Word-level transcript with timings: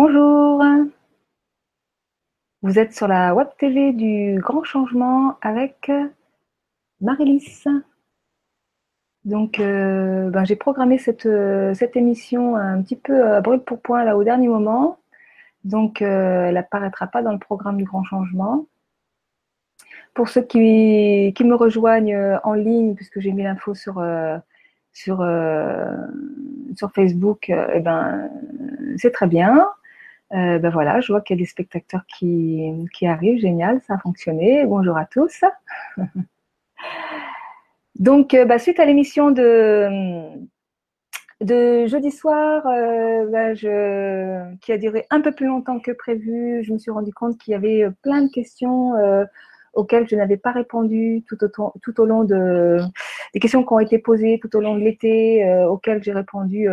Bonjour, 0.00 0.62
vous 2.62 2.78
êtes 2.78 2.94
sur 2.94 3.08
la 3.08 3.34
web 3.34 3.48
TV 3.58 3.92
du 3.92 4.38
Grand 4.40 4.62
Changement 4.62 5.36
avec 5.42 5.90
Marilys. 7.00 7.64
Donc, 9.24 9.58
euh, 9.58 10.30
ben, 10.30 10.44
j'ai 10.44 10.54
programmé 10.54 10.98
cette, 10.98 11.26
euh, 11.26 11.74
cette, 11.74 11.96
émission 11.96 12.54
un 12.54 12.80
petit 12.80 12.94
peu 12.94 13.26
à 13.26 13.40
brûle 13.40 13.58
pour 13.58 13.80
point 13.80 14.04
là 14.04 14.16
au 14.16 14.22
dernier 14.22 14.46
moment. 14.46 15.00
Donc, 15.64 16.00
euh, 16.00 16.46
elle 16.46 16.54
n'apparaîtra 16.54 17.08
pas 17.08 17.22
dans 17.22 17.32
le 17.32 17.40
programme 17.40 17.76
du 17.76 17.82
Grand 17.82 18.04
Changement. 18.04 18.66
Pour 20.14 20.28
ceux 20.28 20.42
qui, 20.42 21.34
me 21.40 21.54
rejoignent 21.54 22.38
en 22.44 22.52
ligne, 22.52 22.94
puisque 22.94 23.18
j'ai 23.18 23.32
mis 23.32 23.42
l'info 23.42 23.74
sur 23.74 24.00
Facebook, 26.94 27.50
eh 27.50 27.80
ben, 27.80 28.30
c'est 28.96 29.10
très 29.10 29.26
bien. 29.26 29.68
Ben 30.30 30.70
voilà, 30.70 31.00
je 31.00 31.12
vois 31.12 31.20
qu'il 31.20 31.36
y 31.36 31.38
a 31.38 31.42
des 31.42 31.48
spectateurs 31.48 32.04
qui, 32.06 32.70
qui 32.92 33.06
arrivent. 33.06 33.40
Génial, 33.40 33.80
ça 33.86 33.94
a 33.94 33.98
fonctionné. 33.98 34.64
Bonjour 34.66 34.96
à 34.96 35.06
tous. 35.06 35.40
Donc, 37.98 38.34
euh, 38.34 38.44
bah, 38.44 38.58
suite 38.58 38.78
à 38.78 38.84
l'émission 38.84 39.30
de, 39.30 40.28
de 41.40 41.86
jeudi 41.86 42.12
soir, 42.12 42.64
euh, 42.66 43.26
bah, 43.30 43.54
qui 43.54 44.72
a 44.72 44.78
duré 44.78 45.06
un 45.10 45.20
peu 45.20 45.32
plus 45.32 45.46
longtemps 45.46 45.80
que 45.80 45.90
prévu, 45.90 46.62
je 46.62 46.72
me 46.72 46.78
suis 46.78 46.92
rendu 46.92 47.12
compte 47.12 47.38
qu'il 47.38 47.52
y 47.52 47.54
avait 47.54 47.84
euh, 47.84 47.90
plein 48.02 48.22
de 48.22 48.30
questions 48.30 48.92
auxquelles 49.78 50.08
je 50.08 50.16
n'avais 50.16 50.36
pas 50.36 50.52
répondu 50.52 51.24
tout 51.28 51.38
au, 51.44 51.72
tout 51.82 52.00
au 52.00 52.04
long 52.04 52.24
de 52.24 52.78
des 53.34 53.40
questions 53.40 53.64
qui 53.64 53.72
ont 53.72 53.80
été 53.80 53.98
posées 53.98 54.38
tout 54.40 54.54
au 54.56 54.60
long 54.60 54.74
de 54.76 54.80
l'été, 54.80 55.44
auxquelles 55.66 56.02
j'ai 56.02 56.12
répondu 56.12 56.68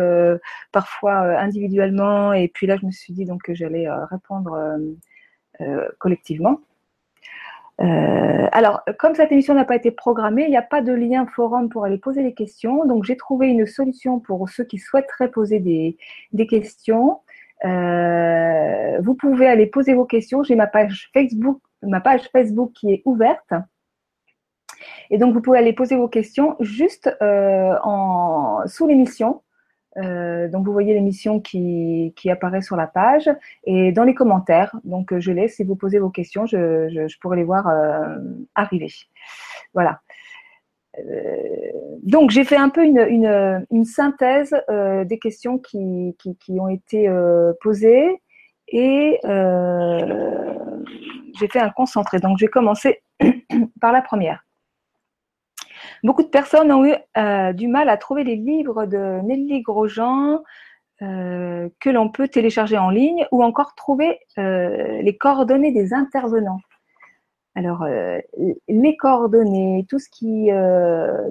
parfois 0.72 1.38
individuellement. 1.38 2.32
Et 2.32 2.48
puis 2.48 2.66
là, 2.66 2.76
je 2.80 2.86
me 2.86 2.90
suis 2.90 3.12
dit 3.12 3.24
donc 3.24 3.42
que 3.42 3.54
j'allais 3.54 3.86
répondre 4.10 4.58
collectivement. 5.98 6.60
Euh, 7.82 8.48
alors, 8.52 8.82
comme 8.98 9.14
cette 9.14 9.32
émission 9.32 9.54
n'a 9.54 9.64
pas 9.64 9.76
été 9.76 9.90
programmée, 9.90 10.44
il 10.44 10.50
n'y 10.50 10.56
a 10.56 10.62
pas 10.62 10.80
de 10.80 10.92
lien 10.92 11.26
forum 11.26 11.68
pour 11.68 11.84
aller 11.84 11.98
poser 11.98 12.22
les 12.22 12.32
questions. 12.32 12.86
Donc, 12.86 13.04
j'ai 13.04 13.16
trouvé 13.16 13.48
une 13.48 13.66
solution 13.66 14.18
pour 14.18 14.48
ceux 14.48 14.64
qui 14.64 14.78
souhaiteraient 14.78 15.30
poser 15.30 15.60
des, 15.60 15.98
des 16.32 16.46
questions. 16.46 17.20
Euh, 17.64 19.00
vous 19.00 19.14
pouvez 19.14 19.46
aller 19.46 19.66
poser 19.66 19.94
vos 19.94 20.04
questions. 20.04 20.42
J'ai 20.42 20.56
ma 20.56 20.66
page 20.66 21.10
Facebook, 21.12 21.60
ma 21.82 22.00
page 22.00 22.28
Facebook 22.32 22.72
qui 22.72 22.92
est 22.92 23.02
ouverte. 23.04 23.52
Et 25.10 25.18
donc, 25.18 25.32
vous 25.34 25.40
pouvez 25.40 25.58
aller 25.58 25.72
poser 25.72 25.96
vos 25.96 26.08
questions 26.08 26.56
juste 26.60 27.14
euh, 27.22 27.76
en, 27.82 28.66
sous 28.66 28.86
l'émission. 28.86 29.42
Euh, 29.98 30.48
donc 30.48 30.66
vous 30.66 30.72
voyez 30.72 30.92
l'émission 30.92 31.40
qui, 31.40 32.12
qui, 32.16 32.30
apparaît 32.30 32.60
sur 32.60 32.76
la 32.76 32.86
page 32.86 33.30
et 33.64 33.92
dans 33.92 34.04
les 34.04 34.14
commentaires. 34.14 34.74
Donc 34.84 35.16
je 35.18 35.32
laisse 35.32 35.56
si 35.56 35.64
vous 35.64 35.76
posez 35.76 35.98
vos 35.98 36.10
questions, 36.10 36.46
je, 36.46 36.88
je, 37.08 37.18
pourrai 37.18 37.38
les 37.38 37.44
voir 37.44 37.66
euh, 37.68 38.18
arriver. 38.54 38.92
Voilà. 39.72 40.00
Euh, 40.98 41.72
donc 42.02 42.30
j'ai 42.30 42.44
fait 42.44 42.56
un 42.56 42.68
peu 42.68 42.84
une, 42.84 43.84
synthèse 43.84 44.54
des 44.68 45.18
questions 45.18 45.58
qui, 45.58 46.14
ont 46.50 46.68
été 46.68 47.10
posées 47.60 48.22
et 48.68 49.18
j'ai 51.38 51.48
fait 51.48 51.60
un 51.60 51.70
concentré. 51.70 52.18
Donc 52.20 52.38
je 52.38 52.44
vais 52.44 52.50
commencer 52.50 53.02
par 53.80 53.92
la 53.92 54.02
première. 54.02 54.46
Beaucoup 56.02 56.22
de 56.22 56.28
personnes 56.28 56.72
ont 56.72 56.84
eu 56.84 56.94
euh, 57.16 57.52
du 57.52 57.68
mal 57.68 57.88
à 57.88 57.96
trouver 57.96 58.24
les 58.24 58.36
livres 58.36 58.86
de 58.86 59.20
Nelly 59.22 59.62
Grosjean 59.62 60.42
euh, 61.02 61.68
que 61.80 61.90
l'on 61.90 62.08
peut 62.08 62.28
télécharger 62.28 62.78
en 62.78 62.90
ligne 62.90 63.26
ou 63.32 63.42
encore 63.42 63.74
trouver 63.74 64.18
euh, 64.38 65.00
les 65.02 65.16
coordonnées 65.16 65.72
des 65.72 65.92
intervenants. 65.92 66.60
Alors, 67.56 67.84
les 68.68 68.96
coordonnées, 68.96 69.86
tout 69.88 69.98
ce 69.98 70.08
qui 70.10 70.50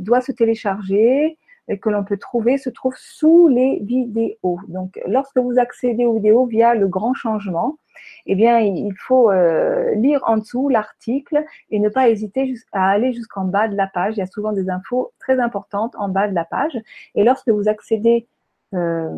doit 0.01 0.21
se 0.21 0.31
télécharger 0.31 1.37
et 1.67 1.79
que 1.79 1.89
l'on 1.89 2.03
peut 2.03 2.17
trouver 2.17 2.57
se 2.57 2.69
trouve 2.69 2.95
sous 2.97 3.47
les 3.47 3.79
vidéos. 3.81 4.59
Donc, 4.67 4.99
lorsque 5.07 5.37
vous 5.37 5.57
accédez 5.57 6.05
aux 6.05 6.15
vidéos 6.15 6.45
via 6.45 6.75
le 6.75 6.87
grand 6.87 7.13
changement, 7.13 7.77
eh 8.25 8.35
bien, 8.35 8.59
il 8.59 8.93
faut 8.97 9.31
euh, 9.31 9.93
lire 9.95 10.21
en 10.25 10.37
dessous 10.37 10.69
l'article 10.69 11.43
et 11.69 11.79
ne 11.79 11.89
pas 11.89 12.09
hésiter 12.09 12.53
à 12.71 12.89
aller 12.89 13.13
jusqu'en 13.13 13.45
bas 13.45 13.67
de 13.67 13.75
la 13.75 13.87
page. 13.87 14.15
Il 14.15 14.19
y 14.19 14.23
a 14.23 14.27
souvent 14.27 14.51
des 14.51 14.69
infos 14.69 15.11
très 15.19 15.39
importantes 15.39 15.95
en 15.97 16.09
bas 16.09 16.27
de 16.27 16.35
la 16.35 16.45
page. 16.45 16.77
Et 17.15 17.23
lorsque 17.23 17.49
vous 17.49 17.67
accédez 17.67 18.27
euh, 18.73 19.09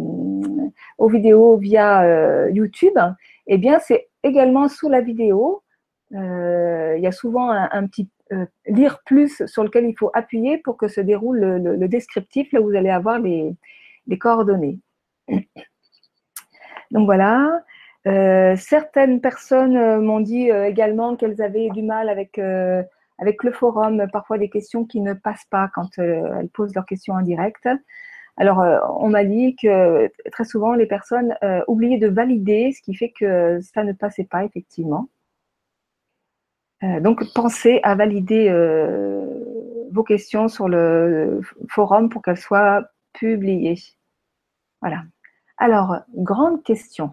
aux 0.98 1.10
vidéos 1.10 1.58
via 1.58 2.04
euh, 2.04 2.50
YouTube, 2.52 2.98
eh 3.48 3.58
bien, 3.58 3.80
c'est 3.80 4.10
également 4.24 4.68
sous 4.68 4.90
la 4.90 5.02
vidéo. 5.02 5.64
Il 6.12 7.00
y 7.02 7.08
a 7.08 7.12
souvent 7.12 7.50
un, 7.50 7.88
petit 7.88 8.10
lire 8.66 9.02
plus 9.06 9.46
sur 9.46 9.64
lequel 9.64 9.86
il 9.86 9.96
faut 9.98 10.12
appuyer 10.14 10.58
pour 10.58 10.78
que 10.78 10.88
se 10.88 11.02
déroule 11.02 11.40
le, 11.40 11.88
descriptif, 11.88 12.52
là 12.52 12.60
vous 12.60 12.76
allez 12.76 12.90
avoir 12.90 13.20
les, 13.20 13.56
coordonnées. 14.20 14.80
Donc 16.92 17.06
voilà. 17.06 17.64
Euh, 18.08 18.56
certaines 18.56 19.20
personnes 19.20 19.76
euh, 19.76 20.00
m'ont 20.00 20.22
dit 20.22 20.50
euh, 20.50 20.66
également 20.66 21.18
qu'elles 21.18 21.42
avaient 21.42 21.70
du 21.72 21.82
mal 21.82 22.08
avec, 22.08 22.40
avec 22.40 23.44
le 23.44 23.52
forum, 23.52 24.08
parfois 24.12 24.38
des 24.38 24.50
questions 24.50 24.86
qui 24.86 25.02
ne 25.02 25.14
passent 25.14 25.48
pas 25.50 25.70
quand 25.74 25.98
elles 25.98 26.50
posent 26.54 26.74
leurs 26.76 26.86
questions 26.86 27.16
en 27.16 27.22
direct. 27.22 27.68
Alors, 28.40 28.64
on 29.00 29.10
m'a 29.10 29.24
dit 29.24 29.56
que 29.56 30.12
très 30.32 30.46
souvent, 30.46 30.76
les 30.76 30.86
personnes 30.86 31.36
oubliaient 31.68 31.98
de 31.98 32.08
valider, 32.08 32.72
ce 32.72 32.84
qui 32.84 32.94
fait 32.94 33.12
que 33.20 33.60
ça 33.62 33.84
ne 33.84 33.94
passait 33.94 34.26
pas 34.26 34.44
effectivement. 34.44 35.10
Donc, 36.82 37.24
pensez 37.34 37.80
à 37.84 37.96
valider 37.96 38.52
vos 39.92 40.04
questions 40.04 40.48
sur 40.48 40.68
le 40.68 41.42
forum 41.70 42.10
pour 42.10 42.22
qu'elles 42.22 42.38
soient 42.38 42.84
publiées. 43.14 43.80
Voilà. 44.82 45.04
Alors, 45.58 46.00
grande 46.14 46.64
question 46.64 47.12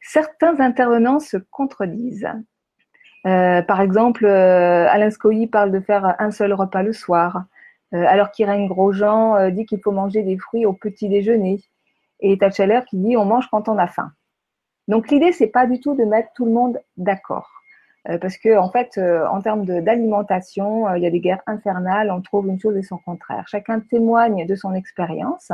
certains 0.00 0.60
intervenants 0.60 1.20
se 1.20 1.36
contredisent. 1.36 2.28
Euh, 3.26 3.62
par 3.62 3.80
exemple, 3.80 4.24
euh, 4.24 4.88
Alain 4.88 5.10
Scoy 5.10 5.46
parle 5.46 5.72
de 5.72 5.80
faire 5.80 6.16
un 6.18 6.30
seul 6.30 6.52
repas 6.52 6.82
le 6.82 6.92
soir, 6.92 7.44
euh, 7.92 8.04
alors 8.06 8.30
qu'Irène 8.30 8.66
Grosjean 8.66 9.50
dit 9.50 9.66
qu'il 9.66 9.80
faut 9.80 9.92
manger 9.92 10.22
des 10.22 10.38
fruits 10.38 10.64
au 10.64 10.72
petit 10.72 11.08
déjeuner, 11.08 11.60
et 12.20 12.38
Tatcheller 12.38 12.80
qui 12.88 12.96
dit 12.96 13.16
on 13.16 13.24
mange 13.24 13.48
quand 13.50 13.68
on 13.68 13.78
a 13.78 13.86
faim. 13.86 14.12
Donc 14.88 15.10
l'idée, 15.10 15.32
c'est 15.32 15.48
pas 15.48 15.66
du 15.66 15.80
tout 15.80 15.94
de 15.94 16.04
mettre 16.04 16.30
tout 16.34 16.46
le 16.46 16.52
monde 16.52 16.80
d'accord. 16.96 17.59
Parce 18.20 18.38
que 18.38 18.56
en 18.56 18.70
fait, 18.70 18.98
en 18.98 19.40
termes 19.42 19.64
d'alimentation, 19.64 20.92
il 20.94 21.02
y 21.02 21.06
a 21.06 21.10
des 21.10 21.20
guerres 21.20 21.42
infernales, 21.46 22.10
on 22.10 22.20
trouve 22.20 22.48
une 22.48 22.58
chose 22.58 22.76
et 22.76 22.82
son 22.82 22.98
contraire. 22.98 23.44
Chacun 23.46 23.80
témoigne 23.80 24.46
de 24.46 24.54
son 24.54 24.74
expérience 24.74 25.52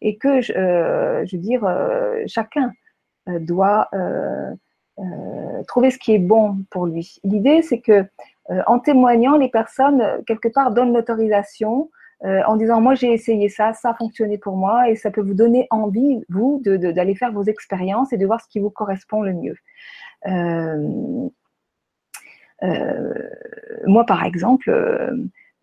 et 0.00 0.16
que, 0.16 0.40
je 0.40 1.36
veux 1.36 1.42
dire, 1.42 1.66
chacun 2.26 2.72
euh, 3.28 3.40
doit 3.40 3.88
euh, 3.92 4.54
euh, 5.00 5.62
trouver 5.66 5.90
ce 5.90 5.98
qui 5.98 6.14
est 6.14 6.20
bon 6.20 6.58
pour 6.70 6.86
lui. 6.86 7.16
L'idée, 7.24 7.62
c'est 7.62 7.80
que 7.80 8.06
en 8.68 8.78
témoignant, 8.78 9.36
les 9.36 9.48
personnes 9.48 10.22
quelque 10.24 10.46
part 10.46 10.70
donnent 10.70 10.92
l'autorisation 10.92 11.90
en 12.22 12.54
disant 12.54 12.80
moi 12.80 12.94
j'ai 12.94 13.12
essayé 13.12 13.48
ça, 13.48 13.72
ça 13.72 13.90
a 13.90 13.94
fonctionné 13.94 14.38
pour 14.38 14.56
moi 14.56 14.88
et 14.88 14.94
ça 14.94 15.10
peut 15.10 15.20
vous 15.20 15.34
donner 15.34 15.66
envie 15.70 16.24
vous 16.28 16.62
d'aller 16.62 17.16
faire 17.16 17.32
vos 17.32 17.42
expériences 17.42 18.12
et 18.12 18.16
de 18.16 18.24
voir 18.24 18.40
ce 18.40 18.46
qui 18.46 18.60
vous 18.60 18.70
correspond 18.70 19.22
le 19.22 19.32
mieux. 19.32 19.56
Moi 22.62 24.04
par 24.06 24.24
exemple, 24.24 24.70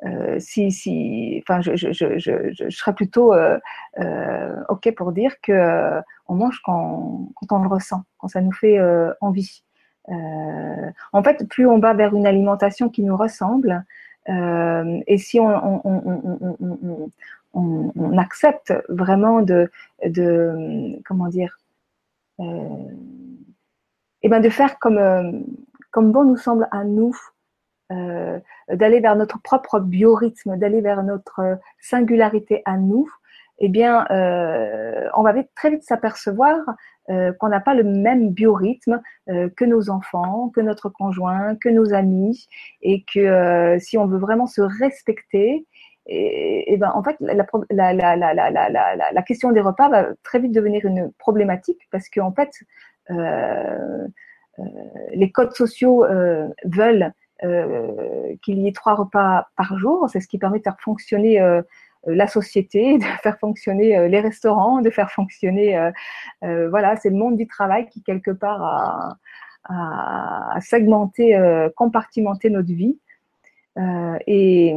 euh, 0.06 0.38
si, 0.40 0.72
si, 0.72 1.42
enfin, 1.42 1.62
je, 1.62 1.76
je, 1.76 2.70
serais 2.70 2.94
plutôt 2.94 3.34
euh, 3.34 3.58
euh, 4.00 4.56
ok 4.68 4.94
pour 4.96 5.14
dire 5.14 5.40
que 5.42 6.02
on 6.28 6.36
mange 6.36 6.62
quand, 6.64 7.30
on 7.50 7.60
le 7.60 7.70
ressent, 7.70 8.04
quand 8.18 8.28
ça 8.28 8.42
nous 8.42 8.52
fait 8.52 8.80
envie. 9.22 9.64
en 10.10 11.24
fait, 11.24 11.48
plus 11.48 11.66
on 11.68 11.80
va 11.80 11.94
vers 11.94 12.14
une 12.16 12.28
alimentation 12.28 12.90
qui 12.90 13.04
nous 13.04 13.16
ressemble, 13.16 13.86
et 14.28 15.18
si 15.18 15.40
on, 15.40 17.12
accepte 18.18 18.74
vraiment 18.90 19.42
de, 19.42 19.72
de 20.06 21.00
comment 21.06 21.28
dire, 21.28 21.60
et 22.40 22.44
eh 24.24 24.30
ben 24.30 24.42
de 24.42 24.50
faire 24.50 24.80
comme, 24.80 25.46
comme 25.94 26.12
bon 26.12 26.26
nous 26.26 26.38
semble 26.38 26.68
à 26.72 26.84
nous, 26.84 27.16
euh, 27.92 28.40
d'aller 28.68 29.00
vers 29.00 29.16
notre 29.16 29.42
propre 29.42 29.80
biorhythme, 29.80 30.58
d'aller 30.58 30.82
vers 30.82 31.04
notre 31.04 31.60
singularité 31.80 32.64
à 32.66 32.78
nous, 32.78 33.08
eh 33.60 33.70
bien, 33.70 34.06
euh, 34.10 35.08
on 35.16 35.22
va 35.22 35.34
très 35.56 35.70
vite 35.70 35.84
s'apercevoir 35.84 36.58
euh, 37.12 37.32
qu'on 37.34 37.50
n'a 37.50 37.60
pas 37.60 37.76
le 37.76 37.84
même 37.84 38.32
biorhythme 38.32 39.02
que 39.28 39.66
nos 39.66 39.92
enfants, 39.92 40.50
que 40.50 40.62
notre 40.62 40.90
conjoint, 40.90 41.56
que 41.56 41.70
nos 41.70 41.94
amis, 41.94 42.48
et 42.82 43.04
que 43.04 43.78
si 43.80 43.98
on 43.98 44.08
veut 44.08 44.18
vraiment 44.18 44.48
se 44.48 44.62
respecter, 44.62 45.68
et, 46.08 46.76
ben 46.78 46.92
en 46.94 47.04
fait 47.04 47.16
la, 47.20 49.22
question 49.26 49.52
des 49.52 49.62
repas 49.62 49.90
va 49.90 50.08
très 50.24 50.40
vite 50.40 50.52
devenir 50.52 50.86
une 50.86 51.14
problématique 51.14 51.88
parce 51.92 52.10
qu'en 52.10 52.34
fait 52.34 52.52
les 55.14 55.32
codes 55.32 55.54
sociaux 55.54 56.06
veulent 56.66 57.14
qu'il 57.42 58.60
y 58.60 58.68
ait 58.68 58.74
trois 58.74 58.96
repas 58.96 59.48
par 59.56 59.78
jour. 59.78 60.10
C'est 60.10 60.20
ce 60.20 60.28
qui 60.28 60.38
permet 60.38 60.60
de 60.60 60.64
faire 60.64 60.80
fonctionner 60.80 61.40
la 62.06 62.28
société, 62.28 62.98
de 63.00 63.04
faire 63.04 63.38
fonctionner 63.40 64.08
les 64.08 64.20
restaurants, 64.20 64.82
de 64.82 64.90
faire 64.90 65.12
fonctionner, 65.12 65.92
voilà, 66.42 66.96
c'est 66.98 67.10
le 67.10 67.16
monde 67.16 67.38
du 67.38 67.48
travail 67.48 67.88
qui 67.90 68.04
quelque 68.04 68.32
part 68.32 69.18
a, 69.66 70.60
segmenté, 70.62 71.38
compartimenté 71.76 72.50
notre 72.50 72.74
vie. 72.74 73.00
et, 74.28 74.76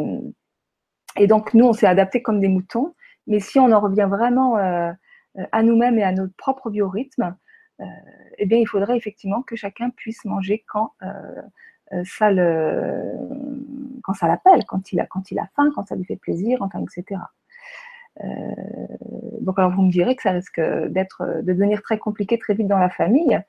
et 1.19 1.27
donc 1.27 1.55
nous, 1.55 1.67
on 1.67 1.73
s'est 1.73 1.87
adapté 1.87 2.23
comme 2.23 2.41
des 2.41 2.49
moutons. 2.49 2.95
Mais 3.27 3.41
si 3.41 3.59
on 3.59 3.73
en 3.73 3.81
revient 3.81 4.07
vraiment 4.09 4.57
à 4.57 5.63
nous-mêmes 5.63 5.99
et 5.99 6.05
à 6.05 6.13
notre 6.13 6.35
propre 6.37 6.71
biorhythme, 6.71 7.37
eh 8.39 8.47
bien, 8.47 8.59
il 8.59 8.67
faudrait 8.67 8.97
effectivement 8.97 9.43
que 9.43 9.57
chacun 9.57 9.91
puisse 9.91 10.25
manger 10.25 10.65
quand 10.67 10.93
euh, 11.93 12.03
ça 12.05 12.33
le, 12.33 13.13
quand 14.03 14.15
ça 14.15 14.27
l'appelle, 14.27 14.65
quand 14.67 14.93
il 14.93 15.01
a, 15.01 15.07
quand 15.07 15.31
il 15.31 15.39
a 15.39 15.49
faim, 15.55 15.71
quand 15.75 15.87
ça 15.87 15.95
lui 15.95 16.05
fait 16.05 16.17
plaisir, 16.17 16.59
etc. 16.83 17.21
Euh, 18.25 18.29
donc 19.41 19.59
alors 19.59 19.71
vous 19.71 19.83
me 19.83 19.91
direz 19.91 20.17
que 20.17 20.23
ça 20.23 20.33
risque 20.33 20.61
d'être, 20.61 21.43
de 21.43 21.53
devenir 21.53 21.83
très 21.83 21.99
compliqué 21.99 22.39
très 22.39 22.55
vite 22.55 22.67
dans 22.67 22.79
la 22.79 22.91
famille, 22.91 23.41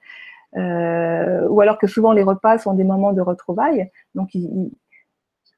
euh, 0.56 1.47
ou 1.47 1.62
alors 1.62 1.79
que 1.79 1.88
souvent 1.88 2.12
les 2.12 2.21
repas 2.21 2.59
sont 2.59 2.74
des 2.74 2.83
moments 2.83 3.13
de 3.13 3.21
retrouvailles. 3.21 3.89
Donc 4.13 4.35
il, 4.35 4.71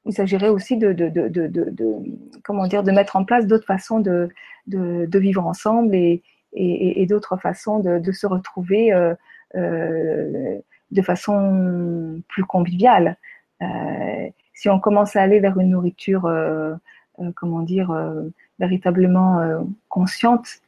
s'agirait 0.08 0.48
aussi 0.48 0.76
de, 0.78 0.92
de, 0.92 1.08
de, 1.08 1.28
de, 1.28 1.96
comment 2.42 2.66
dire, 2.66 2.82
de 2.82 2.90
mettre 2.90 3.16
en 3.16 3.24
place 3.24 3.46
d'autres 3.46 3.66
façons 3.66 4.00
de, 4.00 4.30
de, 4.66 5.18
vivre 5.18 5.46
ensemble 5.46 5.94
et, 5.94 6.22
et, 6.52 7.06
d'autres 7.06 7.36
façons 7.36 7.78
de, 7.78 8.12
se 8.12 8.26
retrouver 8.26 8.92
euh, 8.92 9.14
euh, 9.56 10.58
de 10.90 11.02
façon 11.02 12.22
plus 12.28 12.44
conviviale. 12.44 13.16
Euh, 13.62 14.28
si 14.54 14.68
on 14.68 14.80
commence 14.80 15.16
à 15.16 15.22
aller 15.22 15.40
vers 15.40 15.58
une 15.58 15.70
nourriture, 15.70 16.30
comment 17.34 17.60
dire, 17.60 17.94
véritablement 18.58 19.64
consciente, 19.88 20.60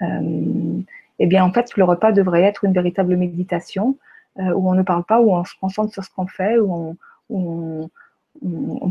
eh 0.00 1.26
bien 1.26 1.44
en 1.44 1.52
fait 1.52 1.76
le 1.76 1.84
repas 1.84 2.12
devrait 2.12 2.42
être 2.42 2.64
une 2.64 2.72
véritable 2.72 3.16
méditation 3.16 3.96
où 4.38 4.70
on 4.70 4.74
ne 4.74 4.82
parle 4.82 5.04
pas, 5.04 5.20
où 5.20 5.32
on 5.32 5.44
se 5.44 5.54
concentre 5.60 5.92
sur 5.92 6.04
ce 6.04 6.10
qu'on 6.10 6.26
fait, 6.26 6.58
où 6.58 6.96
on, 7.30 7.90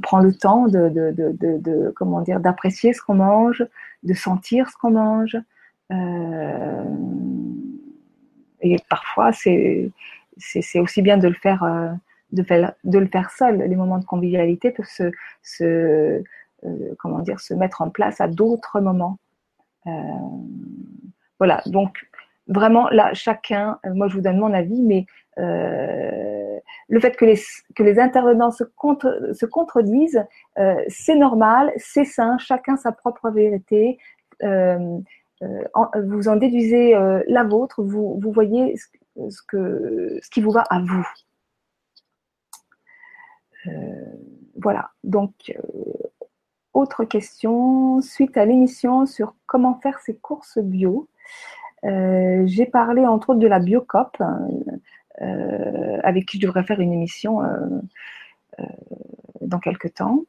prend 0.01 0.19
le 0.19 0.33
temps 0.33 0.68
de 0.68 1.92
comment 1.95 2.22
dire 2.22 2.40
d'apprécier 2.40 2.94
ce 2.94 3.01
qu'on 3.01 3.16
mange, 3.16 3.66
de 4.04 4.13
sentir 4.13 4.69
ce 4.69 4.78
qu'on 4.78 4.92
mange. 4.92 5.38
Euh, 5.92 6.84
et 8.62 8.78
parfois, 8.89 9.31
c'est 9.31 9.92
aussi 10.80 11.01
bien 11.01 11.18
de 11.18 11.28
le 11.28 11.34
faire, 11.34 11.63
euh, 11.63 11.89
de, 12.31 12.44
de, 12.84 13.00
le 13.00 13.07
faire 13.07 13.31
seul. 13.31 13.57
Les 13.57 13.75
moments 13.75 14.00
de 14.00 14.06
convivialité 14.06 14.72
peuvent 14.72 14.86
se, 14.86 15.63
euh, 15.63 16.24
comment 17.00 17.19
dire, 17.19 17.39
se 17.39 17.54
mettre 17.54 17.81
en 17.81 17.89
place 17.89 18.19
à 18.22 18.28
d'autres 18.28 18.80
moments. 18.80 19.18
Voilà, 21.39 21.62
donc 21.68 21.95
vraiment 22.48 22.90
là, 22.90 23.13
chacun, 23.13 23.80
moi 23.86 24.10
je 24.10 24.16
vous 24.16 24.22
donne 24.22 24.38
mon 24.38 24.54
avis, 24.54 24.81
mais 24.81 25.06
le 25.38 27.00
fait 27.00 27.16
que 27.16 27.24
les, 27.24 27.40
que 27.74 27.83
les 27.83 27.98
intervenants 28.00 28.51
se, 28.51 28.66
contre, 28.66 29.30
se 29.31 29.45
contredisent, 29.45 30.25
c'est 30.90 31.16
normal, 31.16 31.72
c'est 31.78 32.04
sain, 32.04 32.38
chacun 32.38 32.75
sa 32.75 32.92
propre 32.92 33.30
vérité. 33.30 33.98
Vous 35.42 36.28
en 36.28 36.36
déduisez 36.36 36.94
la 37.28 37.44
vôtre, 37.44 37.84
vous, 37.84 38.19
vous 38.19 38.31
voyez 38.31 38.75
ce, 38.78 40.30
qui 40.31 40.42
vous 40.42 40.51
va 40.51 40.62
à 40.69 40.80
vous. 40.81 41.07
Euh, 43.68 43.72
voilà, 44.56 44.92
donc 45.04 45.34
euh, 45.50 45.62
autre 46.74 47.04
question, 47.04 48.01
suite 48.01 48.38
à 48.38 48.45
l'émission 48.45 49.06
sur 49.06 49.36
comment 49.45 49.80
faire 49.81 50.00
ses 50.00 50.16
courses 50.16 50.60
bio, 50.60 51.10
euh, 51.86 52.44
j'ai 52.45 52.66
parlé 52.66 53.06
entre 53.06 53.31
autres 53.31 53.40
de 53.40 53.48
la 53.48 53.60
Biocop, 53.60 54.18
avec 55.19 56.28
qui 56.28 56.40
je 56.40 56.45
devrais 56.45 56.63
faire 56.63 56.80
une 56.80 56.94
émission 56.94 57.42
dans 59.42 59.60
quelques 59.60 59.95
temps. 59.95 60.24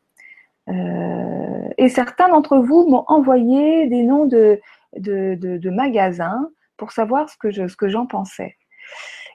Et 0.69 1.89
certains 1.89 2.29
d'entre 2.29 2.59
vous 2.59 2.87
m'ont 2.89 3.05
envoyé 3.07 3.87
des 3.89 4.03
noms 4.03 4.27
de, 4.27 4.61
de, 4.97 5.71
magasins 5.71 6.51
pour 6.77 6.93
savoir 6.93 7.29
ce 7.29 7.37
que, 7.37 7.51
je, 7.51 7.65
j'en 7.89 8.07
pensais. 8.07 8.57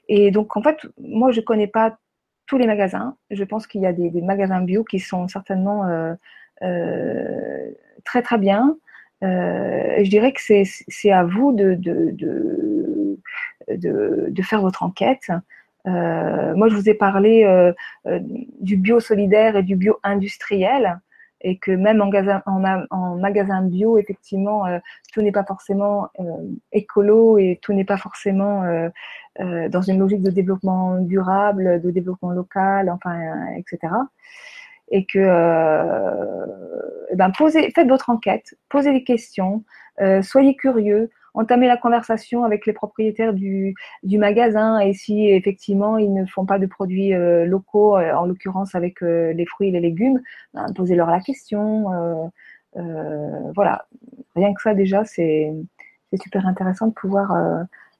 Et 0.09 0.31
donc, 0.31 0.57
en 0.57 0.61
fait, 0.61 0.77
moi, 0.97 1.31
je 1.31 1.39
ne 1.39 1.45
connais 1.45 1.67
pas 1.67 1.97
tous 2.45 2.57
les 2.57 2.67
magasins. 2.67 3.15
Je 3.31 3.43
pense 3.43 3.67
qu'il 3.67 3.81
y 3.81 3.85
a 3.85 3.93
des, 3.93 4.09
magasins 4.21 4.61
bio 4.61 4.83
qui 4.83 4.99
sont 4.99 5.27
certainement 5.27 5.85
euh, 5.85 6.13
euh, 6.61 7.71
très, 8.03 8.21
très 8.21 8.37
bien. 8.37 8.75
Euh, 9.23 10.03
je 10.03 10.09
dirais 10.09 10.33
que 10.33 10.41
c'est 10.41 11.11
à 11.11 11.23
vous 11.23 11.53
de, 11.53 11.75
de, 11.75 13.17
faire 14.41 14.61
votre 14.61 14.83
enquête. 14.83 15.31
moi, 15.85 16.67
je 16.69 16.75
vous 16.75 16.89
ai 16.89 16.93
parlé 16.93 17.73
du 18.59 18.77
bio 18.77 18.99
solidaire 18.99 19.55
et 19.55 19.63
du 19.63 19.75
bio 19.77 19.99
industriel 20.03 20.99
et 21.43 21.57
que 21.57 21.71
même 21.71 22.01
en, 22.01 23.15
magasin 23.17 23.61
bio, 23.61 23.97
effectivement, 23.97 24.65
euh, 24.65 24.79
tout 25.13 25.21
n'est 25.21 25.31
pas 25.31 25.43
forcément 25.43 26.09
euh, 26.19 26.23
écolo 26.71 27.37
et 27.37 27.59
tout 27.61 27.73
n'est 27.73 27.83
pas 27.83 27.97
forcément 27.97 28.63
euh, 28.63 28.89
dans 29.69 29.81
une 29.81 29.99
logique 29.99 30.21
de 30.21 30.31
développement 30.31 30.99
durable, 30.99 31.81
de 31.81 31.91
développement 31.91 32.31
local, 32.31 32.89
enfin, 32.89 33.19
etc. 33.57 33.93
Et 34.89 35.05
que, 35.05 35.19
eh 37.11 37.15
ben, 37.15 37.31
posez, 37.31 37.71
faites 37.71 37.87
votre 37.87 38.09
enquête, 38.09 38.55
posez 38.69 38.93
des 38.93 39.03
questions, 39.03 39.63
soyez 40.21 40.55
curieux, 40.55 41.09
entamer 41.33 41.67
la 41.67 41.77
conversation 41.77 42.43
avec 42.43 42.65
les 42.65 42.73
propriétaires 42.73 43.33
du, 43.33 43.75
magasin 44.03 44.79
et 44.79 44.93
si 44.93 45.27
effectivement 45.27 45.97
ils 45.97 46.13
ne 46.13 46.25
font 46.25 46.45
pas 46.45 46.59
de 46.59 46.65
produits 46.65 47.13
euh, 47.13 47.45
locaux, 47.45 47.97
euh, 47.97 48.13
en 48.13 48.25
l'occurrence 48.25 48.75
avec 48.75 49.01
euh, 49.01 49.33
les 49.33 49.45
fruits 49.45 49.69
et 49.69 49.71
les 49.71 49.79
légumes, 49.79 50.21
ben, 50.53 50.71
posez-leur 50.73 51.09
la 51.09 51.19
question. 51.19 52.31
voilà, 53.55 53.85
rien 54.35 54.53
que 54.53 54.61
ça 54.61 54.73
déjà, 54.73 55.05
c'est 55.05 55.53
super 56.21 56.47
intéressant 56.47 56.87
de 56.87 56.93
pouvoir 56.93 57.35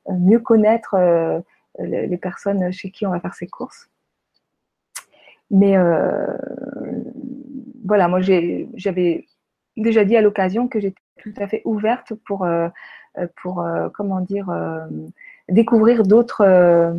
mieux 0.10 0.39
connaître 0.39 0.96
les 1.79 2.17
personnes 2.17 2.72
chez 2.72 2.91
qui 2.91 3.05
on 3.05 3.12
va 3.12 3.19
faire 3.19 3.34
ses 3.34 3.48
courses. 3.48 3.89
Mais 5.51 5.75
voilà, 7.86 8.07
moi 8.07 8.19
j'avais 8.22 9.25
déjà 9.77 10.05
dit 10.05 10.15
à 10.15 10.22
l'occasion 10.22 10.67
que 10.67 10.79
j'étais 10.79 11.01
tout 11.17 11.34
à 11.38 11.48
fait 11.48 11.62
ouverte 11.65 12.13
pour 12.25 12.46
pour, 13.41 13.62
euh, 13.62 13.89
comment 13.93 14.22
dire, 14.22 14.50
euh, 14.50 14.86
découvrir 15.50 16.03
d'autres 16.03 16.93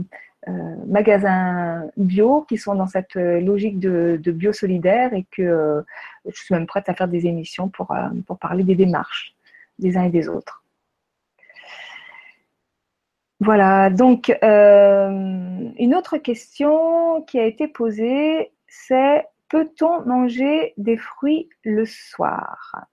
magasins 0.86 1.88
bio 1.96 2.42
qui 2.42 2.58
sont 2.58 2.74
dans 2.74 2.86
cette 2.86 3.14
logique 3.14 3.78
de, 3.78 4.20
bio 4.26 4.52
solidaire 4.52 5.14
et 5.14 5.24
que 5.30 5.82
je 6.26 6.38
suis 6.38 6.54
même 6.54 6.66
prête 6.66 6.88
à 6.90 6.94
faire 6.94 7.08
des 7.08 7.26
émissions 7.26 7.70
pour, 7.70 7.94
pour 8.26 8.38
parler 8.38 8.62
des 8.62 8.74
démarches 8.74 9.34
des 9.78 9.96
uns 9.96 10.04
et 10.04 10.10
des 10.10 10.28
autres. 10.28 10.62
Voilà, 13.40 13.88
donc 13.88 14.28
une 14.42 15.94
autre 15.96 16.18
question 16.18 17.22
qui 17.22 17.38
a 17.38 17.46
été 17.46 17.66
posée, 17.66 18.52
c'est 18.68 19.26
peut-on 19.48 20.04
manger 20.04 20.74
des 20.76 20.98
fruits 20.98 21.48
le 21.64 21.86
soir? 21.86 22.86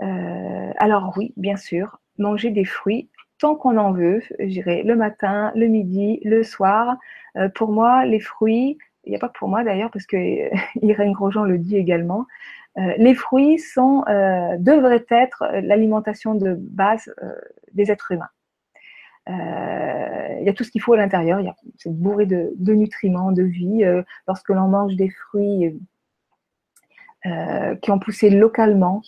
Alors 0.00 1.12
oui, 1.16 1.34
bien 1.36 1.56
sûr, 1.56 1.99
manger 2.18 2.50
des 2.50 2.64
fruits 2.64 3.08
tant 3.40 3.56
qu'on 3.56 3.76
en 3.78 3.92
veut, 3.92 4.22
j'irai 4.38 4.82
le 4.82 4.94
matin, 4.94 5.50
le 5.56 5.66
midi, 5.66 6.20
le 6.24 6.42
soir. 6.44 6.96
Euh, 7.36 7.48
pour 7.48 7.72
moi, 7.72 8.04
les 8.04 8.20
fruits, 8.20 8.78
il 9.04 9.10
n'y 9.10 9.16
a 9.16 9.18
pas 9.18 9.28
que 9.28 9.38
pour 9.38 9.48
moi 9.48 9.64
d'ailleurs, 9.64 9.90
parce 9.90 10.06
que 10.06 10.16
Irène 10.82 11.12
Grosjean 11.12 11.44
le 11.44 11.58
dit 11.58 11.76
également, 11.76 12.26
euh, 12.78 12.92
les 12.98 13.14
fruits 13.14 13.58
sont, 13.58 14.04
euh, 14.08 14.56
devraient 14.58 15.06
être 15.10 15.44
l'alimentation 15.62 16.34
de 16.34 16.54
base 16.54 17.12
des 17.72 17.90
êtres 17.90 18.12
humains. 18.12 18.30
Il 19.26 20.46
y 20.46 20.48
a 20.48 20.52
tout 20.52 20.64
ce 20.64 20.70
qu'il 20.70 20.80
faut 20.80 20.94
à 20.94 20.96
l'intérieur, 20.96 21.40
c'est 21.76 21.92
bourré 21.92 22.26
de, 22.26 22.52
nutriments, 22.72 23.30
de 23.30 23.42
vie. 23.42 23.84
lorsque 24.26 24.48
l'on 24.48 24.66
mange 24.66 24.96
des 24.96 25.08
fruits 25.08 25.78
qui 27.80 27.90
ont 27.92 27.98
poussé 28.00 28.30
localement, 28.30 29.02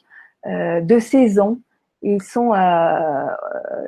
de 0.47 0.99
saison, 1.01 1.61
ils 2.03 2.23
sont, 2.23 2.53
euh, 2.53 3.27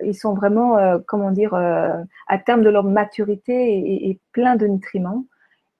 ils 0.02 0.14
sont 0.14 0.34
vraiment, 0.34 0.78
euh, 0.78 0.98
comment 1.06 1.30
dire, 1.30 1.54
euh, 1.54 1.96
à 2.28 2.38
terme 2.38 2.62
de 2.62 2.70
leur 2.70 2.84
maturité 2.84 3.52
et, 3.52 4.08
et 4.10 4.20
plein 4.32 4.56
de 4.56 4.66
nutriments. 4.66 5.24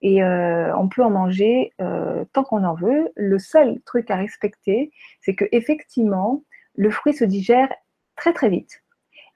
Et 0.07 0.23
on 0.23 0.87
peut 0.88 1.03
en 1.03 1.09
manger 1.09 1.73
tant 1.79 2.45
qu'on 2.45 2.62
en 2.64 2.75
veut. 2.75 3.11
Le 3.17 3.38
seul 3.38 3.81
truc 3.87 4.11
à 4.11 4.17
respecter, 4.17 4.91
c'est 5.23 5.35
que 5.35 5.47
effectivement, 5.50 6.43
le 6.75 6.91
fruit 6.91 7.14
se 7.14 7.25
digère 7.25 7.73
très 8.14 8.35
très 8.35 8.50
vite. 8.50 8.83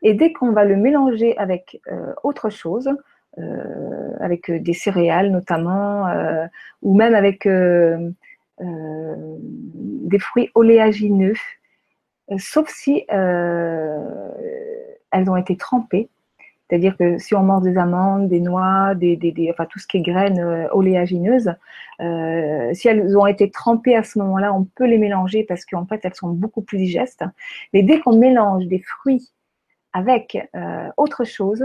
Et 0.03 0.13
dès 0.13 0.35
qu'on 0.35 0.53
va 0.53 0.67
le 0.67 0.77
mélanger 0.77 1.39
avec 1.39 1.81
autre 2.23 2.51
chose, 2.51 2.91
avec 4.21 4.51
des 4.51 4.75
céréales 4.75 5.31
notamment, 5.31 6.07
ou 6.83 6.95
même 6.95 7.15
avec 7.15 7.49
des 8.61 10.19
fruits 10.19 10.51
oléagineux, 10.55 11.33
sauf 12.37 12.69
si 12.69 13.05
elles 13.09 14.29
ont 15.13 15.37
été 15.37 15.57
trempées, 15.57 16.11
c'est-à-dire 16.69 16.97
que 16.97 17.19
si 17.19 17.35
on 17.35 17.43
mange 17.43 17.63
des 17.63 17.79
amandes, 17.79 18.29
des 18.29 18.41
noix, 18.41 18.95
enfin 19.51 19.67
tout 19.67 19.79
ce 19.79 19.87
qui 19.87 19.99
est 19.99 20.03
graines 20.03 20.41
euh, 20.41 20.69
oléagineuses, 20.73 21.55
euh, 22.01 22.75
si 22.75 22.89
elles 22.89 23.17
ont 23.17 23.27
été 23.27 23.51
trempées 23.51 23.97
à 23.97 24.03
ce 24.03 24.19
moment-là, 24.19 24.53
on 24.53 24.65
peut 24.65 24.87
les 24.87 24.99
mélanger 24.99 25.45
parce 25.45 25.65
qu'en 25.65 25.87
fait 25.87 26.01
elles 26.05 26.15
sont 26.15 26.29
beaucoup 26.29 26.61
plus 26.61 26.77
digestes. 26.77 27.25
Mais 27.73 27.83
dès 27.83 28.01
qu'on 28.01 28.17
mélange 28.17 28.67
des 28.67 28.81
fruits 28.81 29.33
avec 29.95 30.37
euh, 30.55 30.89
autre 30.99 31.25
chose, 31.25 31.65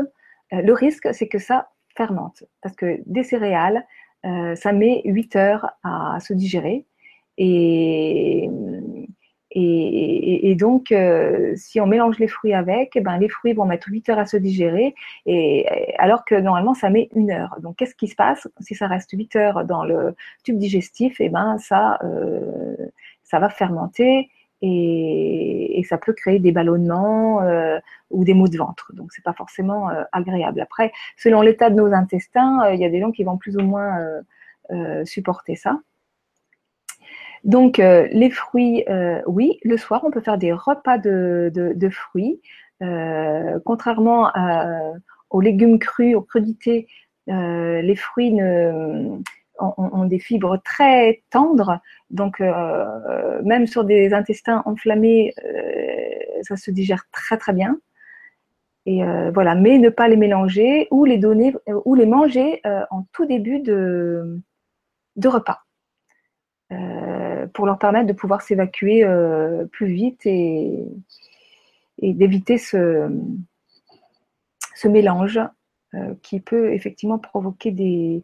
le 0.52 0.72
risque 0.72 1.14
c'est 1.14 1.28
que 1.28 1.40
ça 1.40 1.70
fermente. 1.96 2.44
Parce 2.62 2.76
que 2.76 3.02
des 3.06 3.24
céréales, 3.24 3.86
ça 4.24 4.72
met 4.72 5.02
8 5.04 5.36
heures 5.36 5.72
à 5.84 6.20
se 6.22 6.34
digérer. 6.34 6.86
Et 7.38 8.50
et, 9.56 10.56
donc, 10.56 10.92
euh, 10.92 11.54
si 11.56 11.80
on 11.80 11.86
mélange 11.86 12.18
les 12.18 12.28
fruits 12.28 12.54
avec, 12.54 12.94
eh 12.96 13.02
ben, 13.02 13.18
les 13.18 13.30
fruits 13.30 13.54
vont 13.54 13.66
mettre 13.66 13.88
8 13.90 14.10
heures 14.10 14.20
à 14.20 14.26
se 14.26 14.38
digérer, 14.38 14.96
et, 15.26 15.68
alors 16.00 16.26
que 16.26 16.36
normalement, 16.36 16.74
ça 16.74 16.90
met 16.90 17.10
une 17.16 17.32
heure. 17.32 17.58
Donc, 17.62 17.76
qu'est-ce 17.78 17.96
qui 17.96 18.08
se 18.08 18.16
passe? 18.16 18.48
Si 18.62 18.74
ça 18.74 18.88
reste 18.88 19.12
8 19.12 19.36
heures 19.36 19.66
dans 19.66 19.84
le 19.84 20.16
tube 20.44 20.58
digestif 20.58 21.18
Eh 21.20 21.30
ben, 21.30 21.58
ça, 21.60 22.00
euh, 22.04 22.76
ça 23.24 23.40
va 23.40 23.50
fermenter 23.50 24.30
et, 24.62 25.84
ça 25.88 25.98
peut 25.98 26.14
créer 26.14 26.40
des 26.40 26.54
ballonnements 26.54 27.42
euh, 27.42 27.78
ou 28.10 28.24
des 28.24 28.34
maux 28.34 28.48
de 28.48 28.58
ventre. 28.58 28.92
Donc, 28.94 29.12
c'est 29.12 29.24
pas 29.24 29.34
forcément 29.34 29.90
agréable. 30.14 30.62
Après, 30.62 30.94
selon 31.18 31.42
l'état 31.42 31.70
de 31.70 31.76
nos 31.76 31.94
intestins, 31.94 32.70
il 32.72 32.80
y 32.80 32.86
a 32.86 32.90
des 32.90 33.02
gens 33.02 33.12
qui 33.12 33.24
vont 33.24 33.38
plus 33.38 33.58
ou 33.58 33.62
moins 33.62 34.00
supporter 35.04 35.56
ça. 35.56 35.80
Donc, 37.44 37.80
euh, 37.80 38.08
les 38.12 38.30
fruits, 38.30 38.86
euh, 38.90 39.22
oui, 39.28 39.60
le 39.64 39.78
soir, 39.78 40.04
on 40.06 40.12
peut 40.12 40.22
faire 40.22 40.38
des 40.38 40.54
repas 40.54 40.98
de, 40.98 41.90
fruits. 41.92 42.42
Euh, 42.82 43.60
contrairement 43.66 44.32
aux 45.30 45.42
légumes 45.42 45.80
crus, 45.80 46.16
aux 46.16 46.22
crudités, 46.22 46.88
les 47.28 47.96
fruits 47.96 48.38
ont, 49.60 50.06
des 50.06 50.20
fibres 50.20 50.58
très 50.64 51.24
tendres. 51.32 51.80
Donc, 52.10 52.40
même 52.40 53.68
sur 53.68 53.84
des 53.84 54.14
intestins 54.14 54.64
enflammés, 54.66 55.34
ça 56.44 56.56
se 56.56 56.72
digère 56.72 57.06
très 57.12 57.38
très 57.38 57.54
bien. 57.54 57.78
Et 58.86 59.02
voilà, 59.34 59.56
mais 59.56 59.78
ne 59.80 59.90
pas 59.90 60.08
les 60.08 60.18
mélanger 60.18 60.88
ou 60.92 61.06
les 61.06 61.18
donner 61.18 61.56
ou 61.86 61.96
les 61.96 62.06
manger 62.06 62.62
en 62.90 63.04
tout 63.12 63.26
début 63.26 63.60
de 63.60 64.42
repas. 65.26 65.64
Pour 67.48 67.66
leur 67.66 67.78
permettre 67.78 68.08
de 68.08 68.14
pouvoir 68.14 68.42
s'évacuer 68.42 69.04
euh, 69.04 69.66
plus 69.66 69.88
vite 69.88 70.26
et, 70.26 70.86
d'éviter 72.02 72.58
ce, 72.58 73.10
ce, 74.76 74.88
mélange 74.88 75.40
euh, 75.94 76.14
qui 76.22 76.40
peut 76.40 76.74
effectivement 76.74 77.18
provoquer 77.18 77.72
des, 77.72 78.24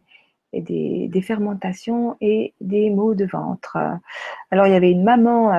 des, 0.52 1.22
fermentations 1.22 2.16
et 2.20 2.54
des 2.60 2.90
maux 2.90 3.14
de 3.14 3.24
ventre. 3.24 3.78
Alors 4.50 4.66
il 4.66 4.72
y 4.72 4.76
avait 4.76 4.90
une 4.90 5.04
maman, 5.04 5.52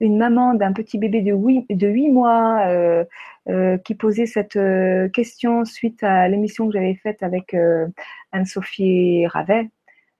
une 0.00 0.18
maman 0.18 0.54
d'un 0.54 0.72
petit 0.72 0.98
bébé 0.98 1.22
de 1.22 1.32
8, 1.32 1.66
de 1.70 1.88
8 1.88 2.10
mois 2.10 3.04
qui 3.84 3.94
posait 3.94 4.26
cette 4.26 4.58
question 5.12 5.64
suite 5.64 6.04
à 6.04 6.28
l'émission 6.28 6.66
que 6.66 6.74
j'avais 6.74 6.94
faite 6.94 7.22
avec 7.22 7.56
Anne-Sophie 8.30 9.26
Ravet, 9.26 9.68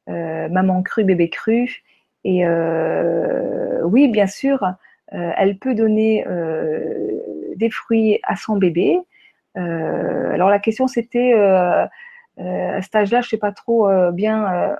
Maman 0.08 0.82
crue, 0.82 1.04
bébé 1.04 1.28
cru. 1.28 1.84
Et 2.26 2.44
euh, 2.44 3.82
oui, 3.84 4.08
bien 4.08 4.26
sûr, 4.26 4.64
euh, 4.64 5.30
elle 5.36 5.58
peut 5.58 5.76
donner 5.76 6.26
euh, 6.26 7.20
des 7.54 7.70
fruits 7.70 8.18
à 8.24 8.34
son 8.34 8.56
bébé. 8.56 8.98
alors 9.54 10.50
la 10.50 10.58
question 10.58 10.88
c'était, 10.88 11.34
à 11.34 12.82
cet 12.82 12.96
âge-là, 12.96 13.20
je 13.20 13.28
ne 13.28 13.30
sais 13.30 13.38
pas 13.38 13.52
trop 13.52 13.88
bien 14.10 14.76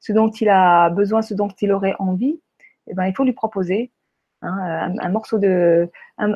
ce 0.00 0.12
dont 0.12 0.28
il 0.28 0.48
a 0.48 0.90
besoin, 0.90 1.22
ce 1.22 1.34
dont 1.34 1.48
il 1.62 1.70
aurait 1.72 1.94
envie. 2.00 2.40
Eh 2.88 2.94
ben, 2.94 3.06
il 3.06 3.14
faut 3.14 3.24
lui 3.24 3.32
proposer 3.32 3.92
hein, 4.42 4.92
un, 4.98 5.08
morceau 5.08 5.38
de. 5.38 5.88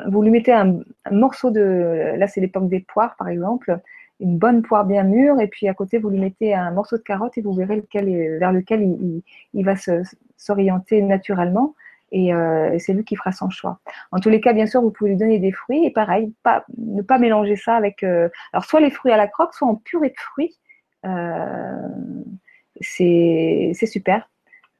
vous 0.07 0.21
lui 0.23 0.31
mettez 0.31 0.53
un, 0.53 0.79
morceau 1.11 1.51
de. 1.51 2.15
Là, 2.15 2.27
c'est 2.27 2.41
l'époque 2.41 2.69
des 2.69 2.79
poires, 2.79 3.15
par 3.17 3.27
exemple. 3.27 3.79
Une 4.21 4.37
bonne 4.37 4.61
poire 4.61 4.85
bien 4.85 5.03
mûre, 5.03 5.41
et 5.41 5.47
puis 5.47 5.67
à 5.67 5.73
côté, 5.73 5.97
vous 5.99 6.09
lui 6.09 6.19
mettez 6.19 6.53
un 6.55 6.71
morceau 6.71 6.97
de 6.97 7.03
carotte 7.03 7.37
et 7.37 7.41
vous 7.41 7.53
verrez 7.53 7.83
vers 7.93 8.53
lequel 8.53 8.81
il 9.53 9.65
va 9.65 9.75
se, 9.75 10.03
s'orienter 10.43 11.01
naturellement 11.01 11.75
euh, 12.13 12.71
et, 12.71 12.79
c'est 12.79 12.93
lui 12.93 13.03
qui 13.03 13.15
fera 13.15 13.31
son 13.31 13.49
choix. 13.49 13.79
En 14.11 14.19
tous 14.19 14.29
les 14.29 14.39
cas, 14.39 14.53
bien 14.53 14.67
sûr, 14.67 14.81
vous 14.81 14.91
pouvez 14.91 15.11
lui 15.11 15.17
donner 15.17 15.39
des 15.39 15.51
fruits 15.51 15.85
et 15.85 15.91
pareil, 15.91 16.33
ne 16.77 17.01
pas 17.01 17.17
mélanger 17.17 17.55
ça 17.55 17.75
avec. 17.75 18.03
Euh, 18.03 18.29
alors, 18.51 18.65
soit 18.65 18.81
les 18.81 18.91
fruits 18.91 19.11
à 19.11 19.17
la 19.17 19.27
croque, 19.27 19.53
soit 19.53 19.67
en 19.67 19.75
purée 19.75 20.09
de 20.09 20.19
fruits. 20.19 20.55
Euh, 21.05 21.89
c'est 22.81 23.73
super. 23.73 24.29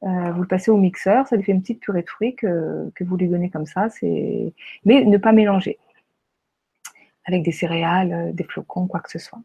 vous 0.02 0.42
le 0.42 0.46
passez 0.46 0.70
au 0.70 0.76
mixeur, 0.76 1.26
ça 1.26 1.36
lui 1.36 1.44
fait 1.44 1.52
une 1.52 1.60
petite 1.62 1.80
purée 1.80 2.02
de 2.02 2.08
fruits 2.08 2.36
que 2.36 3.04
vous 3.04 3.16
lui 3.16 3.28
donnez 3.28 3.50
comme 3.50 3.66
ça. 3.66 3.88
Mais 4.02 5.04
ne 5.04 5.16
pas 5.16 5.32
mélanger 5.32 5.78
avec 7.26 7.42
des 7.42 7.52
céréales, 7.52 8.34
des 8.34 8.44
flocons, 8.44 8.86
quoi 8.86 9.00
que 9.00 9.10
ce 9.10 9.18
soit. 9.18 9.40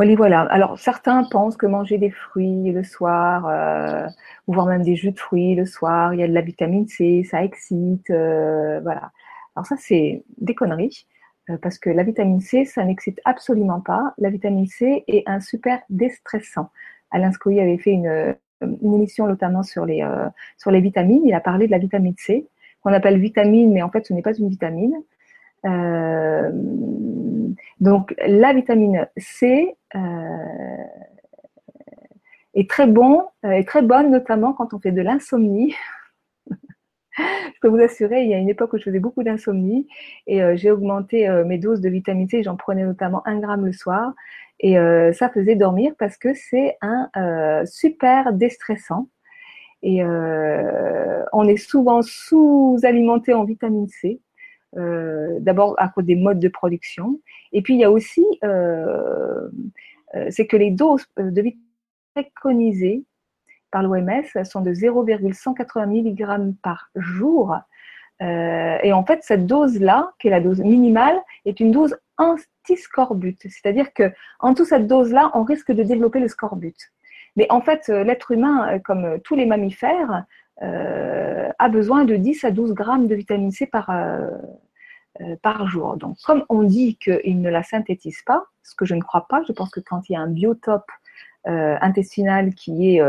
Voilà, 0.00 0.14
voilà. 0.14 0.40
Alors, 0.44 0.78
certains 0.78 1.24
pensent 1.24 1.58
que 1.58 1.66
manger 1.66 1.98
des 1.98 2.08
fruits 2.10 2.72
le 2.72 2.82
soir, 2.82 3.46
euh, 3.46 4.06
ou 4.46 4.54
voire 4.54 4.64
même 4.64 4.82
des 4.82 4.96
jus 4.96 5.10
de 5.12 5.18
fruits 5.18 5.54
le 5.54 5.66
soir, 5.66 6.14
il 6.14 6.20
y 6.20 6.22
a 6.22 6.26
de 6.26 6.32
la 6.32 6.40
vitamine 6.40 6.88
C, 6.88 7.22
ça 7.30 7.44
excite, 7.44 8.08
euh, 8.08 8.80
voilà. 8.80 9.12
Alors 9.54 9.66
ça, 9.66 9.76
c'est 9.78 10.24
des 10.38 10.54
conneries, 10.54 11.06
euh, 11.50 11.58
parce 11.58 11.78
que 11.78 11.90
la 11.90 12.02
vitamine 12.02 12.40
C, 12.40 12.64
ça 12.64 12.82
n'excite 12.82 13.20
absolument 13.26 13.82
pas. 13.82 14.14
La 14.16 14.30
vitamine 14.30 14.66
C 14.66 15.04
est 15.06 15.22
un 15.26 15.40
super 15.40 15.82
déstressant. 15.90 16.70
Alain 17.10 17.30
Scoy 17.32 17.60
avait 17.60 17.76
fait 17.76 17.92
une, 17.92 18.36
émission 18.82 19.26
notamment 19.26 19.62
sur 19.62 19.84
les 19.84 20.00
vitamines. 20.80 21.26
Il 21.26 21.34
a 21.34 21.40
parlé 21.40 21.66
de 21.66 21.72
la 21.72 21.78
vitamine 21.78 22.14
C, 22.16 22.48
qu'on 22.82 22.94
appelle 22.94 23.18
vitamine, 23.18 23.70
mais 23.70 23.82
en 23.82 23.90
fait, 23.90 24.06
ce 24.06 24.14
n'est 24.14 24.22
pas 24.22 24.32
une 24.32 24.48
vitamine. 24.48 24.94
Euh, 25.66 26.50
donc 27.80 28.14
la 28.26 28.52
vitamine 28.52 29.08
C 29.16 29.76
euh, 29.94 29.98
est 32.54 32.68
très 32.68 32.86
bon, 32.86 33.26
euh, 33.44 33.50
est 33.50 33.68
très 33.68 33.82
bonne 33.82 34.10
notamment 34.10 34.52
quand 34.52 34.74
on 34.74 34.78
fait 34.78 34.92
de 34.92 35.02
l'insomnie. 35.02 35.74
je 37.18 37.60
peux 37.60 37.68
vous 37.68 37.80
assurer, 37.80 38.22
il 38.22 38.30
y 38.30 38.34
a 38.34 38.38
une 38.38 38.48
époque 38.48 38.72
où 38.72 38.78
je 38.78 38.84
faisais 38.84 39.00
beaucoup 39.00 39.22
d'insomnie 39.22 39.86
et 40.26 40.40
j'ai 40.56 40.70
augmenté 40.70 41.28
mes 41.44 41.58
doses 41.58 41.80
de 41.80 41.88
vitamine 41.88 42.28
C. 42.28 42.42
J'en 42.42 42.56
prenais 42.56 42.84
notamment 42.84 43.26
un 43.26 43.38
gramme 43.38 43.66
le 43.66 43.72
soir 43.72 44.14
et 44.60 44.74
ça 45.12 45.28
faisait 45.28 45.56
dormir 45.56 45.92
parce 45.98 46.16
que 46.16 46.32
c'est 46.34 46.78
un 46.80 47.10
super 47.66 48.32
déstressant. 48.32 49.08
Et 49.82 50.02
on 50.04 51.48
est 51.48 51.56
souvent 51.56 52.00
sous-alimenté 52.02 53.34
en 53.34 53.44
vitamine 53.44 53.88
C. 53.88 54.20
Euh, 54.76 55.38
d'abord 55.40 55.74
à 55.78 55.88
cause 55.88 56.04
des 56.04 56.14
modes 56.14 56.38
de 56.38 56.48
production. 56.48 57.20
Et 57.52 57.60
puis 57.60 57.74
il 57.74 57.80
y 57.80 57.84
a 57.84 57.90
aussi, 57.90 58.24
euh, 58.44 59.48
euh, 60.14 60.26
c'est 60.30 60.46
que 60.46 60.56
les 60.56 60.70
doses 60.70 61.06
de 61.16 61.42
vitamine 61.42 61.58
préconisées 62.14 63.04
par 63.72 63.82
l'OMS 63.82 64.44
sont 64.44 64.60
de 64.60 64.72
0,180 64.72 65.86
mg 65.86 66.54
par 66.62 66.90
jour. 66.94 67.56
et 68.20 68.92
en 68.92 69.04
fait, 69.04 69.20
cette 69.22 69.46
dose-là, 69.46 70.12
qui 70.18 70.28
est 70.28 70.30
la 70.30 70.40
dose 70.40 70.60
minimale, 70.60 71.18
est 71.46 71.58
une 71.60 71.70
dose 71.70 71.96
anti-scorbut. 72.18 73.38
C'est-à-dire 73.42 73.92
que 73.94 74.12
en 74.40 74.52
dessous 74.52 74.66
cette 74.66 74.86
dose-là, 74.86 75.30
on 75.34 75.44
risque 75.44 75.72
de 75.72 75.82
développer 75.82 76.20
le 76.20 76.28
scorbut. 76.28 76.76
Mais 77.36 77.46
en 77.50 77.60
fait, 77.60 77.88
l'être 77.88 78.32
humain, 78.32 78.78
comme 78.80 79.20
tous 79.20 79.36
les 79.36 79.46
mammifères, 79.46 80.24
a 80.60 81.68
besoin 81.68 82.04
de 82.04 82.16
10 82.16 82.44
à 82.44 82.50
12 82.50 82.72
grammes 82.72 83.06
de 83.06 83.14
vitamine 83.14 83.52
C 83.52 83.66
par, 83.66 83.90
euh, 83.90 84.30
euh, 85.20 85.36
par 85.42 85.66
jour. 85.68 85.96
Donc, 85.96 86.16
comme 86.24 86.44
on 86.48 86.62
dit 86.62 86.96
qu'il 86.96 87.40
ne 87.40 87.50
la 87.50 87.62
synthétise 87.62 88.22
pas, 88.22 88.44
ce 88.62 88.74
que 88.74 88.86
je 88.86 88.94
ne 88.94 89.02
crois 89.02 89.26
pas, 89.28 89.42
je 89.46 89.52
pense 89.52 89.70
que 89.70 89.80
quand 89.80 90.08
il 90.08 90.14
y 90.14 90.16
a 90.16 90.20
un 90.20 90.28
biotope 90.28 90.90
intestinal 91.46 92.54
qui 92.54 92.96
est, 92.96 93.02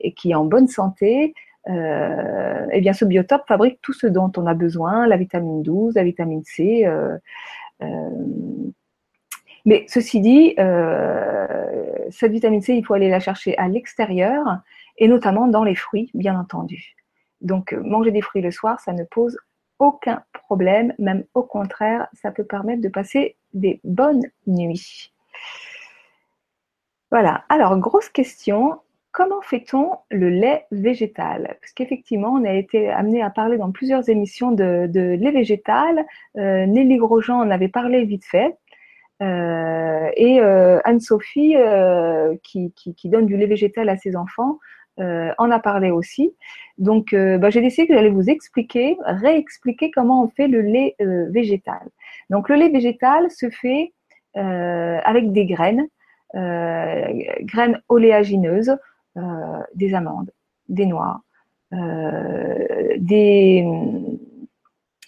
et 0.00 0.12
qui 0.14 0.30
est 0.30 0.34
en 0.34 0.46
bonne 0.46 0.66
santé, 0.66 1.34
eh 1.66 2.80
bien, 2.80 2.94
ce 2.94 3.04
biotope 3.04 3.46
fabrique 3.46 3.80
tout 3.82 3.92
ce 3.92 4.06
dont 4.06 4.32
on 4.38 4.46
a 4.46 4.54
besoin, 4.54 5.06
la 5.06 5.18
vitamine 5.18 5.62
12, 5.62 5.94
la 5.96 6.04
vitamine 6.04 6.42
C. 6.44 6.88
mais 9.66 9.84
ceci 9.88 10.20
dit, 10.20 10.54
cette 12.10 12.32
vitamine 12.32 12.62
C, 12.62 12.74
il 12.74 12.84
faut 12.84 12.94
aller 12.94 13.10
la 13.10 13.20
chercher 13.20 13.56
à 13.58 13.68
l'extérieur 13.68 14.62
et 14.98 15.08
notamment 15.08 15.46
dans 15.46 15.64
les 15.64 15.74
fruits, 15.74 16.10
bien 16.14 16.38
entendu. 16.38 16.94
Donc, 17.40 17.72
euh, 17.72 17.80
manger 17.82 18.10
des 18.10 18.22
fruits 18.22 18.42
le 18.42 18.50
soir, 18.50 18.80
ça 18.80 18.92
ne 18.92 19.04
pose 19.04 19.38
aucun 19.78 20.22
problème, 20.32 20.92
même 20.98 21.24
au 21.34 21.42
contraire, 21.42 22.08
ça 22.12 22.32
peut 22.32 22.44
permettre 22.44 22.82
de 22.82 22.88
passer 22.88 23.36
des 23.54 23.80
bonnes 23.84 24.24
nuits. 24.46 25.12
Voilà, 27.10 27.44
alors 27.48 27.78
grosse 27.78 28.08
question, 28.08 28.80
comment 29.12 29.40
fait-on 29.40 29.92
le 30.10 30.30
lait 30.30 30.66
végétal? 30.72 31.56
Parce 31.60 31.72
qu'effectivement, 31.72 32.30
on 32.30 32.44
a 32.44 32.52
été 32.52 32.90
amené 32.90 33.22
à 33.22 33.30
parler 33.30 33.56
dans 33.56 33.70
plusieurs 33.70 34.08
émissions 34.08 34.50
de, 34.50 34.90
lait 34.92 35.30
végétal. 35.30 36.04
Euh, 36.36 36.66
Nelly 36.66 36.96
Grosjean 36.96 37.38
en 37.38 37.50
avait 37.50 37.68
parlé 37.68 38.04
vite 38.04 38.24
fait. 38.24 38.58
Euh, 39.22 40.10
et 40.16 40.40
Anne-Sophie, 40.40 41.56
qui, 42.42 43.08
donne 43.08 43.26
du 43.26 43.36
lait 43.36 43.46
végétal 43.46 43.88
à 43.88 43.96
ses 43.96 44.16
enfants, 44.16 44.58
en 44.98 45.50
a 45.50 45.58
parlé 45.60 45.90
aussi. 45.90 46.34
Donc, 46.78 47.14
bah, 47.14 47.50
j'ai 47.50 47.60
décidé 47.60 47.86
que 47.86 47.94
j'allais 47.94 48.10
vous 48.10 48.28
expliquer, 48.30 48.96
réexpliquer 49.04 49.90
comment 49.90 50.24
on 50.24 50.28
fait 50.28 50.48
le 50.48 50.60
lait 50.60 50.96
végétal. 50.98 51.88
Donc, 52.30 52.48
le 52.48 52.56
lait 52.56 52.68
végétal 52.68 53.30
se 53.30 53.48
fait 53.50 53.92
avec 54.34 55.32
des 55.32 55.46
graines, 55.46 55.86
graines 56.34 57.80
oléagineuses, 57.88 58.76
euh, 59.18 59.62
des 59.74 59.94
amandes, 59.94 60.30
des 60.68 60.86
noix, 60.86 61.22
euh, 61.72 62.94
des, 62.98 63.66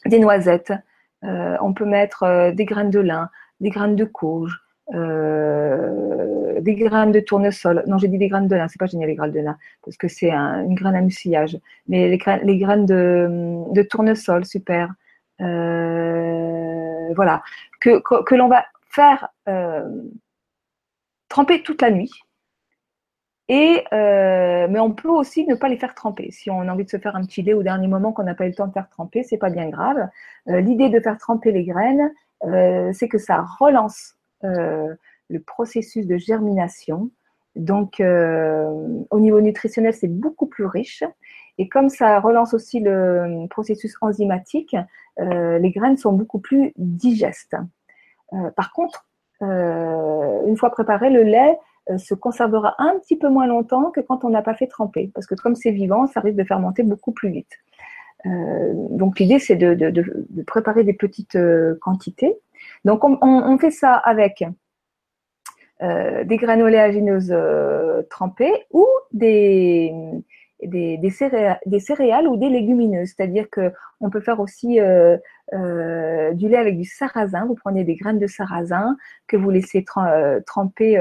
noisettes. 0.06 0.72
Euh, 1.22 1.56
on 1.60 1.74
peut 1.74 1.84
mettre 1.84 2.50
des 2.52 2.64
graines 2.64 2.90
de 2.90 2.98
lin, 2.98 3.28
des 3.60 3.70
graines 3.70 3.94
de 3.94 4.04
courge, 4.04 4.58
des 4.92 6.74
graines 6.74 7.12
de 7.12 7.20
tournesol. 7.20 7.84
Non, 7.86 7.98
j'ai 7.98 8.08
dit 8.08 8.18
des 8.18 8.28
graines 8.28 8.48
de 8.48 8.56
lin, 8.56 8.68
c'est 8.68 8.78
pas 8.78 8.86
génial 8.86 9.08
les 9.08 9.14
graines 9.14 9.32
de 9.32 9.40
lin, 9.40 9.56
parce 9.84 9.96
que 9.96 10.08
c'est 10.08 10.30
une 10.30 10.74
graine 10.74 10.96
à 10.96 11.00
mucillage. 11.00 11.58
Mais 11.88 12.08
les, 12.08 12.18
graines, 12.18 12.86
de, 12.86 13.82
tournesol, 13.82 14.44
super. 14.44 14.92
voilà. 15.38 17.42
Que, 17.80 18.34
l'on 18.34 18.48
va 18.48 18.64
faire 18.88 19.28
tremper 21.28 21.62
toute 21.62 21.80
la 21.80 21.90
nuit. 21.90 22.10
Et, 23.52 23.82
euh, 23.92 24.68
mais 24.70 24.78
on 24.78 24.92
peut 24.92 25.08
aussi 25.08 25.44
ne 25.44 25.56
pas 25.56 25.68
les 25.68 25.76
faire 25.76 25.96
tremper. 25.96 26.30
Si 26.30 26.50
on 26.50 26.60
a 26.60 26.72
envie 26.72 26.84
de 26.84 26.90
se 26.90 26.98
faire 26.98 27.16
un 27.16 27.24
petit 27.24 27.42
lait 27.42 27.52
au 27.52 27.64
dernier 27.64 27.88
moment 27.88 28.12
qu'on 28.12 28.22
n'a 28.22 28.36
pas 28.36 28.44
eu 28.44 28.50
le 28.50 28.54
temps 28.54 28.68
de 28.68 28.72
faire 28.72 28.88
tremper, 28.88 29.24
c'est 29.24 29.38
pas 29.38 29.50
bien 29.50 29.68
grave. 29.68 30.08
Euh, 30.48 30.60
l'idée 30.60 30.88
de 30.88 31.00
faire 31.00 31.18
tremper 31.18 31.50
les 31.50 31.64
graines, 31.64 32.12
euh, 32.44 32.92
c'est 32.92 33.08
que 33.08 33.18
ça 33.18 33.44
relance 33.58 34.14
le 34.42 35.40
processus 35.46 36.06
de 36.06 36.16
germination. 36.16 37.10
Donc, 37.56 38.00
au 38.00 39.20
niveau 39.20 39.40
nutritionnel, 39.40 39.94
c'est 39.94 40.08
beaucoup 40.08 40.46
plus 40.46 40.64
riche. 40.64 41.04
Et 41.58 41.68
comme 41.68 41.88
ça 41.88 42.20
relance 42.20 42.54
aussi 42.54 42.80
le 42.80 43.46
processus 43.48 43.94
enzymatique, 44.00 44.76
les 45.18 45.70
graines 45.70 45.96
sont 45.96 46.12
beaucoup 46.12 46.38
plus 46.38 46.72
digestes. 46.76 47.56
par 48.56 48.72
contre, 48.72 49.06
une 49.40 50.56
fois 50.56 50.70
préparé, 50.70 51.10
le 51.10 51.22
lait 51.22 51.58
euh, 51.90 51.98
se 51.98 52.14
conservera 52.14 52.74
un 52.78 52.98
petit 52.98 53.16
peu 53.16 53.28
moins 53.28 53.46
longtemps 53.46 53.90
que 53.90 54.00
quand 54.00 54.24
on 54.24 54.30
n'a 54.30 54.42
pas 54.42 54.54
fait 54.54 54.66
tremper. 54.66 55.10
Parce 55.14 55.26
que 55.26 55.34
comme 55.34 55.54
c'est 55.54 55.70
vivant, 55.70 56.06
ça 56.06 56.20
risque 56.20 56.36
de 56.36 56.44
fermenter 56.44 56.82
beaucoup 56.82 57.12
plus 57.12 57.30
vite. 57.30 57.52
Euh, 58.26 58.72
donc 58.90 59.18
l'idée, 59.18 59.38
c'est 59.38 59.56
de, 59.56 60.42
préparer 60.46 60.84
des 60.84 60.92
petites 60.92 61.36
euh, 61.36 61.78
quantités. 61.80 62.36
Donc 62.84 63.04
on, 63.04 63.58
fait 63.58 63.70
ça 63.70 63.94
avec 63.94 64.44
des 65.80 66.36
graines 66.36 66.62
oléagineuses 66.62 67.34
trempées 68.08 68.66
ou 68.70 68.86
des, 69.12 69.92
céréales, 71.10 72.28
ou 72.28 72.36
des 72.36 72.48
légumineuses. 72.48 73.14
C'est-à-dire 73.16 73.46
qu'on 73.50 74.10
peut 74.10 74.20
faire 74.20 74.40
aussi 74.40 74.80
euh, 74.80 75.16
euh, 75.52 76.32
du 76.32 76.48
lait 76.48 76.56
avec 76.56 76.76
du 76.76 76.84
sarrasin. 76.84 77.46
Vous 77.46 77.54
prenez 77.54 77.84
des 77.84 77.96
graines 77.96 78.18
de 78.18 78.26
sarrasin 78.26 78.96
que 79.26 79.36
vous 79.36 79.50
laissez 79.50 79.84
euh, 79.96 80.40
tremper 80.46 80.98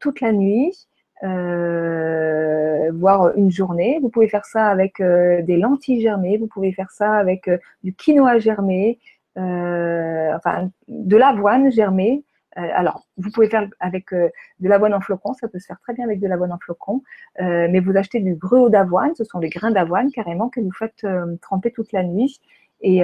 toute 0.00 0.20
la 0.20 0.32
nuit, 0.32 0.88
voire 1.22 3.36
une 3.36 3.50
journée. 3.50 3.98
Vous 4.00 4.08
pouvez 4.08 4.28
faire 4.28 4.44
ça 4.44 4.68
avec 4.68 5.00
des 5.00 5.56
lentilles 5.56 6.00
germées. 6.00 6.38
Vous 6.38 6.48
pouvez 6.48 6.72
faire 6.72 6.90
ça 6.90 7.14
avec 7.14 7.50
du 7.82 7.94
quinoa 7.94 8.38
germé, 8.38 8.98
enfin 9.36 10.70
de 10.88 11.16
l'avoine 11.16 11.70
germée. 11.70 12.24
Euh, 12.58 12.68
alors, 12.74 13.06
vous 13.16 13.30
pouvez 13.30 13.48
faire 13.48 13.68
avec 13.78 14.12
euh, 14.12 14.28
de 14.60 14.68
l'avoine 14.68 14.94
en 14.94 15.00
flocon, 15.00 15.34
ça 15.34 15.48
peut 15.48 15.58
se 15.58 15.66
faire 15.66 15.80
très 15.80 15.94
bien 15.94 16.04
avec 16.04 16.18
de 16.20 16.26
l'avoine 16.26 16.52
en 16.52 16.58
flocon, 16.58 17.02
euh, 17.40 17.68
mais 17.70 17.80
vous 17.80 17.96
achetez 17.96 18.20
du 18.20 18.34
gruau 18.34 18.68
d'avoine, 18.68 19.14
ce 19.14 19.24
sont 19.24 19.38
les 19.38 19.48
grains 19.48 19.70
d'avoine 19.70 20.10
carrément 20.10 20.48
que 20.48 20.60
vous 20.60 20.72
faites 20.72 21.06
tremper 21.40 21.70
toute 21.70 21.92
la 21.92 22.02
nuit 22.02 22.40
et, 22.80 23.02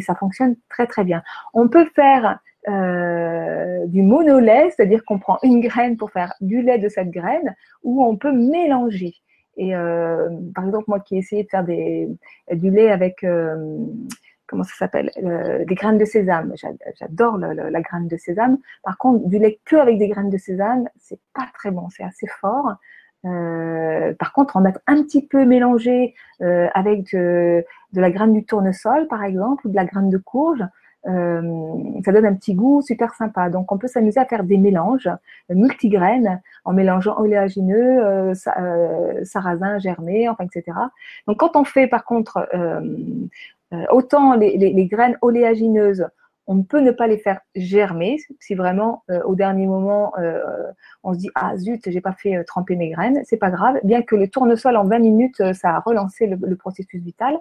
ça 0.00 0.14
fonctionne 0.14 0.56
très 0.68 0.86
très 0.86 1.04
bien. 1.04 1.22
On 1.54 1.68
peut 1.68 1.86
faire 1.94 2.40
du 2.66 4.02
monolait, 4.02 4.70
c'est-à-dire 4.70 5.04
qu'on 5.04 5.18
prend 5.18 5.38
une 5.42 5.60
graine 5.60 5.96
pour 5.96 6.10
faire 6.10 6.34
du 6.40 6.62
lait 6.62 6.78
de 6.78 6.88
cette 6.88 7.10
graine, 7.10 7.54
ou 7.82 8.02
on 8.04 8.16
peut 8.16 8.32
mélanger. 8.32 9.14
Et 9.56 9.72
par 10.54 10.66
exemple, 10.66 10.84
moi 10.88 11.00
qui 11.00 11.14
ai 11.14 11.18
essayé 11.18 11.44
de 11.44 11.48
faire 11.48 11.64
des, 11.64 12.08
du 12.52 12.70
lait 12.70 12.90
avec 12.90 13.24
comment 14.46 14.64
ça 14.64 14.74
s'appelle 14.76 15.10
euh, 15.22 15.64
Des 15.64 15.74
graines 15.74 15.98
de 15.98 16.04
sésame. 16.04 16.54
J'adore 16.98 17.38
la 17.38 17.80
graine 17.80 18.08
de 18.08 18.16
sésame. 18.16 18.58
Par 18.82 18.98
contre, 18.98 19.26
du 19.28 19.38
lait 19.38 19.60
que 19.64 19.76
avec 19.76 19.98
des 19.98 20.08
graines 20.08 20.30
de 20.30 20.38
sésame, 20.38 20.88
c'est 21.00 21.20
pas 21.34 21.46
très 21.54 21.70
bon, 21.70 21.88
c'est 21.90 22.04
assez 22.04 22.26
fort. 22.26 22.74
Euh, 23.24 24.12
par 24.14 24.32
contre, 24.34 24.56
en 24.56 24.60
mettre 24.60 24.80
un 24.86 25.02
petit 25.02 25.26
peu 25.26 25.46
mélangé 25.46 26.14
euh, 26.42 26.68
avec 26.74 27.14
de, 27.14 27.64
la 27.94 28.10
graine 28.10 28.34
du 28.34 28.44
tournesol, 28.44 29.08
par 29.08 29.24
exemple, 29.24 29.66
ou 29.66 29.70
de 29.70 29.76
la 29.76 29.86
graine 29.86 30.10
de 30.10 30.18
courge, 30.18 30.64
ça 31.06 31.12
donne 32.12 32.24
un 32.24 32.34
petit 32.34 32.54
goût 32.54 32.80
super 32.80 33.12
sympa. 33.12 33.50
Donc, 33.50 33.70
on 33.70 33.76
peut 33.76 33.88
s'amuser 33.88 34.18
à 34.20 34.24
faire 34.24 34.42
des 34.42 34.56
mélanges 34.56 35.10
multigraines 35.50 36.40
en 36.64 36.72
mélangeant 36.72 37.18
oléagineux, 37.18 38.32
sarrasin 39.22 39.78
germé, 39.78 40.30
enfin, 40.30 40.44
etc. 40.44 40.78
Donc, 41.26 41.36
quand 41.36 41.56
on 41.56 41.64
fait, 41.64 41.88
par 41.88 42.06
contre, 42.06 42.48
autant 43.90 44.34
les, 44.34 44.86
graines 44.86 45.16
oléagineuses, 45.22 46.06
on 46.46 46.62
peut 46.62 46.80
ne 46.80 46.90
pas 46.90 47.06
les 47.06 47.18
faire 47.18 47.40
germer. 47.54 48.18
Si 48.40 48.54
vraiment 48.54 49.02
euh, 49.10 49.22
au 49.24 49.34
dernier 49.34 49.66
moment 49.66 50.12
euh, 50.18 50.42
on 51.02 51.14
se 51.14 51.18
dit 51.18 51.30
ah 51.34 51.56
zut 51.56 51.80
j'ai 51.86 52.00
pas 52.00 52.12
fait 52.12 52.44
tremper 52.44 52.76
mes 52.76 52.90
graines 52.90 53.22
c'est 53.24 53.38
pas 53.38 53.50
grave. 53.50 53.78
Bien 53.84 54.02
que 54.02 54.16
le 54.16 54.28
tournesol 54.28 54.76
en 54.76 54.84
20 54.84 54.98
minutes 54.98 55.54
ça 55.54 55.70
a 55.70 55.80
relancé 55.80 56.26
le, 56.26 56.56
processus 56.56 57.02
vital. 57.02 57.38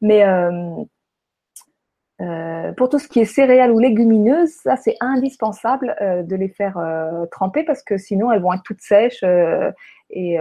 Mais 0.00 0.24
pour 2.76 2.88
tout 2.88 2.98
ce 2.98 3.08
qui 3.08 3.20
est 3.20 3.24
céréales 3.24 3.72
ou 3.72 3.78
légumineuses, 3.78 4.52
ça 4.62 4.76
c'est 4.76 4.96
indispensable 5.00 5.96
de 6.00 6.36
les 6.36 6.48
faire 6.48 6.78
tremper 7.30 7.64
parce 7.64 7.82
que 7.82 7.96
sinon 7.96 8.30
elles 8.30 8.42
vont 8.42 8.52
être 8.52 8.62
toutes 8.62 8.82
sèches 8.82 9.24
et, 10.10 10.36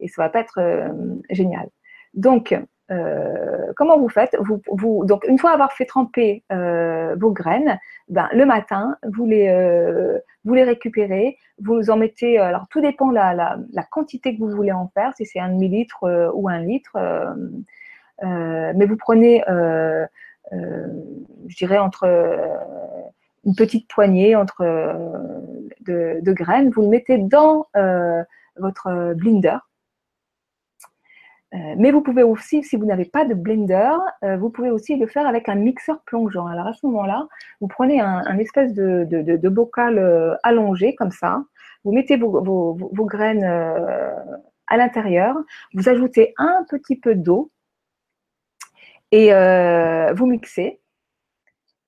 et 0.00 0.08
ça 0.08 0.22
va 0.22 0.28
pas 0.28 0.40
être 0.40 0.90
génial. 1.30 1.68
Donc 2.14 2.54
euh, 2.90 3.72
comment 3.76 3.98
vous 3.98 4.08
faites? 4.08 4.34
Donc, 4.72 5.26
une 5.26 5.38
fois 5.38 5.50
avoir 5.50 5.72
fait 5.72 5.84
tremper 5.84 6.42
euh, 6.52 7.14
vos 7.18 7.30
graines, 7.30 7.78
ben, 8.08 8.28
le 8.32 8.46
matin, 8.46 8.96
vous 9.02 9.26
les, 9.26 9.48
euh, 9.48 10.18
récupérez, 10.46 11.36
vous 11.62 11.90
en 11.90 11.96
mettez, 11.96 12.38
alors 12.38 12.66
tout 12.70 12.80
dépend 12.80 13.10
la, 13.10 13.34
la, 13.34 13.82
quantité 13.90 14.34
que 14.34 14.40
vous 14.40 14.50
voulez 14.50 14.72
en 14.72 14.88
faire, 14.88 15.12
si 15.16 15.26
c'est 15.26 15.40
un 15.40 15.50
demi-litre 15.50 16.32
ou 16.34 16.48
un 16.48 16.60
litre, 16.60 16.96
mais 18.22 18.86
vous 18.86 18.96
prenez, 18.96 19.44
je 20.50 21.56
dirais, 21.56 21.78
entre 21.78 22.06
une 23.44 23.54
petite 23.54 23.88
poignée 23.88 24.34
entre, 24.34 24.64
de, 25.80 26.20
de, 26.22 26.32
graines, 26.32 26.70
vous 26.70 26.82
le 26.82 26.88
mettez 26.88 27.18
dans 27.18 27.66
votre 28.56 29.14
blender 29.14 29.58
euh, 31.54 31.74
mais 31.78 31.90
vous 31.90 32.02
pouvez 32.02 32.22
aussi, 32.22 32.62
si 32.62 32.76
vous 32.76 32.84
n'avez 32.84 33.06
pas 33.06 33.24
de 33.24 33.32
blender, 33.32 33.90
euh, 34.22 34.36
vous 34.36 34.50
pouvez 34.50 34.70
aussi 34.70 34.96
le 34.96 35.06
faire 35.06 35.26
avec 35.26 35.48
un 35.48 35.54
mixeur 35.54 36.02
plongeant. 36.02 36.46
Alors 36.46 36.66
à 36.66 36.74
ce 36.74 36.84
moment-là, 36.86 37.26
vous 37.60 37.68
prenez 37.68 38.00
un, 38.00 38.38
espèce 38.38 38.74
de, 38.74 39.06
de, 39.08 39.48
bocal 39.48 39.98
euh, 39.98 40.34
allongé 40.42 40.94
comme 40.94 41.10
ça, 41.10 41.42
vous 41.84 41.92
mettez 41.92 42.18
vos, 42.18 42.42
vos, 42.42 43.04
graines 43.06 43.44
à 44.66 44.76
l'intérieur, 44.76 45.36
vous 45.72 45.88
ajoutez 45.88 46.34
un 46.36 46.66
petit 46.68 46.96
peu 46.96 47.14
d'eau 47.14 47.50
et 49.10 49.30
vous 50.14 50.26
mixez. 50.26 50.80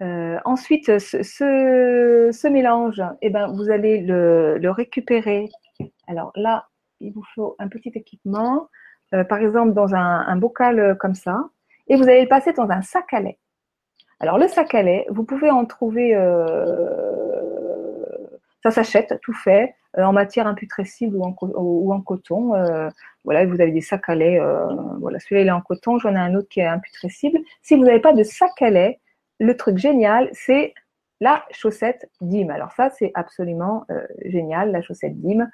ensuite, 0.01 0.99
ce, 0.99 1.23
ce, 1.23 2.49
mélange, 2.49 3.03
eh 3.20 3.29
ben, 3.29 3.53
vous 3.53 3.70
allez 3.70 4.01
le, 4.01 4.57
le 4.57 4.70
récupérer. 4.70 5.51
Alors 6.09 6.33
là, 6.35 6.68
il 7.01 7.12
vous 7.12 7.25
faut 7.35 7.57
un 7.59 7.68
petit 7.68 7.92
équipement. 7.94 8.68
Euh, 9.14 9.25
par 9.25 9.38
exemple 9.38 9.73
dans 9.73 9.94
un, 9.94 10.37
bocal 10.37 10.79
euh, 10.79 10.94
comme 10.94 11.14
ça, 11.14 11.42
et 11.88 11.96
vous 11.96 12.05
allez 12.05 12.23
le 12.23 12.29
passer 12.29 12.53
dans 12.53 12.70
un 12.70 12.83
sac 12.83 13.12
à 13.12 13.20
lait. 13.20 13.38
Alors 14.20 14.38
le 14.38 14.46
sac 14.46 14.75
à 14.75 14.83
lait, 14.83 15.05
vous 15.11 15.25
pouvez 15.25 15.51
en 15.51 15.64
trouver, 15.64 16.14
euh, 16.14 18.05
ça 18.62 18.70
s'achète 18.70 19.18
tout 19.23 19.33
fait, 19.33 19.75
en 19.96 20.12
matière 20.12 20.46
imputrescible 20.46 21.16
ou 21.16 21.25
en, 21.92 22.01
coton. 22.01 22.53
voilà, 23.25 23.44
vous 23.44 23.61
avez 23.61 23.73
des 23.73 23.81
sacs 23.81 24.09
à 24.09 24.14
lait. 24.14 24.38
voilà, 25.01 25.18
celui-là 25.18 25.40
il 25.40 25.49
est 25.49 25.51
en 25.51 25.62
coton. 25.62 25.99
J'en 25.99 26.14
ai 26.14 26.18
un 26.18 26.37
autre 26.37 26.49
qui 26.49 26.61
est 26.61 26.66
imputrescible. 26.66 27.40
Si 27.62 27.75
vous 27.75 27.83
n'avez 27.83 27.99
pas 27.99 28.12
de 28.12 28.23
sac 28.23 28.53
à 28.61 28.70
lait, 28.70 29.01
le 29.40 29.57
truc 29.57 29.79
génial, 29.79 30.29
c'est 30.33 30.75
la 31.20 31.44
chaussette 31.51 32.09
Dim. 32.20 32.51
Alors 32.51 32.70
ça, 32.70 32.90
c'est 32.90 33.11
absolument 33.14 33.85
génial, 34.27 34.70
la 34.70 34.81
chaussette 34.81 35.20
Dim. 35.20 35.49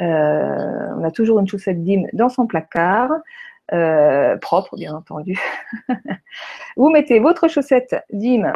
On 0.00 1.04
a 1.04 1.10
toujours 1.10 1.40
une 1.40 1.48
chaussette 1.48 1.82
Dim 1.82 2.04
dans 2.12 2.28
son 2.28 2.46
placard. 2.46 3.10
Euh, 3.74 4.38
propre 4.38 4.76
bien 4.76 4.94
entendu. 4.94 5.38
vous 6.76 6.88
mettez 6.90 7.18
votre 7.18 7.48
chaussette 7.48 7.96
Dim. 8.10 8.52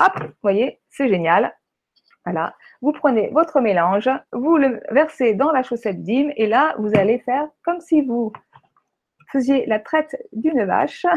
Hop, 0.00 0.20
vous 0.20 0.32
voyez, 0.42 0.80
c'est 0.88 1.08
génial. 1.08 1.54
Voilà. 2.24 2.54
Vous 2.80 2.92
prenez 2.92 3.28
votre 3.30 3.60
mélange, 3.60 4.08
vous 4.32 4.56
le 4.56 4.80
versez 4.90 5.34
dans 5.34 5.50
la 5.50 5.62
chaussette 5.62 6.02
Dim 6.02 6.30
et 6.36 6.46
là, 6.46 6.74
vous 6.78 6.96
allez 6.96 7.18
faire 7.18 7.48
comme 7.64 7.80
si 7.80 8.02
vous 8.02 8.32
faisiez 9.30 9.66
la 9.66 9.78
traite 9.78 10.16
d'une 10.32 10.64
vache. 10.64 11.04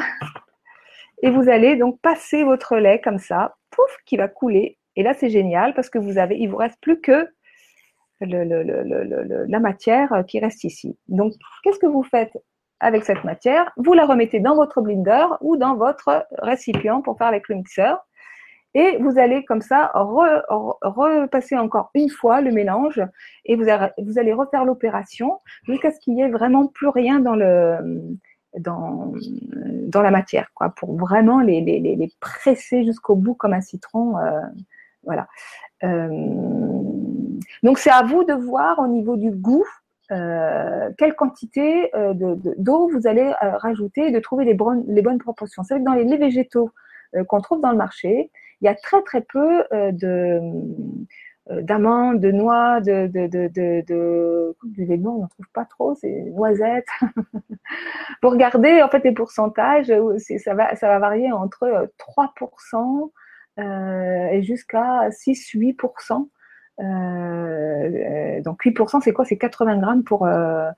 Et 1.23 1.29
vous 1.29 1.49
allez 1.49 1.75
donc 1.75 2.01
passer 2.01 2.43
votre 2.43 2.77
lait 2.77 2.99
comme 2.99 3.19
ça, 3.19 3.55
pouf, 3.69 3.95
qui 4.07 4.17
va 4.17 4.27
couler. 4.27 4.79
Et 4.95 5.03
là, 5.03 5.13
c'est 5.13 5.29
génial 5.29 5.75
parce 5.75 5.87
que 5.87 5.99
vous 5.99 6.17
avez, 6.17 6.35
il 6.39 6.47
vous 6.47 6.57
reste 6.57 6.81
plus 6.81 6.99
que 6.99 7.29
la 8.21 9.59
matière 9.59 10.23
qui 10.27 10.39
reste 10.39 10.63
ici. 10.63 10.97
Donc, 11.07 11.33
qu'est-ce 11.63 11.79
que 11.79 11.87
vous 11.87 12.03
faites 12.03 12.37
avec 12.79 13.03
cette 13.03 13.23
matière? 13.23 13.71
Vous 13.77 13.93
la 13.93 14.05
remettez 14.05 14.39
dans 14.39 14.55
votre 14.55 14.81
blender 14.81 15.25
ou 15.41 15.57
dans 15.57 15.75
votre 15.75 16.25
récipient 16.39 17.01
pour 17.01 17.17
faire 17.17 17.27
avec 17.27 17.47
le 17.49 17.55
mixeur. 17.55 18.05
Et 18.73 18.97
vous 18.99 19.19
allez 19.19 19.43
comme 19.43 19.61
ça 19.61 19.91
repasser 19.93 21.57
encore 21.57 21.91
une 21.93 22.09
fois 22.09 22.39
le 22.39 22.51
mélange 22.51 23.01
et 23.43 23.57
vous, 23.57 23.67
allez 23.67 24.33
refaire 24.33 24.63
l'opération 24.63 25.39
jusqu'à 25.63 25.91
ce 25.91 25.99
qu'il 25.99 26.13
n'y 26.15 26.21
ait 26.21 26.29
vraiment 26.29 26.67
plus 26.67 26.87
rien 26.87 27.19
dans 27.19 27.35
la 28.55 30.11
matière, 30.11 30.51
quoi, 30.53 30.69
pour 30.69 30.97
vraiment 30.97 31.41
les 31.41 32.13
presser 32.21 32.85
jusqu'au 32.85 33.15
bout 33.15 33.35
comme 33.35 33.53
un 33.53 33.61
citron. 33.61 34.17
Euh, 34.17 34.39
voilà. 35.03 35.27
Euh, 35.83 36.07
donc 37.63 37.79
c'est 37.79 37.91
à 37.91 38.03
vous 38.03 38.23
de 38.23 38.33
voir 38.33 38.79
au 38.79 38.87
niveau 38.87 39.15
du 39.15 39.31
goût 39.31 39.65
euh, 40.11 40.89
quelle 40.97 41.15
quantité 41.15 41.95
euh, 41.95 42.13
d'eau 42.57 42.89
vous 42.89 43.07
allez 43.07 43.31
rajouter 43.39 44.07
et 44.07 44.11
de 44.11 44.19
trouver 44.19 44.43
les 44.45 44.53
bonnes, 44.53 44.83
les 44.87 45.01
bonnes 45.01 45.19
proportions. 45.19 45.63
C'est 45.63 45.75
vrai 45.75 45.81
que 45.81 45.85
dans 45.85 45.93
les 45.93 46.17
végétaux 46.17 46.71
qu'on 47.27 47.41
trouve 47.41 47.61
dans 47.61 47.71
le 47.71 47.77
marché, 47.77 48.31
il 48.61 48.65
y 48.65 48.67
a 48.69 48.75
très 48.75 49.01
très 49.03 49.21
peu 49.21 49.63
de 49.71 50.39
d'amandes, 51.49 52.19
de 52.19 52.31
noix, 52.31 52.79
de, 52.81 53.07
de, 53.07 53.27
de, 53.27 53.47
de, 53.47 54.55
du 54.63 54.93
on 55.05 55.19
n'en 55.19 55.27
trouve 55.27 55.47
pas 55.53 55.65
trop, 55.65 55.95
c'est 55.95 56.23
noisettes. 56.31 56.87
Pour 58.21 58.31
regarder 58.31 58.81
en 58.81 58.89
fait 58.89 59.03
les 59.03 59.11
pourcentages, 59.11 59.91
ça 60.37 60.53
va, 60.53 60.75
ça 60.75 60.87
va 60.87 60.99
varier 60.99 61.31
entre 61.31 61.89
3% 61.97 63.11
euh, 63.59 64.27
et 64.31 64.43
jusqu'à 64.43 65.09
6-8%. 65.09 66.29
Euh, 66.79 68.41
donc 68.41 68.63
8%, 68.63 69.01
c'est 69.01 69.13
quoi? 69.13 69.25
C'est 69.25 69.37
80 69.37 69.77
grammes 69.77 70.03
pour, 70.03 70.25
euh, 70.25 70.69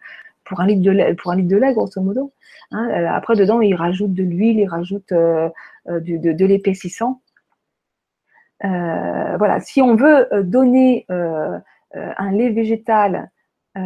pour, 0.45 0.59
un 0.61 0.67
litre 0.67 0.81
de 0.81 0.91
lait, 0.91 1.13
pour 1.15 1.31
un 1.31 1.35
litre 1.35 1.49
de 1.49 1.57
lait, 1.57 1.73
grosso 1.73 2.01
modo. 2.01 2.33
Hein. 2.71 3.05
après, 3.09 3.35
dedans, 3.35 3.61
ils 3.61 3.75
rajoutent 3.75 4.13
de 4.13 4.23
l'huile, 4.23 4.59
ils 4.59 4.67
rajoutent 4.67 5.13
de, 5.13 6.45
l'épaississant. 6.45 7.21
voilà, 8.61 9.59
si 9.59 9.81
on 9.81 9.95
veut 9.95 10.27
donner 10.43 11.05
un 11.09 12.31
lait 12.31 12.49
végétal 12.49 13.29
à 13.75 13.81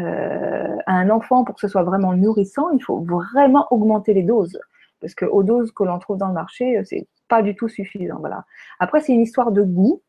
un 0.93 1.09
enfant 1.09 1.43
pour 1.43 1.55
que 1.55 1.61
ce 1.61 1.67
soit 1.67 1.83
vraiment 1.83 2.13
nourrissant, 2.13 2.69
il 2.71 2.83
faut 2.83 2.99
vraiment 2.99 3.67
augmenter 3.71 4.13
les 4.13 4.23
doses. 4.23 4.59
Parce 4.99 5.13
que 5.13 5.25
aux 5.25 5.43
doses 5.43 5.71
que 5.71 5.83
l'on 5.83 5.99
trouve 5.99 6.17
dans 6.17 6.27
le 6.27 6.33
marché, 6.33 6.81
c'est 6.85 7.07
pas 7.27 7.41
du 7.41 7.55
tout 7.55 7.67
suffisant. 7.67 8.17
Voilà. 8.19 8.45
Après, 8.79 9.01
c'est 9.01 9.13
une 9.13 9.21
histoire 9.21 9.51
de 9.51 9.61
goût. 9.61 10.01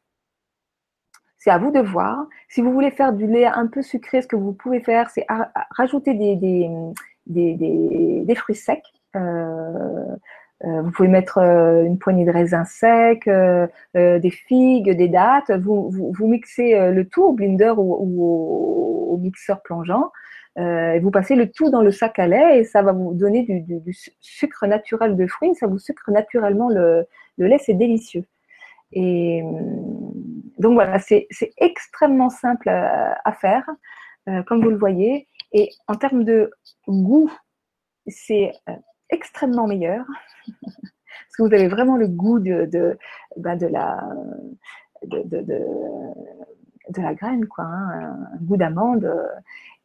C'est 1.49 1.55
à 1.55 1.57
vous 1.57 1.71
de 1.71 1.81
voir. 1.81 2.27
Si 2.51 2.61
vous 2.61 2.71
voulez 2.71 2.91
faire 2.91 3.15
du 3.15 3.27
lait 3.27 3.47
un 3.47 3.69
peu 3.69 3.81
sucré, 3.81 4.21
ce 4.21 4.27
que 4.27 4.37
vous 4.37 4.53
pouvez 4.53 4.81
faire, 4.81 5.09
c'est 5.09 5.25
rajouter 5.71 6.13
des, 6.13 6.69
fruits 8.35 8.55
secs. 8.55 8.83
Euh, 9.17 10.05
euh, 10.67 10.83
vous 10.83 10.91
pouvez 10.91 11.09
mettre 11.09 11.39
euh, 11.39 11.85
une 11.85 11.99
poignée 11.99 12.27
de 12.27 12.31
raisins 12.31 12.67
secs, 12.67 13.31
des 13.95 14.31
figues, 14.31 14.91
des 14.91 15.09
dattes. 15.09 15.51
Vous, 15.53 15.91
vous, 15.91 16.27
mixez 16.27 16.93
le 16.93 17.09
tout 17.09 17.23
au 17.23 17.33
blender 17.33 17.73
ou, 17.79 19.11
au, 19.11 19.17
mixeur 19.17 19.63
plongeant. 19.63 20.13
Et 20.59 21.01
vous 21.01 21.11
passez 21.11 21.35
le 21.35 21.51
tout 21.51 21.71
dans 21.71 21.81
le 21.81 21.93
sac 21.93 22.19
à 22.19 22.27
lait 22.27 22.59
et 22.59 22.65
ça 22.65 22.83
va 22.83 22.93
vous 22.93 23.15
donner 23.15 23.45
du, 23.45 23.95
sucre 24.21 24.67
naturel 24.67 25.17
de 25.17 25.27
fruits. 25.27 25.55
Ça 25.55 25.67
vous 25.67 25.79
sucre 25.79 26.11
naturellement 26.11 26.69
le, 26.69 27.07
lait, 27.39 27.59
c'est 27.59 27.73
délicieux. 27.73 28.25
Et 28.93 29.43
euh, 29.43 29.47
donc 30.59 30.75
voilà, 30.75 30.99
c'est 30.99 31.29
extrêmement 31.57 32.31
simple 32.31 32.69
à, 32.69 33.33
faire, 33.33 33.69
euh, 34.29 34.43
comme 34.43 34.63
vous 34.63 34.71
le 34.71 34.77
voyez. 34.77 35.29
Et 35.53 35.71
en 35.87 35.95
termes 35.95 36.25
de 36.25 36.51
goût, 36.87 37.33
c'est 38.07 38.53
extrêmement 39.11 39.67
meilleur. 39.67 40.05
Parce 40.63 41.37
que 41.37 41.43
vous 41.43 41.55
avez 41.55 41.69
vraiment 41.69 41.97
le 41.97 42.09
goût 42.09 42.39
de, 42.39 42.99
ben 43.37 43.59
la, 43.71 44.03
de, 45.05 45.29
graine, 47.15 47.47
quoi, 47.47 47.65
hein, 47.65 48.17
un 48.35 48.45
goût 48.45 48.57
d'amande. 48.57 49.11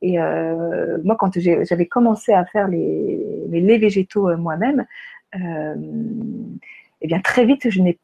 Et 0.03 0.19
euh, 0.19 0.97
moi, 1.03 1.15
quand 1.15 1.39
j'avais 1.39 1.85
commencé 1.85 2.33
à 2.33 2.45
faire 2.45 2.67
les, 2.67 3.47
laits 3.49 3.79
végétaux 3.79 4.29
euh, 4.29 4.35
moi-même, 4.35 4.85
euh, 5.35 5.75
eh 7.01 7.07
bien 7.07 7.21
très 7.21 7.45
vite, 7.45 7.69
je 7.69 7.81
n'ai 7.81 7.97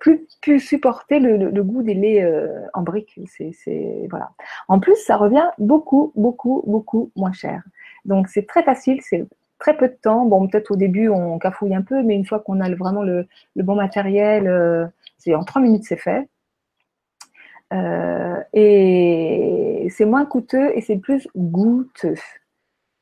plus 0.00 0.26
pu 0.42 0.60
supporter 0.60 1.20
le, 1.20 1.62
goût 1.62 1.82
des 1.82 1.94
laits 1.94 2.26
en 2.74 2.82
briques. 2.82 3.18
C'est, 3.26 4.06
voilà. 4.10 4.30
En 4.68 4.78
plus, 4.78 4.96
ça 4.96 5.16
revient 5.16 5.48
beaucoup, 5.58 6.12
beaucoup, 6.16 6.62
beaucoup 6.66 7.10
moins 7.16 7.32
cher. 7.32 7.62
Donc 8.04 8.28
c'est 8.28 8.46
très 8.46 8.62
facile, 8.62 9.00
c'est 9.02 9.26
très 9.58 9.76
peu 9.76 9.88
de 9.88 9.94
temps. 9.94 10.26
Bon, 10.26 10.46
peut-être 10.46 10.72
au 10.72 10.76
début 10.76 11.08
on 11.08 11.38
cafouille 11.38 11.74
un 11.74 11.82
peu, 11.82 12.02
mais 12.02 12.14
une 12.14 12.26
fois 12.26 12.40
qu'on 12.40 12.60
a 12.60 12.74
vraiment 12.74 13.02
le, 13.02 13.26
bon 13.56 13.74
matériel, 13.74 14.90
c'est 15.18 15.34
en 15.34 15.44
trois 15.44 15.62
minutes 15.62 15.84
c'est 15.84 15.96
fait. 15.96 16.28
Euh, 17.72 18.42
et 18.52 19.88
c'est 19.90 20.04
moins 20.04 20.26
coûteux 20.26 20.76
et 20.76 20.80
c'est 20.80 20.96
plus 20.96 21.28
goûteux. 21.36 22.14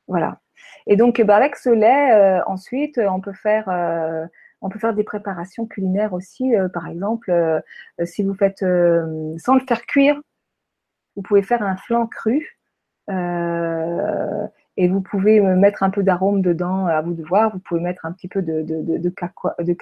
Voilà. 0.09 0.41
Et 0.87 0.97
donc, 0.97 1.21
avec 1.21 1.57
ce 1.57 1.71
lait, 1.71 2.13
euh, 2.13 2.41
ensuite, 2.47 2.99
on 2.99 3.21
peut 3.21 3.33
faire, 3.33 3.69
euh, 3.69 4.27
on 4.63 4.69
peut 4.69 4.79
faire 4.79 4.95
des 4.95 5.05
préparations 5.05 5.67
culinaires 5.67 6.13
aussi. 6.13 6.53
par 6.73 6.87
exemple, 6.89 7.33
si 8.05 8.23
vous 8.23 8.35
faites 8.35 8.61
sans 8.61 9.55
le 9.55 9.67
faire 9.67 9.83
cuire, 9.87 10.21
vous 11.17 11.23
pouvez 11.23 11.43
faire 11.43 11.63
un 11.63 11.77
flan 11.77 12.07
cru 12.07 12.59
et 14.79 14.89
vous 14.89 15.03
pouvez 15.03 15.41
mettre 15.41 15.83
un 15.83 15.91
peu 15.91 16.03
d'arôme 16.03 16.41
dedans, 16.41 16.87
à 16.87 17.03
vous 17.03 17.13
de 17.13 17.23
voir. 17.23 17.53
Vous 17.53 17.59
pouvez 17.59 17.81
mettre 17.81 18.07
un 18.07 18.13
petit 18.13 18.29
peu 18.29 18.41
de, 18.41 19.09
cacao, 19.11 19.51
de 19.59 19.73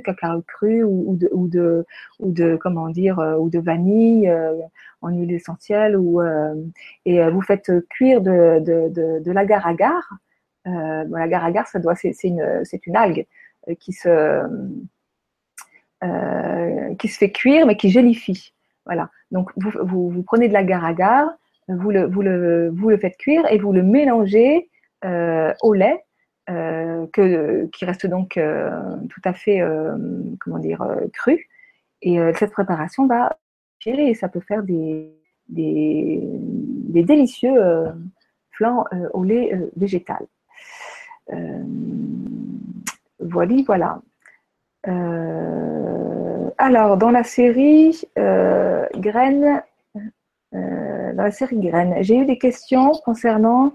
cacao, 0.00 0.42
cru 0.42 0.82
ou, 0.82 1.16
de, 1.16 1.30
ou 1.32 2.32
de, 2.32 2.56
comment 2.56 2.88
dire, 2.88 3.20
euh, 3.20 3.36
ou 3.36 3.48
de 3.48 3.60
vanille 3.60 4.28
euh, 4.28 4.54
en 5.02 5.10
huile 5.10 5.32
essentielle. 5.32 5.96
Euh, 5.96 6.54
et 7.04 7.22
vous 7.30 7.42
faites 7.42 7.70
cuire 7.88 8.20
de, 8.22 8.58
de, 8.60 9.20
de, 9.20 9.30
l'agar-agar. 9.30 10.02
Euh, 10.66 11.04
l'agar-agar, 11.08 11.68
ça 11.68 11.78
doit, 11.78 11.94
c'est, 11.94 12.12
une, 12.24 12.62
c'est 12.64 12.86
une 12.86 12.96
algue 12.96 13.26
qui 13.78 13.92
se, 13.92 14.42
qui 16.98 17.08
se 17.08 17.18
fait 17.18 17.30
cuire, 17.30 17.66
mais 17.66 17.76
qui 17.76 17.90
gélifie. 17.90 18.52
Voilà. 18.86 19.10
Donc, 19.30 19.50
vous, 19.56 20.10
vous, 20.10 20.22
prenez 20.22 20.48
de 20.48 20.52
l'agar-agar, 20.52 21.28
vous 21.68 21.90
le, 21.90 22.06
vous, 22.06 22.22
le, 22.22 22.70
vous 22.70 22.90
le 22.90 22.96
faites 22.96 23.16
cuire 23.16 23.46
et 23.50 23.58
vous 23.58 23.72
le 23.72 23.82
mélangez 23.82 24.68
euh, 25.04 25.54
au 25.62 25.72
lait 25.72 26.04
euh, 26.50 27.06
que, 27.12 27.66
qui 27.66 27.84
reste 27.84 28.06
donc 28.06 28.36
euh, 28.36 28.70
tout 29.08 29.20
à 29.24 29.32
fait 29.32 29.62
comment 30.40 30.58
dire, 30.58 30.84
cru. 31.12 31.48
Et 32.02 32.18
cette 32.38 32.52
préparation 32.52 33.06
va 33.06 33.38
et 33.86 34.14
ça 34.14 34.28
peut 34.28 34.40
faire 34.40 34.62
des, 34.62 35.10
des, 35.48 36.20
des 36.22 37.02
délicieux 37.02 37.58
flans 38.50 38.84
au 39.12 39.24
lait 39.24 39.52
végétal. 39.76 40.26
Voilà, 43.20 43.54
voilà. 43.66 44.00
alors, 46.58 46.96
dans 46.96 47.10
la 47.10 47.24
série 47.24 48.02
Graines, 48.96 49.62
euh, 50.52 51.12
dans 51.12 51.22
la 51.22 51.30
série 51.30 51.60
Graines. 51.60 51.94
J'ai 52.00 52.16
eu 52.16 52.26
des 52.26 52.38
questions 52.38 52.90
concernant 53.04 53.72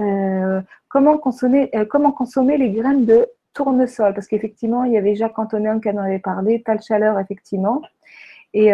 euh, 0.00 0.60
comment, 0.88 1.18
consommer, 1.18 1.70
euh, 1.74 2.56
les 2.56 2.70
graines 2.70 3.04
de 3.04 3.28
tournesol, 3.54 4.12
parce 4.12 4.26
qu'effectivement, 4.26 4.82
il 4.84 4.92
y 4.92 4.98
avait 4.98 5.14
Jacques 5.14 5.38
Antonin 5.38 5.78
qui 5.78 5.88
en 5.88 5.98
avait 5.98 6.18
parlé, 6.18 6.62
Tal 6.62 6.82
Chaleur, 6.82 7.18
effectivement. 7.20 7.80
et 8.54 8.70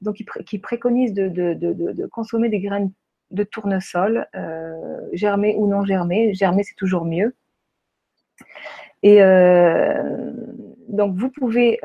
donc 0.00 0.16
qui, 0.46 0.58
préconise 0.58 1.12
de, 1.12 2.06
consommer 2.06 2.48
des 2.48 2.60
graines 2.60 2.90
de 3.30 3.44
tournesol, 3.44 4.26
germées 5.12 5.56
ou 5.58 5.66
non 5.66 5.84
germées. 5.84 6.32
Germées, 6.34 6.62
c'est 6.64 6.76
toujours 6.76 7.04
mieux. 7.04 7.34
Et 9.02 9.20
donc, 10.88 11.16
vous 11.16 11.30
pouvez, 11.30 11.80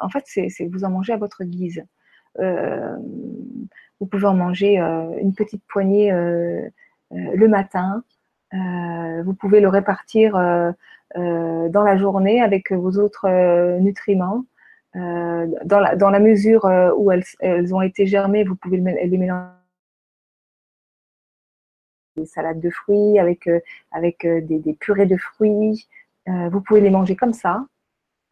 en 0.00 0.08
fait, 0.08 0.24
c'est 0.26 0.66
vous 0.66 0.84
en 0.84 0.90
mangez 0.90 1.12
à 1.12 1.16
votre 1.16 1.44
guise. 1.44 1.84
vous 2.38 4.06
pouvez 4.06 4.26
en 4.26 4.34
manger 4.34 4.78
une 4.78 5.34
petite 5.34 5.62
poignée 5.68 6.10
le 7.10 7.48
matin. 7.48 8.02
vous 8.52 9.34
pouvez 9.34 9.60
le 9.60 9.68
répartir 9.68 10.36
euh, 11.16 11.68
dans 11.68 11.84
la 11.84 11.96
journée 11.96 12.42
avec 12.42 12.72
vos 12.72 12.98
autres 12.98 13.28
euh, 13.28 13.78
nutriments. 13.78 14.44
Euh, 14.96 15.46
dans, 15.64 15.78
la, 15.78 15.94
dans 15.94 16.10
la 16.10 16.18
mesure 16.18 16.64
où 16.96 17.12
elles, 17.12 17.24
elles 17.40 17.74
ont 17.74 17.82
été 17.82 18.06
germées, 18.06 18.44
vous 18.44 18.56
pouvez 18.56 18.78
les 18.78 19.18
mélanger 19.18 19.50
des 22.16 22.26
salades 22.26 22.60
de 22.60 22.70
fruits, 22.70 23.18
avec, 23.18 23.48
avec 23.92 24.26
des, 24.26 24.58
des, 24.58 24.74
purées 24.74 25.06
de 25.06 25.16
fruits. 25.16 25.88
vous 26.26 26.60
pouvez 26.60 26.80
les 26.80 26.90
manger 26.90 27.16
comme 27.16 27.32
ça, 27.32 27.64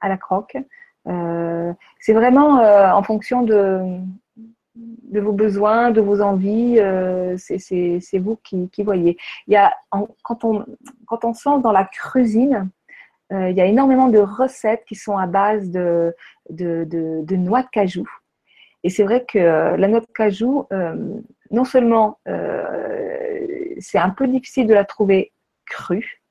à 0.00 0.08
la 0.08 0.16
croque. 0.16 0.56
c'est 1.04 2.12
vraiment 2.12 2.60
en 2.94 3.02
fonction 3.02 3.42
de, 3.42 3.98
de 4.74 5.20
vos 5.20 5.32
besoins, 5.32 5.90
de 5.90 6.00
vos 6.00 6.20
envies. 6.20 6.78
c'est 7.36 8.18
vous 8.18 8.38
qui, 8.42 8.82
voyez. 8.82 9.16
Il 9.46 9.54
y 9.54 9.56
a, 9.56 9.72
quand, 10.22 10.44
on, 10.44 10.64
quand 11.06 11.24
on 11.24 11.58
dans 11.58 11.72
la 11.72 11.84
cuisine, 11.84 12.70
euh, 13.32 13.50
il 13.50 13.56
y 13.56 13.60
a 13.60 13.66
énormément 13.66 14.08
de 14.08 14.18
recettes 14.18 14.84
qui 14.86 14.94
sont 14.94 15.16
à 15.16 15.26
base 15.26 15.70
de, 15.70 16.14
de, 16.50 17.36
noix 17.36 17.62
de 17.62 17.68
cajou. 17.68 18.08
Et 18.84 18.90
c'est 18.90 19.04
vrai 19.04 19.24
que 19.26 19.38
euh, 19.38 19.76
la 19.76 19.88
noix 19.88 20.00
de 20.00 20.06
cajou, 20.14 20.66
euh, 20.72 20.96
non 21.50 21.64
seulement 21.64 22.18
c'est 23.80 23.98
un 23.98 24.10
peu 24.10 24.26
difficile 24.26 24.66
de 24.66 24.74
la 24.74 24.84
trouver 24.84 25.32
crue, 25.66 26.22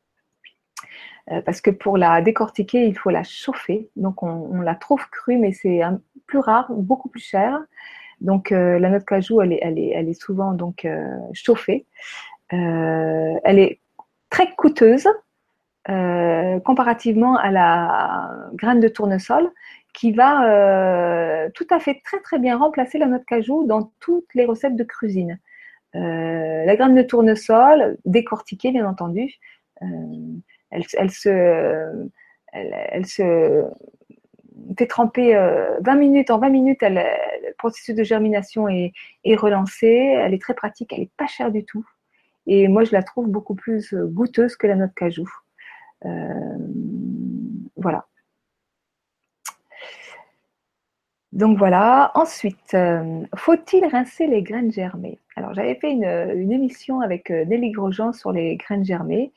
parce 1.45 1.61
que 1.61 1.69
pour 1.71 1.97
la 1.97 2.21
décortiquer, 2.21 2.87
il 2.87 2.97
faut 2.97 3.09
la 3.09 3.23
chauffer. 3.23 3.89
Donc 3.95 4.21
on, 4.23 4.59
la 4.61 4.75
trouve 4.75 5.07
crue, 5.09 5.37
mais 5.37 5.53
c'est 5.53 5.81
plus 6.25 6.39
rare, 6.39 6.71
beaucoup 6.71 7.07
plus 7.09 7.23
cher. 7.23 7.57
Donc 8.19 8.49
la 8.49 8.89
noix 8.89 8.99
de 8.99 9.03
cajou, 9.03 9.41
elle 9.41 9.53
est, 9.53 10.13
souvent 10.13 10.51
donc 10.51 10.85
chauffée. 11.33 11.85
elle 12.49 13.59
est 13.59 13.79
très 14.29 14.53
coûteuse, 14.55 15.07
euh, 15.89 16.59
comparativement 16.59 17.37
à 17.37 17.49
la 17.49 18.29
graine 18.53 18.79
de 18.79 18.87
tournesol 18.87 19.51
qui 19.93 20.11
va 20.11 20.45
euh, 20.45 21.49
tout 21.55 21.65
à 21.71 21.79
fait 21.79 22.01
très 22.03 22.19
très 22.19 22.37
bien 22.37 22.57
remplacer 22.57 22.99
la 22.99 23.07
noix 23.07 23.17
de 23.17 23.25
cajou 23.25 23.65
dans 23.65 23.91
toutes 23.99 24.33
les 24.35 24.45
recettes 24.45 24.75
de 24.75 24.83
cuisine. 24.83 25.39
Euh, 25.95 26.65
la 26.65 26.75
graine 26.75 26.95
de 26.95 27.01
tournesol, 27.01 27.97
décortiquée 28.05 28.71
bien 28.71 28.87
entendu, 28.87 29.39
elle, 30.69 31.11
se, 31.11 31.29
elle, 32.53 33.05
se 33.05 33.65
fait 34.77 34.87
tremper 34.87 35.33
20 35.81 35.95
minutes. 35.95 36.29
En 36.29 36.37
20 36.37 36.49
minutes, 36.49 36.81
le 36.81 37.53
processus 37.57 37.95
de 37.95 38.03
germination 38.03 38.67
est, 38.67 38.93
est, 39.23 39.35
relancé. 39.35 39.87
Elle 39.87 40.33
est 40.33 40.41
très 40.41 40.53
pratique, 40.53 40.93
elle 40.93 41.01
n'est 41.01 41.11
pas 41.17 41.27
chère 41.27 41.51
du 41.51 41.65
tout. 41.65 41.85
Et 42.47 42.67
moi, 42.67 42.83
je 42.83 42.91
la 42.91 43.03
trouve 43.03 43.27
beaucoup 43.27 43.55
plus 43.55 43.93
goûteuse 43.93 44.55
que 44.55 44.67
la 44.67 44.75
noix 44.75 44.87
de 44.87 44.93
cajou. 44.93 45.27
Euh, 46.05 46.57
voilà. 47.75 48.05
Donc 51.33 51.57
voilà. 51.57 52.11
Ensuite, 52.15 52.73
euh, 52.73 53.23
faut-il 53.35 53.85
rincer 53.85 54.27
les 54.27 54.43
graines 54.43 54.71
germées? 54.71 55.19
Alors 55.35 55.53
j'avais 55.53 55.75
fait 55.75 55.91
une, 55.91 56.51
émission 56.51 57.01
avec 57.01 57.31
euh, 57.31 57.45
Nelly 57.45 57.71
Grosjean 57.71 58.13
sur 58.13 58.31
les 58.31 58.57
graines 58.57 58.85
germées, 58.85 59.31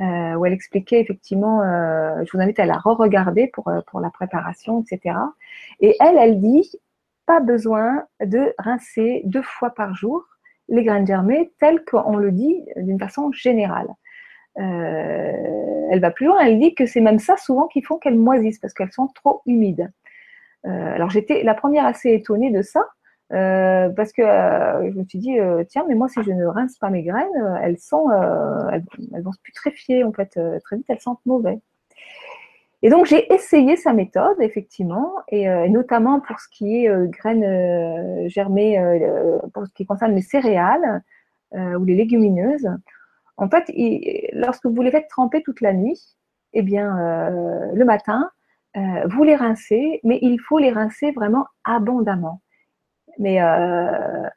où 0.00 0.44
elle 0.44 0.52
expliquait 0.52 1.00
effectivement, 1.00 1.62
je 1.62 2.30
vous 2.30 2.42
invite 2.42 2.58
à 2.58 2.66
la 2.66 2.76
re-regarder 2.76 3.46
pour, 3.46 3.72
pour 3.86 4.00
la 4.00 4.10
préparation, 4.10 4.82
etc. 4.82 5.16
Et 5.80 5.96
elle, 6.00 6.18
elle 6.18 6.38
dit, 6.38 6.70
pas 7.24 7.40
besoin 7.40 8.04
de 8.24 8.54
rincer 8.58 9.22
deux 9.24 9.42
fois 9.42 9.70
par 9.70 9.94
jour 9.94 10.22
les 10.68 10.84
graines 10.84 11.06
germées 11.06 11.52
telles 11.58 11.84
qu'on 11.84 12.16
le 12.16 12.32
dit 12.32 12.64
d'une 12.76 12.98
façon 12.98 13.30
générale. 13.32 13.88
Euh, 14.58 15.88
elle 15.90 16.00
va 16.00 16.10
plus 16.10 16.26
loin, 16.26 16.40
elle 16.40 16.58
dit 16.58 16.74
que 16.74 16.86
c'est 16.86 17.00
même 17.00 17.18
ça 17.18 17.36
souvent 17.36 17.66
qui 17.66 17.82
font 17.82 17.98
qu'elles 17.98 18.18
moisissent 18.18 18.58
parce 18.58 18.72
qu'elles 18.72 18.92
sont 18.92 19.08
trop 19.08 19.42
humides. 19.46 19.92
Euh, 20.66 20.94
alors 20.94 21.10
j'étais 21.10 21.42
la 21.42 21.54
première 21.54 21.86
assez 21.86 22.12
étonnée 22.12 22.50
de 22.50 22.62
ça. 22.62 22.84
Euh, 23.32 23.88
parce 23.88 24.12
que 24.12 24.22
je 24.22 24.96
me 24.96 25.04
suis 25.04 25.18
dit 25.18 25.36
tiens 25.68 25.84
mais 25.88 25.96
moi 25.96 26.06
si 26.06 26.22
je 26.22 26.30
ne 26.30 26.46
rince 26.46 26.78
pas 26.78 26.90
mes 26.90 27.02
graines 27.02 27.58
elles 27.60 27.76
sont 27.76 28.08
elles, 28.70 28.84
vont 29.20 29.32
se 29.32 29.40
putréfier 29.42 30.04
en 30.04 30.12
fait 30.12 30.38
très 30.62 30.76
vite 30.76 30.86
elles 30.88 31.00
sentent 31.00 31.26
mauvais 31.26 31.58
et 32.82 32.88
donc 32.88 33.06
j'ai 33.06 33.34
essayé 33.34 33.74
sa 33.74 33.94
méthode 33.94 34.40
effectivement 34.40 35.10
et, 35.26 35.48
notamment 35.68 36.20
pour 36.20 36.38
ce 36.38 36.46
qui 36.52 36.84
est 36.84 37.10
graines 37.10 38.28
germées 38.28 38.78
pour 39.52 39.66
ce 39.66 39.72
qui 39.74 39.86
concerne 39.86 40.14
les 40.14 40.22
céréales 40.22 41.02
ou 41.52 41.84
les 41.84 41.96
légumineuses 41.96 42.70
en 43.36 43.48
fait, 43.48 43.70
lorsque 44.32 44.66
vous 44.66 44.82
les 44.82 44.90
faites 44.90 45.08
tremper 45.08 45.42
toute 45.42 45.60
la 45.60 45.72
nuit, 45.72 46.16
eh 46.54 46.62
bien, 46.62 46.98
euh, 46.98 47.72
le 47.74 47.84
matin, 47.84 48.30
euh, 48.76 49.06
vous 49.06 49.24
les 49.24 49.36
rincez, 49.36 50.00
mais 50.04 50.18
il 50.22 50.38
faut 50.38 50.58
les 50.58 50.70
rincer 50.70 51.12
vraiment 51.12 51.46
abondamment. 51.64 52.42
Mais 53.18 53.42
euh, 53.42 54.28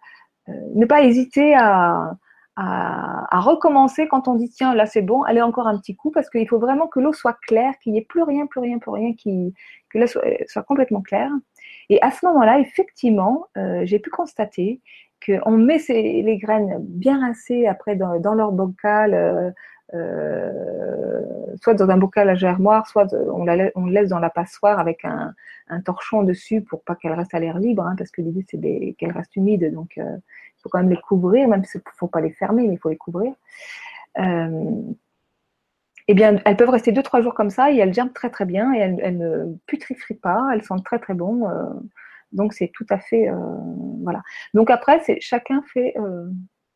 ne 0.47 0.85
pas 0.85 1.03
hésiter 1.03 1.55
à, 1.55 2.15
recommencer 3.31 4.07
quand 4.09 4.27
on 4.27 4.35
dit 4.35 4.49
tiens, 4.49 4.75
là 4.75 4.85
c'est 4.85 5.01
bon, 5.01 5.23
allez 5.23 5.41
encore 5.41 5.67
un 5.67 5.77
petit 5.77 5.95
coup, 5.95 6.11
parce 6.11 6.29
qu'il 6.29 6.47
faut 6.47 6.59
vraiment 6.59 6.87
que 6.87 6.99
l'eau 6.99 7.13
soit 7.13 7.37
claire, 7.47 7.73
qu'il 7.81 7.93
n'y 7.93 7.99
ait 7.99 8.05
plus 8.05 8.23
rien, 8.23 8.47
plus 8.47 8.59
rien, 8.59 8.79
plus 8.79 8.91
rien, 8.91 9.13
que 9.13 9.97
l'eau 9.97 10.07
soit, 10.07 10.63
complètement 10.63 11.01
claire. 11.01 11.31
Et 11.89 12.01
à 12.01 12.11
ce 12.11 12.25
moment-là, 12.25 12.59
effectivement, 12.59 13.47
j'ai 13.83 13.99
pu 13.99 14.09
constater 14.09 14.81
qu'on 15.25 15.51
met 15.51 15.79
les 15.87 16.37
graines 16.37 16.77
bien 16.79 17.19
rincées 17.19 17.67
après 17.67 17.95
dans, 17.95 18.33
leur 18.33 18.51
bocal, 18.51 19.13
euh, 19.13 19.49
euh, 19.49 19.51
soit 21.61 21.73
dans 21.73 21.89
un 21.89 21.97
bocal 21.97 22.29
à 22.29 22.35
germoire, 22.35 22.87
soit 22.87 23.13
on, 23.13 23.43
la, 23.45 23.55
le 23.55 23.89
laisse 23.89 24.09
dans 24.09 24.19
la 24.19 24.29
passoire 24.29 24.79
avec 24.79 25.03
un, 25.05 25.33
torchon 25.85 26.23
dessus 26.23 26.61
pour 26.61 26.83
pas 26.83 26.95
qu'elle 26.95 27.13
reste 27.13 27.33
à 27.33 27.39
l'air 27.39 27.59
libre, 27.59 27.83
hein, 27.83 27.95
parce 27.97 28.11
que 28.11 28.21
l'idée 28.21 28.45
c'est 28.49 28.95
qu'elle 28.97 29.11
reste 29.11 29.35
humide, 29.35 29.73
donc 29.73 29.97
euh, 29.97 30.03
il 30.03 30.61
faut 30.61 30.69
quand 30.69 30.79
même 30.79 30.89
les 30.89 30.97
couvrir, 30.97 31.47
même 31.47 31.63
s'il 31.63 31.81
ne 31.85 31.91
faut 31.95 32.07
pas 32.07 32.21
les 32.21 32.31
fermer, 32.31 32.67
mais 32.67 32.73
il 32.73 32.79
faut 32.79 32.89
les 32.89 32.97
couvrir. 32.97 33.33
eh 34.17 36.13
bien, 36.13 36.41
elles 36.45 36.57
peuvent 36.57 36.69
rester 36.69 36.91
2-3 36.91 37.21
jours 37.21 37.33
comme 37.35 37.49
ça 37.49 37.71
et 37.71 37.77
elles 37.77 37.93
germent 37.93 38.13
très 38.13 38.29
très 38.29 38.45
bien 38.45 38.73
et 38.73 38.79
elles, 38.79 39.17
ne 39.17 39.55
putrifient 39.67 40.15
pas, 40.15 40.49
elles 40.53 40.63
sentent 40.63 40.85
très 40.85 40.99
très 40.99 41.13
bon. 41.13 41.47
Donc 42.31 42.53
c'est 42.53 42.67
tout 42.73 42.85
à 42.89 42.99
fait 42.99 43.29
euh, 43.29 43.35
voilà. 44.03 44.21
Donc 44.53 44.69
après 44.69 45.01
c'est 45.05 45.19
chacun 45.19 45.63
fait 45.73 45.93
euh, 45.97 46.27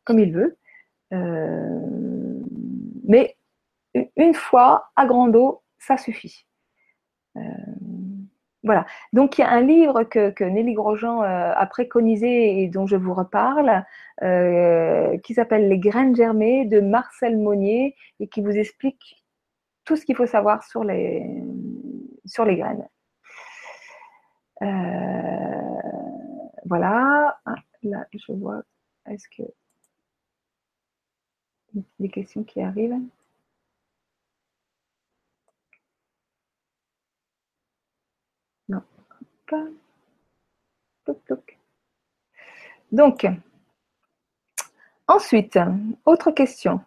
comme 0.04 0.18
il 0.18 0.32
veut, 0.32 0.56
euh, 1.12 2.13
mais 3.04 3.36
une 4.16 4.34
fois 4.34 4.90
à 4.96 5.06
grande 5.06 5.36
eau 5.36 5.62
ça 5.78 5.96
suffit. 5.96 6.46
Voilà. 8.62 8.86
Donc 9.12 9.36
il 9.36 9.42
y 9.42 9.44
a 9.44 9.50
un 9.50 9.60
livre 9.60 10.04
que, 10.04 10.42
Nelly 10.42 10.72
Grosjean 10.72 11.20
a 11.20 11.66
préconisé 11.66 12.62
et 12.62 12.68
dont 12.68 12.86
je 12.86 12.96
vous 12.96 13.12
reparle, 13.14 13.84
qui 15.22 15.34
s'appelle 15.34 15.68
Les 15.68 15.78
graines 15.78 16.16
germées 16.16 16.64
de 16.64 16.80
Marcel 16.80 17.36
Monnier 17.36 17.94
et 18.20 18.28
qui 18.28 18.40
vous 18.40 18.56
explique 18.56 19.24
tout 19.84 19.96
ce 19.96 20.04
qu'il 20.04 20.16
faut 20.16 20.26
savoir 20.26 20.62
sur 20.64 20.84
les, 20.84 21.22
graines. 22.36 22.88
Euh, 24.62 24.66
voilà. 26.64 27.38
Ah, 27.44 27.54
là, 27.82 28.06
je 28.12 28.32
vois. 28.32 28.62
Est-ce 29.06 29.28
que 29.36 29.42
des 32.00 32.08
questions 32.08 32.44
qui 32.44 32.60
arrivent 32.62 32.98
Non. 38.68 38.82
Pas. 39.46 39.66
Donc, 42.92 43.26
ensuite, 45.08 45.58
autre 46.06 46.30
question. 46.30 46.80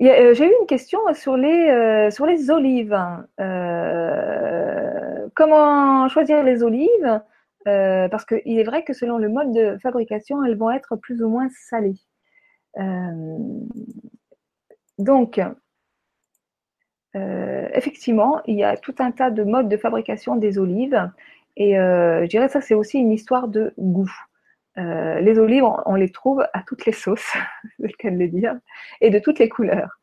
Euh, 0.00 0.34
j'ai 0.34 0.46
eu 0.46 0.52
une 0.60 0.66
question 0.66 1.00
sur 1.14 1.36
les, 1.36 1.68
euh, 1.68 2.10
sur 2.10 2.26
les 2.26 2.50
olives. 2.50 2.96
Euh, 3.40 5.28
comment 5.34 6.08
choisir 6.08 6.42
les 6.42 6.62
olives? 6.62 7.20
Parce 7.64 8.24
qu'il 8.24 8.58
est 8.58 8.64
vrai 8.64 8.84
que 8.84 8.92
selon 8.92 9.18
le 9.18 9.28
mode 9.28 9.52
de 9.52 9.78
fabrication, 9.82 10.42
elles 10.44 10.56
vont 10.56 10.70
être 10.70 10.96
plus 10.96 11.22
ou 11.22 11.28
moins 11.28 11.48
salées. 11.68 12.00
Donc, 14.98 15.40
effectivement, 17.14 18.40
il 18.46 18.56
y 18.56 18.64
a 18.64 18.76
tout 18.76 18.94
un 18.98 19.10
tas 19.10 19.30
de 19.30 19.42
modes 19.42 19.68
de 19.68 19.76
fabrication 19.76 20.36
des 20.36 20.58
olives. 20.58 21.10
Et 21.56 21.74
je 21.74 22.26
dirais 22.26 22.46
que 22.46 22.52
ça, 22.52 22.60
c'est 22.60 22.74
aussi 22.74 22.98
une 22.98 23.12
histoire 23.12 23.48
de 23.48 23.74
goût. 23.78 24.12
les 24.76 25.38
olives, 25.38 25.64
on, 25.64 25.94
les 25.94 26.10
trouve 26.10 26.46
à 26.52 26.62
toutes 26.62 26.86
les 26.86 26.92
sauces, 26.92 27.34
c'est 27.76 27.86
le 27.86 27.96
cas 27.98 28.10
de 28.10 28.16
le 28.16 28.28
dire, 28.28 28.58
et 29.00 29.10
de 29.10 29.18
toutes 29.18 29.38
les 29.38 29.48
couleurs. 29.48 29.98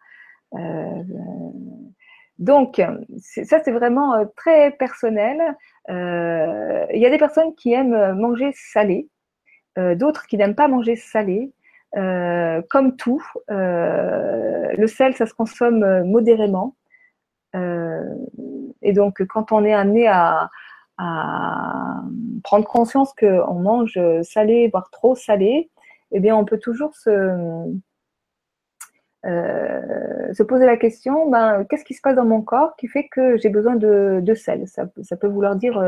donc, 2.39 2.81
ça, 3.19 3.59
c'est 3.63 3.71
vraiment 3.71 4.25
très 4.35 4.71
personnel. 4.71 5.55
Il 5.89 6.99
y 6.99 7.05
a 7.05 7.09
des 7.09 7.17
personnes 7.17 7.55
qui 7.55 7.73
aiment 7.73 8.13
manger 8.13 8.51
salé, 8.53 9.09
d'autres 9.77 10.27
qui 10.27 10.37
n'aiment 10.37 10.55
pas 10.55 10.67
manger 10.67 10.95
salé. 10.95 11.51
Euh, 11.95 12.61
comme 12.69 12.97
tout, 12.97 13.23
euh, 13.49 14.73
le 14.77 14.87
sel, 14.87 15.15
ça 15.15 15.25
se 15.25 15.33
consomme 15.33 15.83
euh, 15.83 16.03
modérément. 16.03 16.75
et 18.81 18.93
donc, 18.93 19.25
quand 19.27 19.51
on 19.51 19.65
est 19.65 19.73
amené 19.73 20.07
à, 20.07 20.49
prendre 22.43 22.65
conscience 22.67 23.13
qu'on 23.13 23.59
mange 23.59 23.99
salé, 24.23 24.69
voire 24.71 24.89
trop 24.91 25.15
salé, 25.15 25.69
eh 26.11 26.19
bien, 26.19 26.35
on 26.35 26.45
peut 26.45 26.59
toujours 26.59 26.95
se, 26.95 27.09
se 29.23 30.43
poser 30.43 30.65
la 30.65 30.77
question 30.77 31.29
ben, 31.29 31.65
qu'est-ce 31.69 31.83
qui 31.83 31.93
se 31.93 32.01
passe 32.01 32.15
dans 32.15 32.25
mon 32.25 32.41
corps 32.41 32.75
qui 32.77 32.87
fait 32.87 33.07
que 33.09 33.37
j'ai 33.37 33.49
besoin 33.49 33.75
de, 33.75 34.33
sel? 34.35 34.67
Ça, 34.67 34.85
ça, 35.01 35.17
peut 35.17 35.27
vouloir 35.27 35.55
dire 35.55 35.81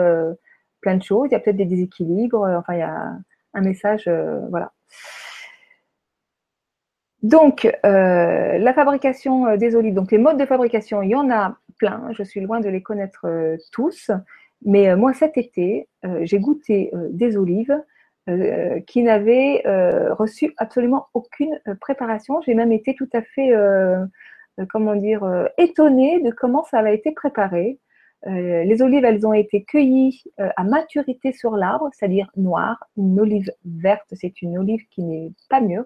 plein 0.82 0.96
de 0.98 1.04
choses. 1.04 1.28
Il 1.30 1.34
y 1.34 1.36
a 1.36 1.40
peut-être 1.40 1.58
des 1.58 1.66
déséquilibres. 1.66 2.44
Enfin, 2.58 2.74
il 2.74 2.80
y 2.80 2.84
a 2.84 3.14
un 3.54 3.62
message. 3.62 4.10
voilà. 4.50 4.72
Donc, 7.24 7.66
euh, 7.86 8.58
la 8.58 8.74
fabrication 8.74 9.46
euh, 9.46 9.58
des 9.58 9.76
olives, 9.76 9.94
donc 9.94 10.12
les 10.12 10.18
modes 10.18 10.40
de 10.40 10.46
fabrication, 10.46 11.02
il 11.02 11.10
y 11.10 11.16
en 11.16 11.30
a 11.30 11.58
plein, 11.78 12.08
je 12.14 12.24
suis 12.24 12.40
loin 12.40 12.62
de 12.62 12.70
les 12.70 12.82
connaître 12.82 13.26
euh, 13.26 13.58
tous, 13.74 14.10
mais 14.66 14.94
moi 14.98 15.14
cet 15.14 15.38
été, 15.38 15.88
j'ai 16.24 16.38
goûté 16.38 16.92
des 17.12 17.38
olives 17.38 17.82
qui 18.88 19.04
n'avaient 19.04 19.64
reçu 20.12 20.54
absolument 20.58 21.08
aucune 21.14 21.62
préparation. 21.80 22.42
J'ai 22.42 22.56
même 22.56 22.74
été 22.74 22.94
tout 22.94 23.08
à 23.14 23.22
fait, 23.22 23.54
comment 24.70 24.96
dire, 24.96 25.48
étonnée 25.58 26.22
de 26.22 26.32
comment 26.32 26.66
ça 26.66 26.80
avait 26.80 26.94
été 26.94 27.14
préparé. 27.14 27.80
les 28.26 28.82
olives, 28.82 29.06
elles 29.06 29.26
ont 29.26 29.32
été 29.32 29.64
cueillies 29.64 30.24
à 30.38 30.66
maturité 30.66 31.32
sur 31.32 31.56
l'arbre, 31.56 31.90
c'est-à-dire 31.94 32.30
noire. 32.36 32.84
Une 32.98 33.18
olive 33.22 33.54
verte, 33.64 34.10
c'est 34.12 34.42
une 34.42 34.58
olive 34.58 34.86
qui 34.90 35.04
n'est 35.04 35.32
pas 35.50 35.62
mûre. 35.62 35.86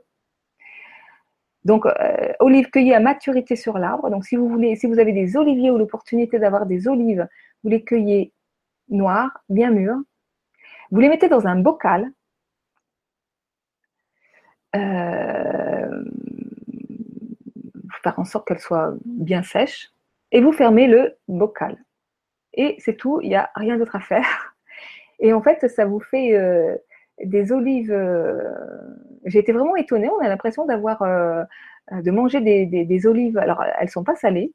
Donc, 1.66 1.86
euh, 1.86 2.34
olives 2.40 2.70
cueillies 2.70 2.94
à 2.94 3.00
maturité 3.00 3.56
sur 3.56 3.78
l'arbre. 3.78 4.10
Donc, 4.10 4.26
si 4.26 4.36
vous 4.36 4.50
voulez, 4.50 4.76
si 4.76 4.88
vous 4.88 5.00
avez 5.00 5.14
des 5.14 5.38
oliviers 5.38 5.72
ou 5.72 5.78
l'opportunité 5.78 6.40
d'avoir 6.40 6.66
des 6.66 6.88
olives, 6.88 7.28
vous 7.64 7.70
les 7.70 7.84
cueillez 7.84 8.34
noires, 8.90 9.44
bien 9.50 9.72
mûres. 9.72 10.00
Vous 10.92 11.00
les 11.00 11.10
mettez 11.10 11.30
dans 11.30 11.48
un 11.48 11.56
bocal. 11.56 12.12
Euh, 14.76 16.04
faire 18.04 18.20
en 18.20 18.26
sorte 18.26 18.48
qu'elles 18.48 18.60
soient 18.60 18.94
bien 19.06 19.44
sèches. 19.44 19.90
Et 20.32 20.42
vous 20.42 20.52
fermez 20.52 20.88
le 20.88 21.16
bocal. 21.28 21.78
Et 22.54 22.76
c'est 22.80 22.96
tout, 22.96 23.20
il 23.22 23.30
n'y 23.30 23.36
a 23.36 23.50
rien 23.56 23.78
d'autre 23.78 23.96
à 23.96 24.00
faire. 24.00 24.56
Et 25.20 25.34
en 25.34 25.42
fait, 25.42 25.68
ça 25.70 25.86
vous 25.86 26.00
fait 26.00 26.36
euh, 26.36 26.76
des 27.22 27.52
olives. 27.52 27.92
Euh, 27.92 28.54
j'ai 29.26 29.40
été 29.40 29.52
vraiment 29.52 29.76
étonnée. 29.76 30.10
On 30.10 30.20
a 30.20 30.28
l'impression 30.28 30.66
d'avoir, 30.66 31.02
euh, 31.04 31.44
de 31.92 32.12
manger 32.12 32.42
des, 32.42 33.08
olives. 33.08 33.38
Alors, 33.38 33.64
elles 33.80 33.90
sont 33.90 34.04
pas 34.04 34.16
salées, 34.16 34.54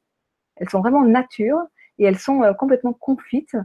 elles 0.57 0.69
sont 0.69 0.81
vraiment 0.81 1.03
nature 1.03 1.59
et 1.97 2.05
elles 2.05 2.17
sont 2.17 2.43
euh, 2.43 2.53
complètement 2.53 2.93
confites. 2.93 3.55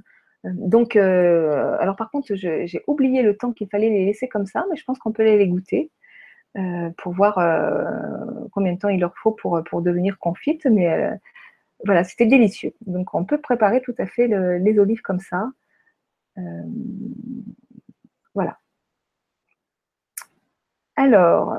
Donc, 0.44 0.96
alors 0.96 1.96
par 1.96 2.10
contre, 2.10 2.34
j'ai 2.34 2.82
oublié 2.86 3.22
le 3.22 3.34
temps 3.34 3.52
qu'il 3.52 3.66
fallait 3.66 3.88
les 3.88 4.04
laisser 4.04 4.28
comme 4.28 4.44
ça, 4.44 4.66
mais 4.70 4.76
je 4.76 4.84
pense 4.84 4.98
qu'on 4.98 5.10
peut 5.10 5.22
les 5.22 5.48
goûter 5.48 5.90
pour 6.98 7.14
voir 7.14 7.36
combien 8.52 8.74
de 8.74 8.78
temps 8.78 8.90
il 8.90 9.00
leur 9.00 9.16
faut 9.16 9.32
pour, 9.32 9.62
pour 9.64 9.80
devenir 9.80 10.18
confites. 10.18 10.66
Mais 10.66 11.18
voilà, 11.86 12.04
c'était 12.04 12.26
délicieux. 12.26 12.74
Donc, 12.86 13.14
on 13.14 13.24
peut 13.24 13.40
préparer 13.40 13.80
tout 13.80 13.94
à 13.96 14.04
fait 14.04 14.28
les 14.58 14.78
olives 14.78 15.00
comme 15.00 15.20
ça. 15.20 15.48
voilà. 18.34 18.58
Alors, 20.96 21.54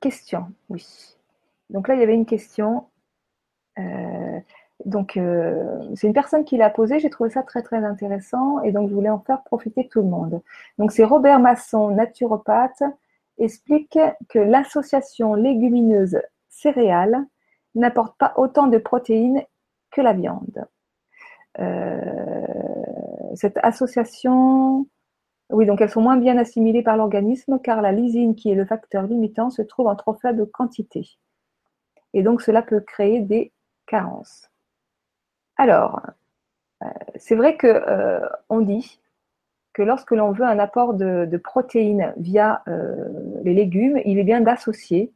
question, 0.00 0.52
oui. 0.68 1.16
Donc 1.70 1.88
là, 1.88 1.94
il 1.94 2.00
y 2.00 2.02
avait 2.02 2.14
une 2.14 2.26
question. 2.26 2.86
Euh, 3.78 4.40
donc, 4.84 5.16
euh, 5.16 5.80
c'est 5.94 6.06
une 6.06 6.12
personne 6.12 6.44
qui 6.44 6.56
l'a 6.56 6.70
posée. 6.70 6.98
J'ai 6.98 7.10
trouvé 7.10 7.30
ça 7.30 7.42
très, 7.42 7.62
très 7.62 7.84
intéressant 7.84 8.62
et 8.62 8.72
donc 8.72 8.88
je 8.88 8.94
voulais 8.94 9.10
en 9.10 9.20
faire 9.20 9.42
profiter 9.42 9.88
tout 9.88 10.00
le 10.00 10.08
monde. 10.08 10.42
Donc, 10.78 10.92
c'est 10.92 11.04
Robert 11.04 11.40
Masson, 11.40 11.90
naturopathe, 11.90 12.82
explique 13.38 13.98
que 14.28 14.38
l'association 14.38 15.34
légumineuse 15.34 16.20
céréales 16.48 17.24
n'apporte 17.74 18.16
pas 18.18 18.32
autant 18.36 18.66
de 18.66 18.78
protéines 18.78 19.44
que 19.90 20.00
la 20.00 20.12
viande. 20.12 20.66
Euh, 21.58 22.46
cette 23.34 23.58
association 23.62 24.86
oui, 25.50 25.64
donc 25.64 25.80
elles 25.80 25.90
sont 25.90 26.02
moins 26.02 26.18
bien 26.18 26.36
assimilées 26.36 26.82
par 26.82 26.96
l'organisme 26.96 27.58
car 27.58 27.80
la 27.80 27.92
lysine, 27.92 28.34
qui 28.34 28.50
est 28.50 28.54
le 28.54 28.66
facteur 28.66 29.04
limitant, 29.04 29.50
se 29.50 29.62
trouve 29.62 29.86
en 29.86 29.96
trop 29.96 30.14
faible 30.14 30.46
quantité. 30.46 31.18
Et 32.12 32.22
donc 32.22 32.42
cela 32.42 32.62
peut 32.62 32.80
créer 32.80 33.20
des 33.20 33.52
carences. 33.86 34.50
Alors, 35.56 36.00
euh, 36.84 36.86
c'est 37.16 37.34
vrai 37.34 37.56
qu'on 37.56 37.68
euh, 37.68 38.60
dit 38.60 39.00
que 39.72 39.82
lorsque 39.82 40.12
l'on 40.12 40.32
veut 40.32 40.44
un 40.44 40.58
apport 40.58 40.94
de, 40.94 41.36
protéines 41.42 42.12
via 42.16 42.62
euh, 42.68 43.08
les 43.42 43.54
légumes, 43.54 44.00
il 44.04 44.18
est 44.18 44.24
bien 44.24 44.40
d'associer 44.40 45.12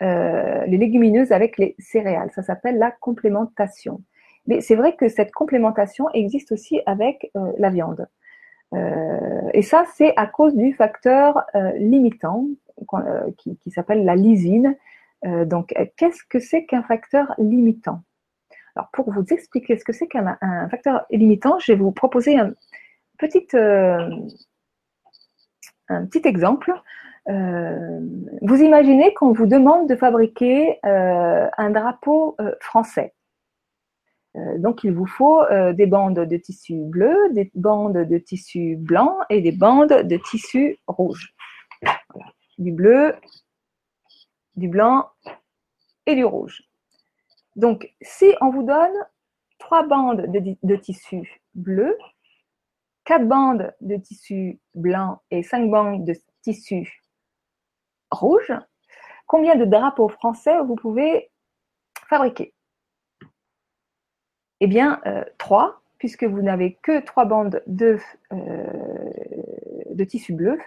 les 0.00 0.76
légumineuses 0.76 1.32
avec 1.32 1.56
les 1.56 1.74
céréales. 1.78 2.30
Ça 2.34 2.42
s'appelle 2.42 2.76
la 2.76 2.90
complémentation. 2.90 4.02
Mais 4.46 4.60
c'est 4.60 4.74
vrai 4.74 4.96
que 4.96 5.08
cette 5.08 5.32
complémentation 5.32 6.10
existe 6.10 6.52
aussi 6.52 6.82
avec 6.84 7.32
la 7.56 7.70
viande. 7.70 8.06
Euh, 8.74 9.50
et 9.52 9.62
ça, 9.62 9.84
c'est 9.94 10.12
à 10.16 10.26
cause 10.26 10.54
du 10.54 10.74
facteur 10.74 11.42
euh, 11.54 11.72
limitant 11.72 12.46
euh, 12.94 13.30
qui, 13.38 13.70
s'appelle 13.70 14.04
la 14.04 14.16
lysine. 14.16 14.76
donc, 15.24 15.72
qu'est-ce 15.96 16.22
que 16.28 16.38
c'est 16.38 16.66
qu'un 16.66 16.82
facteur 16.82 17.34
limitant? 17.38 18.02
Alors, 18.76 18.90
pour 18.92 19.10
vous 19.10 19.24
expliquer 19.30 19.78
ce 19.78 19.84
que 19.84 19.92
c'est 19.92 20.06
qu'un 20.06 20.36
facteur 20.68 21.06
limitant, 21.10 21.58
je 21.60 21.72
vais 21.72 21.78
vous 21.78 21.92
proposer 21.92 22.38
un 22.38 22.52
petit, 23.18 23.46
un 23.54 24.10
petit 26.06 26.28
exemple. 26.28 26.74
vous 27.26 28.62
imaginez 28.62 29.14
qu'on 29.14 29.32
vous 29.32 29.46
demande 29.46 29.88
de 29.88 29.96
fabriquer 29.96 30.78
un 30.82 31.70
drapeau 31.70 32.36
français. 32.60 33.13
Euh, 34.36 34.58
donc, 34.58 34.84
il 34.84 34.92
vous 34.92 35.06
faut 35.06 35.42
euh, 35.42 35.72
des 35.72 35.86
bandes 35.86 36.18
de 36.18 36.36
tissu 36.36 36.74
bleu, 36.74 37.16
des 37.32 37.50
bandes 37.54 37.98
de 37.98 38.18
tissu 38.18 38.76
blanc 38.76 39.16
et 39.30 39.40
des 39.40 39.52
bandes 39.52 39.92
de 39.92 40.16
tissu 40.16 40.78
rouge. 40.86 41.34
Du 42.58 42.72
bleu, 42.72 43.14
du 44.56 44.68
blanc 44.68 45.08
et 46.06 46.14
du 46.14 46.24
rouge. 46.24 46.62
Donc, 47.56 47.92
si 48.00 48.34
on 48.40 48.50
vous 48.50 48.64
donne 48.64 48.94
trois 49.58 49.86
bandes 49.86 50.26
de, 50.26 50.76
tissu 50.76 51.40
bleu, 51.54 51.96
quatre 53.04 53.26
bandes 53.26 53.72
de 53.80 53.96
tissu 53.96 54.58
blanc 54.74 55.22
et 55.30 55.42
cinq 55.42 55.70
bandes 55.70 56.04
de 56.04 56.14
tissu 56.42 57.02
rouge, 58.10 58.52
combien 59.26 59.54
de 59.54 59.64
drapeaux 59.64 60.08
français 60.08 60.58
vous 60.64 60.74
pouvez 60.74 61.30
fabriquer? 62.08 62.52
Eh 64.60 64.66
bien, 64.66 65.00
euh, 65.06 65.24
trois, 65.38 65.80
puisque 65.98 66.24
vous 66.24 66.42
n'avez 66.42 66.74
que 66.82 67.00
trois 67.00 67.24
bandes 67.24 67.62
de, 67.66 67.98
euh, 68.32 69.12
de 69.90 70.04
tissu 70.04 70.32
bleu, 70.32 70.58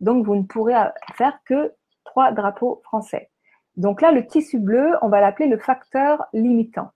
donc 0.00 0.24
vous 0.26 0.36
ne 0.36 0.42
pourrez 0.42 0.74
faire 1.14 1.38
que 1.44 1.72
trois 2.04 2.32
drapeaux 2.32 2.80
français. 2.84 3.30
Donc 3.76 4.00
là, 4.00 4.12
le 4.12 4.26
tissu 4.26 4.58
bleu, 4.58 4.94
on 5.02 5.08
va 5.08 5.20
l'appeler 5.20 5.48
le 5.48 5.58
facteur 5.58 6.26
limitant. 6.32 6.90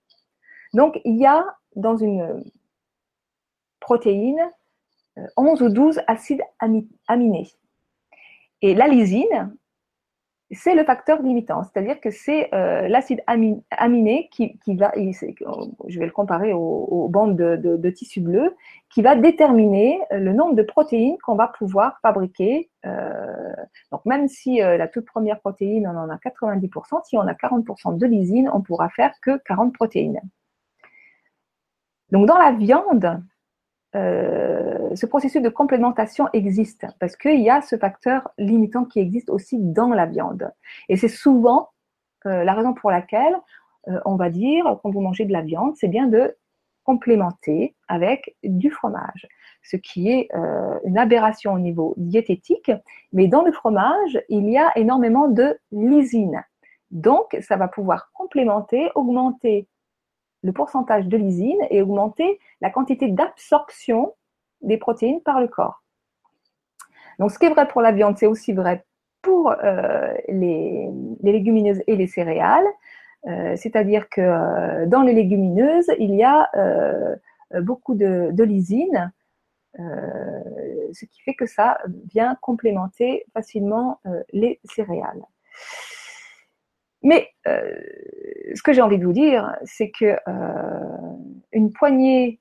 Donc, 0.73 0.99
il 1.05 1.17
y 1.17 1.25
a 1.25 1.45
dans 1.75 1.95
une 1.95 2.43
protéine 3.79 4.39
11 5.37 5.61
euh, 5.61 5.65
ou 5.65 5.69
12 5.69 6.01
acides 6.07 6.41
aminés. 7.07 7.51
Et 8.61 8.73
la 8.73 8.87
lysine, 8.87 9.55
c'est 10.53 10.75
le 10.75 10.83
facteur 10.83 11.21
limitant, 11.21 11.63
c'est-à-dire 11.63 11.99
que 12.01 12.11
c'est 12.11 12.53
euh, 12.53 12.87
l'acide 12.87 13.21
aminé 13.25 14.29
qui, 14.31 14.57
va, 14.75 14.91
je 14.95 15.99
vais 15.99 16.05
le 16.05 16.11
comparer 16.11 16.51
aux, 16.53 17.07
bandes 17.09 17.37
de, 17.37 17.89
tissu 17.89 18.19
bleu, 18.19 18.55
qui 18.89 19.01
va 19.01 19.15
déterminer 19.15 20.01
le 20.11 20.33
nombre 20.33 20.55
de 20.55 20.63
protéines 20.63 21.17
qu'on 21.23 21.35
va 21.35 21.47
pouvoir 21.47 21.99
fabriquer. 22.01 22.69
Euh, 22.85 23.53
donc 23.91 24.05
même 24.05 24.27
si 24.27 24.61
euh, 24.61 24.77
la 24.77 24.87
toute 24.87 25.05
première 25.05 25.39
protéine, 25.39 25.87
on 25.87 25.97
en 25.97 26.09
a 26.09 26.17
90%, 26.17 27.01
si 27.05 27.17
on 27.17 27.21
a 27.21 27.33
40% 27.33 27.97
de 27.97 28.05
lysine, 28.05 28.49
on 28.53 28.61
pourra 28.61 28.89
faire 28.89 29.13
que 29.21 29.37
40 29.45 29.73
protéines. 29.73 30.19
Donc 32.11 32.27
dans 32.27 32.37
la 32.37 32.51
viande, 32.51 33.23
euh, 33.95 34.95
ce 34.95 35.05
processus 35.05 35.41
de 35.41 35.49
complémentation 35.49 36.27
existe 36.31 36.85
parce 36.99 37.17
qu'il 37.17 37.41
y 37.41 37.49
a 37.49 37.61
ce 37.61 37.77
facteur 37.77 38.29
limitant 38.37 38.85
qui 38.85 38.99
existe 38.99 39.29
aussi 39.29 39.57
dans 39.59 39.89
la 39.89 40.05
viande. 40.05 40.51
Et 40.87 40.95
c'est 40.95 41.09
souvent 41.09 41.69
euh, 42.25 42.43
la 42.43 42.53
raison 42.53 42.73
pour 42.73 42.89
laquelle 42.89 43.35
euh, 43.87 43.99
on 44.05 44.15
va 44.15 44.29
dire, 44.29 44.79
quand 44.81 44.91
vous 44.91 45.01
mangez 45.01 45.25
de 45.25 45.33
la 45.33 45.41
viande, 45.41 45.75
c'est 45.75 45.87
bien 45.87 46.07
de 46.07 46.35
complémenter 46.83 47.75
avec 47.87 48.35
du 48.43 48.71
fromage, 48.71 49.27
ce 49.61 49.77
qui 49.77 50.09
est 50.09 50.29
une 50.83 50.97
aberration 50.97 51.53
au 51.53 51.59
niveau 51.59 51.93
diététique. 51.95 52.71
Mais 53.13 53.27
dans 53.27 53.43
le 53.43 53.51
fromage, 53.51 54.19
il 54.29 54.49
y 54.49 54.57
a 54.57 54.71
énormément 54.75 55.27
de 55.27 55.59
lysine. 55.71 56.43
Donc, 56.89 57.37
ça 57.41 57.55
va 57.55 57.67
pouvoir 57.67 58.11
complémenter, 58.13 58.89
augmenter 58.95 59.67
le 60.43 60.51
pourcentage 60.51 61.07
de 61.07 61.17
lysine 61.17 61.59
et 61.69 61.81
augmenter 61.81 62.39
la 62.61 62.69
quantité 62.69 63.09
d'absorption 63.09 64.13
des 64.61 64.77
protéines 64.77 65.21
par 65.21 65.39
le 65.39 65.47
corps. 65.47 65.83
Donc, 67.19 67.31
ce 67.31 67.39
qui 67.39 67.45
est 67.45 67.49
vrai 67.49 67.67
pour 67.67 67.81
la 67.81 67.91
viande, 67.91 68.17
c'est 68.17 68.27
aussi 68.27 68.53
vrai 68.53 68.85
pour 69.21 69.51
euh, 69.51 70.13
les, 70.27 70.89
légumineuses 71.23 71.81
et 71.87 71.95
les 71.95 72.07
céréales. 72.07 72.65
Euh, 73.27 73.55
c'est-à-dire 73.55 74.09
que 74.09 74.21
euh, 74.21 74.85
dans 74.87 75.03
les 75.03 75.13
légumineuses, 75.13 75.91
il 75.99 76.15
y 76.15 76.23
a 76.23 76.49
beaucoup 77.61 77.95
de, 77.95 78.29
de 78.31 78.43
lysine, 78.43 79.11
ce 79.77 81.05
qui 81.05 81.21
fait 81.21 81.33
que 81.33 81.45
ça 81.45 81.79
vient 82.13 82.37
complémenter 82.41 83.25
facilement 83.33 83.99
les 84.31 84.59
céréales. 84.63 85.25
Mais 87.03 87.29
euh, 87.47 87.73
ce 88.55 88.61
que 88.61 88.73
j'ai 88.73 88.81
envie 88.81 88.99
de 88.99 89.05
vous 89.05 89.13
dire, 89.13 89.55
c'est 89.63 89.91
que 89.91 90.17
euh, 90.27 91.15
une 91.51 91.71
poignée, 91.71 92.39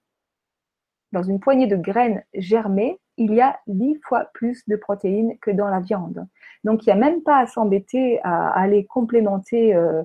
dans 1.12 1.22
une 1.22 1.40
poignée 1.40 1.66
de 1.66 1.76
graines 1.76 2.22
germées, 2.34 2.98
il 3.16 3.34
y 3.34 3.40
a 3.40 3.58
dix 3.66 3.98
fois 4.02 4.26
plus 4.32 4.66
de 4.68 4.76
protéines 4.76 5.36
que 5.40 5.50
dans 5.50 5.68
la 5.68 5.80
viande. 5.80 6.26
Donc, 6.64 6.84
il 6.84 6.88
n'y 6.88 6.92
a 6.92 6.96
même 6.96 7.22
pas 7.22 7.38
à 7.38 7.46
s'embêter 7.46 8.20
à, 8.22 8.48
aller 8.48 8.84
complémenter 8.84 9.74
euh, 9.74 10.02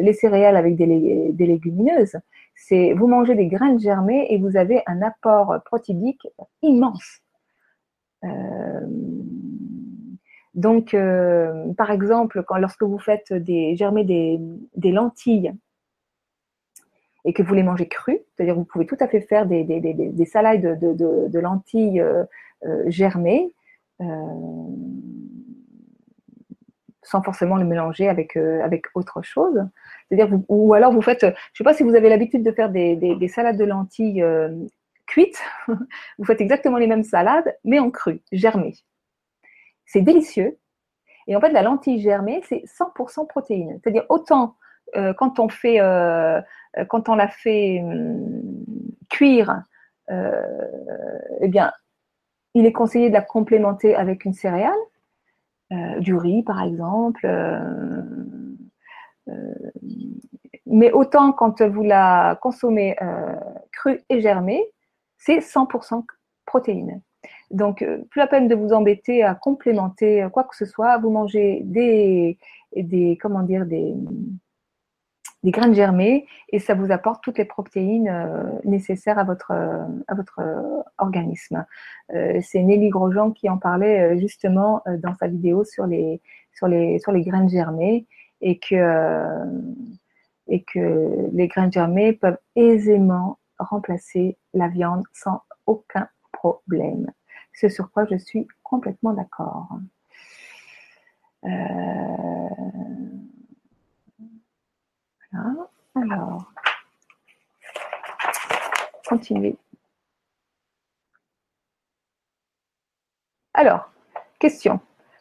les 0.00 0.12
céréales 0.12 0.56
avec 0.56 0.76
des, 0.76 0.86
légumineuses. 0.86 2.16
C'est 2.54 2.92
vous 2.92 3.08
mangez 3.08 3.34
des 3.34 3.46
graines 3.46 3.80
germées 3.80 4.26
et 4.30 4.38
vous 4.38 4.56
avez 4.56 4.82
un 4.86 5.02
apport 5.02 5.56
protéique 5.64 6.26
immense. 6.62 7.22
Donc, 10.54 10.92
euh, 10.92 11.72
par 11.74 11.90
exemple, 11.90 12.44
lorsque 12.58 12.82
vous 12.82 12.98
faites 12.98 13.32
germer 13.74 14.04
des, 14.04 14.92
lentilles 14.92 15.52
et 17.24 17.32
que 17.32 17.42
vous 17.42 17.54
les 17.54 17.62
mangez 17.62 17.88
crues, 17.88 18.20
c'est-à-dire 18.34 18.54
vous 18.54 18.64
pouvez 18.64 18.86
tout 18.86 18.96
à 19.00 19.08
fait 19.08 19.22
faire 19.22 19.46
des, 19.46 19.64
des, 19.64 20.24
salades 20.26 20.78
de, 20.78 21.38
lentilles 21.38 22.00
euh, 22.00 22.24
euh, 22.64 22.84
germées 22.88 23.52
sans 27.04 27.22
forcément 27.22 27.56
le 27.56 27.64
mélanger 27.64 28.08
avec, 28.08 28.36
avec 28.36 28.86
autre 28.94 29.22
chose. 29.22 29.64
C'est-à-dire, 30.08 30.40
ou 30.48 30.74
alors 30.74 30.92
vous 30.92 31.02
faites, 31.02 31.20
je 31.20 31.26
ne 31.26 31.34
sais 31.58 31.64
pas 31.64 31.74
si 31.74 31.82
vous 31.82 31.94
avez 31.94 32.08
l'habitude 32.08 32.42
de 32.42 32.52
faire 32.52 32.70
des, 32.70 33.28
salades 33.28 33.58
de 33.58 33.64
lentilles 33.64 34.24
cuites, 35.06 35.40
vous 36.18 36.24
faites 36.24 36.40
exactement 36.40 36.78
les 36.78 36.86
mêmes 36.86 37.04
salades, 37.04 37.56
mais 37.64 37.78
en 37.78 37.90
cru, 37.90 38.22
germées. 38.32 38.74
C'est 39.86 40.02
délicieux. 40.02 40.58
Et 41.26 41.36
en 41.36 41.40
fait, 41.40 41.50
la 41.50 41.62
lentille 41.62 42.00
germée, 42.00 42.42
c'est 42.48 42.64
100% 42.66 43.26
protéines. 43.26 43.78
C'est-à-dire 43.82 44.04
autant 44.08 44.56
euh, 44.96 45.14
quand 45.14 45.38
on 45.38 45.48
fait, 45.48 45.80
euh, 45.80 46.40
euh, 46.76 46.84
quand 46.88 47.08
on 47.08 47.14
la 47.14 47.28
fait 47.28 47.80
hum, 47.82 48.42
cuire, 49.08 49.62
eh 51.40 51.48
bien, 51.48 51.72
il 52.52 52.66
est 52.66 52.72
conseillé 52.72 53.08
de 53.08 53.14
la 53.14 53.22
complémenter 53.22 53.94
avec 53.94 54.26
une 54.26 54.34
céréale, 54.34 54.76
du 56.00 56.14
riz 56.14 56.42
par 56.42 56.62
exemple. 56.62 57.26
mais 60.66 60.92
autant 60.92 61.32
quand 61.32 61.62
vous 61.62 61.82
la 61.82 62.38
consommez 62.42 62.94
crue 63.72 64.02
et 64.10 64.20
germée, 64.20 64.62
c'est 65.16 65.38
100% 65.38 66.04
protéines. 66.44 67.00
Donc, 67.52 67.82
euh, 67.82 67.98
plus 68.10 68.18
la 68.18 68.26
peine 68.26 68.48
de 68.48 68.54
vous 68.54 68.72
embêter 68.72 69.22
à 69.22 69.34
complémenter 69.34 70.26
quoi 70.32 70.44
que 70.44 70.56
ce 70.56 70.64
soit. 70.64 70.98
Vous 70.98 71.10
mangez 71.10 71.60
des, 71.64 72.38
comment 73.20 73.42
dire, 73.42 73.66
des, 73.66 73.94
graines 75.44 75.74
germées 75.74 76.26
et 76.50 76.58
ça 76.58 76.74
vous 76.74 76.90
apporte 76.92 77.22
toutes 77.22 77.36
les 77.36 77.44
protéines 77.44 78.08
euh, 78.08 78.44
nécessaires 78.64 79.18
à 79.18 79.24
votre, 79.24 79.52
organisme. 80.98 81.66
Euh, 82.14 82.40
c'est 82.42 82.62
Nelly 82.62 82.88
Grosjean 82.88 83.32
qui 83.32 83.50
en 83.50 83.58
parlait 83.58 84.18
justement 84.18 84.82
dans 84.86 85.14
sa 85.14 85.26
vidéo 85.26 85.64
sur 85.64 85.86
les, 85.86 86.20
sur 86.54 86.68
les, 86.68 86.98
sur 87.00 87.12
les 87.12 87.22
graines 87.22 87.50
germées 87.50 88.06
et 88.40 88.58
que, 88.58 89.34
et 90.48 90.62
que 90.62 91.28
les 91.32 91.48
graines 91.48 91.72
germées 91.72 92.12
peuvent 92.12 92.38
aisément 92.56 93.38
remplacer 93.58 94.38
la 94.54 94.68
viande 94.68 95.04
sans 95.12 95.42
aucun 95.66 96.08
problème. 96.32 97.10
Ce 97.54 97.68
sur 97.68 97.90
quoi 97.90 98.04
je 98.06 98.16
suis 98.16 98.46
complètement 98.62 99.12
d'accord. 99.12 99.68
Euh, 101.44 101.48
voilà. 105.32 105.68
Alors, 105.94 106.52
continuez. 109.06 109.56
Alors, 113.54 113.90
question. 114.38 114.80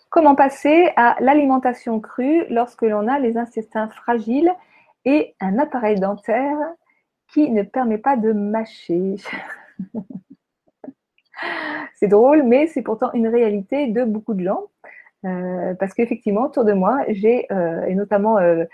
Comment 0.10 0.36
passer 0.36 0.92
à 0.96 1.16
l'alimentation 1.22 2.00
crue 2.00 2.46
lorsque 2.50 2.82
l'on 2.82 3.08
a 3.08 3.20
les 3.20 3.38
intestins 3.38 3.90
fragiles 3.90 4.52
et 5.06 5.36
un 5.40 5.58
appareil 5.58 6.00
dentaire 6.00 6.58
qui 7.28 7.50
ne 7.50 7.64
permet 7.64 7.98
pas 7.98 8.18
de 8.18 8.34
mâcher? 8.34 9.16
c'est 11.96 12.08
drôle, 12.08 12.44
mais 12.44 12.68
c'est 12.68 12.82
pourtant 12.82 13.12
une 13.14 13.28
réalité 13.28 13.88
de 13.88 14.04
beaucoup 14.04 14.34
de 14.34 14.44
gens. 14.44 14.68
Euh, 15.24 15.76
parce 15.76 15.94
qu'effectivement, 15.94 16.46
autour 16.46 16.66
de 16.66 16.74
moi, 16.74 17.00
j'ai, 17.10 17.46
euh, 17.52 17.86
et 17.86 17.96
notamment, 17.96 18.40
euh, 18.40 18.66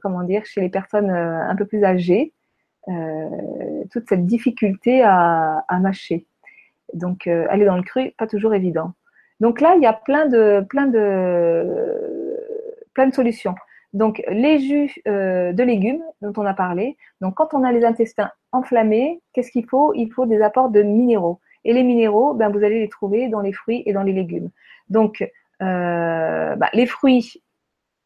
comment 0.00 0.22
dire, 0.22 0.44
chez 0.46 0.60
les 0.60 0.70
personnes 0.70 1.10
un 1.10 1.54
peu 1.56 1.66
plus 1.66 1.84
âgées, 1.84 2.32
toute 3.90 4.08
cette 4.08 4.26
difficulté 4.26 5.02
à, 5.04 5.64
mâcher. 5.80 6.26
Donc, 6.94 7.26
aller 7.26 7.64
dans 7.64 7.76
le 7.76 7.82
cru, 7.82 8.12
pas 8.18 8.26
toujours 8.26 8.54
évident. 8.54 8.92
Donc 9.38 9.60
là, 9.60 9.74
il 9.76 9.82
y 9.82 9.86
a 9.86 9.92
plein 9.92 10.26
de, 10.26 10.66
solutions. 13.12 13.54
Donc, 13.92 14.22
les 14.28 14.58
jus 14.58 15.00
de 15.06 15.62
légumes 15.62 16.02
dont 16.20 16.32
on 16.36 16.46
a 16.46 16.54
parlé. 16.54 16.96
Donc, 17.20 17.34
quand 17.34 17.54
on 17.54 17.62
a 17.62 17.70
les 17.70 17.84
intestins 17.84 18.30
enflammés, 18.50 19.20
qu'est-ce 19.32 19.52
qu'il 19.52 19.66
faut? 19.66 19.92
Il 19.94 20.10
faut 20.10 20.26
des 20.26 20.42
apports 20.42 20.70
de 20.70 20.82
minéraux. 20.82 21.38
Et 21.64 21.72
les 21.72 21.82
minéraux, 21.82 22.34
ben, 22.34 22.50
vous 22.50 22.64
allez 22.64 22.80
les 22.80 22.88
trouver 22.88 23.28
dans 23.28 23.40
les 23.40 23.52
fruits 23.52 23.82
et 23.86 23.92
dans 23.92 24.02
les 24.02 24.12
légumes. 24.12 24.50
Donc, 24.88 25.22
euh, 25.62 26.56
bah, 26.56 26.70
les 26.72 26.86
fruits, 26.86 27.42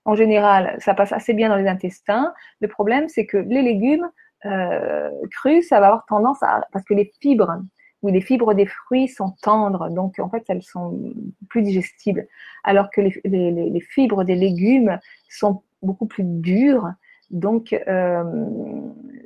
en 0.05 0.15
général, 0.15 0.77
ça 0.81 0.95
passe 0.95 1.13
assez 1.13 1.35
bien 1.35 1.49
dans 1.49 1.57
les 1.57 1.69
intestins. 1.69 2.35
Le 2.61 2.69
problème, 2.69 3.09
c'est 3.09 3.27
que 3.27 3.37
les 3.37 3.63
légumes 3.63 4.11
euh, 4.45 5.11
crus, 5.31 5.69
ça 5.69 5.81
va 5.81 5.87
avoir 5.87 6.07
tendance 6.07 6.43
à... 6.43 6.67
Parce 6.73 6.85
que 6.85 6.95
les 6.95 7.13
fibres, 7.21 7.63
oui, 8.03 8.13
les 8.13 8.21
fibres 8.21 8.53
des 8.53 8.67
fruits 8.67 9.09
sont 9.09 9.35
tendres, 9.41 9.89
donc 9.89 10.19
en 10.19 10.29
fait, 10.29 10.45
elles 10.49 10.63
sont 10.63 11.15
plus 11.49 11.63
digestibles. 11.63 12.27
Alors 12.63 12.91
que 12.91 13.01
les, 13.01 13.81
fibres 13.81 14.25
des 14.25 14.35
légumes 14.35 14.99
sont 15.31 15.63
beaucoup 15.83 16.07
plus 16.07 16.25
dures. 16.25 16.91
Donc, 17.31 17.73
euh, 17.73 18.23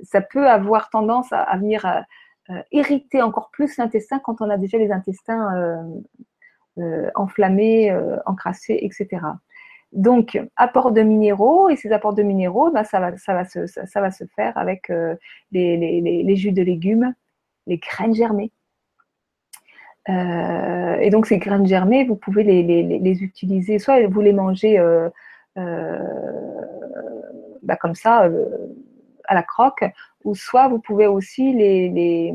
ça 0.05 0.21
peut 0.21 0.49
avoir 0.49 0.91
tendance 0.91 1.27
à, 1.33 1.57
venir 1.57 2.05
irriter 2.73 3.23
encore 3.23 3.51
plus 3.51 3.77
l'intestin 3.77 4.19
quand 4.19 4.41
on 4.41 4.51
a 4.51 4.57
déjà 4.57 4.79
les 4.79 4.91
intestins 4.91 5.55
euh, 5.57 5.83
euh, 6.79 7.11
enflammés, 7.15 7.97
encrassés, 8.27 8.79
etc. 8.81 9.23
Donc, 9.93 10.41
apport 10.57 10.91
de 10.93 11.03
minéraux, 11.03 11.69
et 11.71 11.77
ces 11.77 11.93
apports 11.93 12.15
de 12.15 12.23
minéraux, 12.23 12.71
ben, 12.71 12.85
ça, 12.85 13.01
va, 13.01 13.45
se, 13.45 14.25
faire 14.37 14.57
avec 14.57 14.93
les, 15.51 16.37
jus 16.37 16.53
de 16.53 16.63
légumes, 16.63 17.15
les 17.67 17.79
graines 17.79 18.15
germées. 18.15 18.53
et 20.09 21.11
donc 21.11 21.27
ces 21.27 21.39
graines 21.39 21.67
germées, 21.67 22.05
vous 22.05 22.17
pouvez 22.17 22.45
les, 22.45 23.23
utiliser, 23.23 23.79
soit 23.79 24.07
vous 24.07 24.21
les 24.21 24.33
mangez 24.33 24.79
bah, 25.57 25.67
comme 27.77 27.95
ça 27.95 28.29
à 29.29 29.35
la 29.35 29.43
croque, 29.43 29.85
ou 30.25 30.35
soit 30.35 30.69
vous 30.69 30.81
pouvez 30.81 31.07
aussi 31.07 31.53
les, 31.53 31.89
les, 31.89 32.35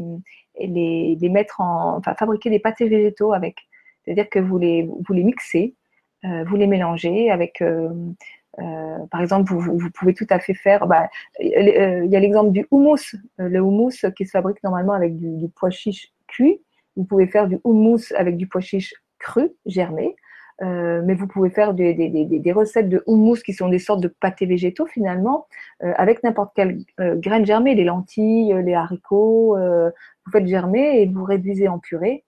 les, 1.20 1.30
mettre 1.30 1.60
en, 1.60 1.98
enfin, 1.98 2.14
fabriquer 2.16 2.50
des 2.50 2.60
pâtés 2.60 2.88
végétaux 2.88 3.34
avec. 3.34 3.58
C'est-à-dire 4.04 4.30
que 4.30 4.40
vous 4.40 4.58
les, 4.58 4.84
vous 4.84 5.14
les 5.14 5.24
mixez, 5.24 5.76
euh, 6.26 6.44
vous 6.46 6.56
les 6.56 6.68
mélangez 6.68 7.30
avec, 7.30 7.62
euh, 7.62 7.90
euh, 8.60 8.98
par 9.12 9.22
exemple, 9.22 9.52
vous, 9.52 9.60
vous, 9.60 9.92
pouvez 9.92 10.14
tout 10.14 10.28
à 10.30 10.40
fait 10.40 10.54
faire, 10.54 10.88
bah, 10.88 11.10
il 11.40 12.08
y 12.10 12.16
a 12.16 12.20
l'exemple 12.20 12.52
du 12.52 12.68
houmous, 12.72 13.16
le 13.38 13.60
houmous 13.60 14.06
qui 14.16 14.26
se 14.26 14.32
fabrique 14.32 14.64
normalement 14.64 14.94
avec 14.94 15.18
du, 15.18 15.38
du 15.38 15.50
pois 15.50 15.72
chiche 15.72 16.14
cuit. 16.28 16.62
Vous 16.96 17.06
pouvez 17.06 17.28
faire 17.28 17.48
du 17.48 17.60
houmous 17.64 18.14
avec 18.16 18.38
du 18.38 18.48
pois 18.48 18.62
chiche 18.62 18.94
cru, 19.20 19.50
germé. 19.66 20.16
Euh, 20.62 21.02
mais 21.04 21.16
vous 21.16 21.28
pouvez 21.28 21.50
faire 21.50 21.74
des, 21.74 22.52
recettes 22.54 22.90
de 22.90 23.04
houmous 23.08 23.42
qui 23.44 23.54
sont 23.54 23.70
des 23.70 23.80
sortes 23.80 24.02
de 24.02 24.08
pâtés 24.08 24.46
végétaux 24.46 24.86
finalement, 24.86 25.48
euh, 25.84 25.94
avec 25.98 26.24
n'importe 26.24 26.52
quelle 26.56 26.80
euh, 27.00 27.16
graine 27.16 27.46
germée, 27.46 27.76
les 27.76 27.84
lentilles, 27.84 28.54
les 28.64 28.74
haricots, 28.74 29.58
vous 29.58 30.32
faites 30.32 30.48
germer 30.48 31.02
et 31.02 31.08
vous 31.08 31.24
réduisez 31.24 31.68
en 31.68 31.80
purée. 31.80 32.24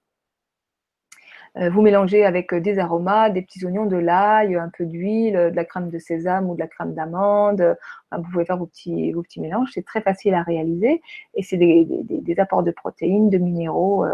vous 1.56 1.82
mélangez 1.82 2.26
avec 2.26 2.54
des 2.54 2.80
aromates, 2.80 3.34
des 3.34 3.42
petits 3.42 3.64
oignons, 3.66 3.86
de 3.86 3.96
l'ail, 3.96 4.56
un 4.56 4.70
peu 4.78 4.86
d'huile, 4.86 5.34
de 5.34 5.56
la 5.56 5.64
crème 5.64 5.90
de 5.90 6.00
sésame 6.00 6.50
ou 6.50 6.56
de 6.56 6.60
la 6.60 6.68
crème 6.68 6.94
d'amande. 6.94 7.78
vous 8.12 8.30
pouvez 8.32 8.46
faire 8.46 8.58
vos 8.58 8.66
petits 8.66 9.14
mélanges. 9.40 9.70
C'est 9.74 9.86
très 9.86 10.02
facile 10.02 10.34
à 10.34 10.44
réaliser 10.44 11.02
et 11.34 11.44
c'est 11.44 11.58
des, 11.58 12.36
apports 12.40 12.64
de 12.64 12.72
protéines, 12.72 13.30
de 13.30 13.38
minéraux 13.38 14.06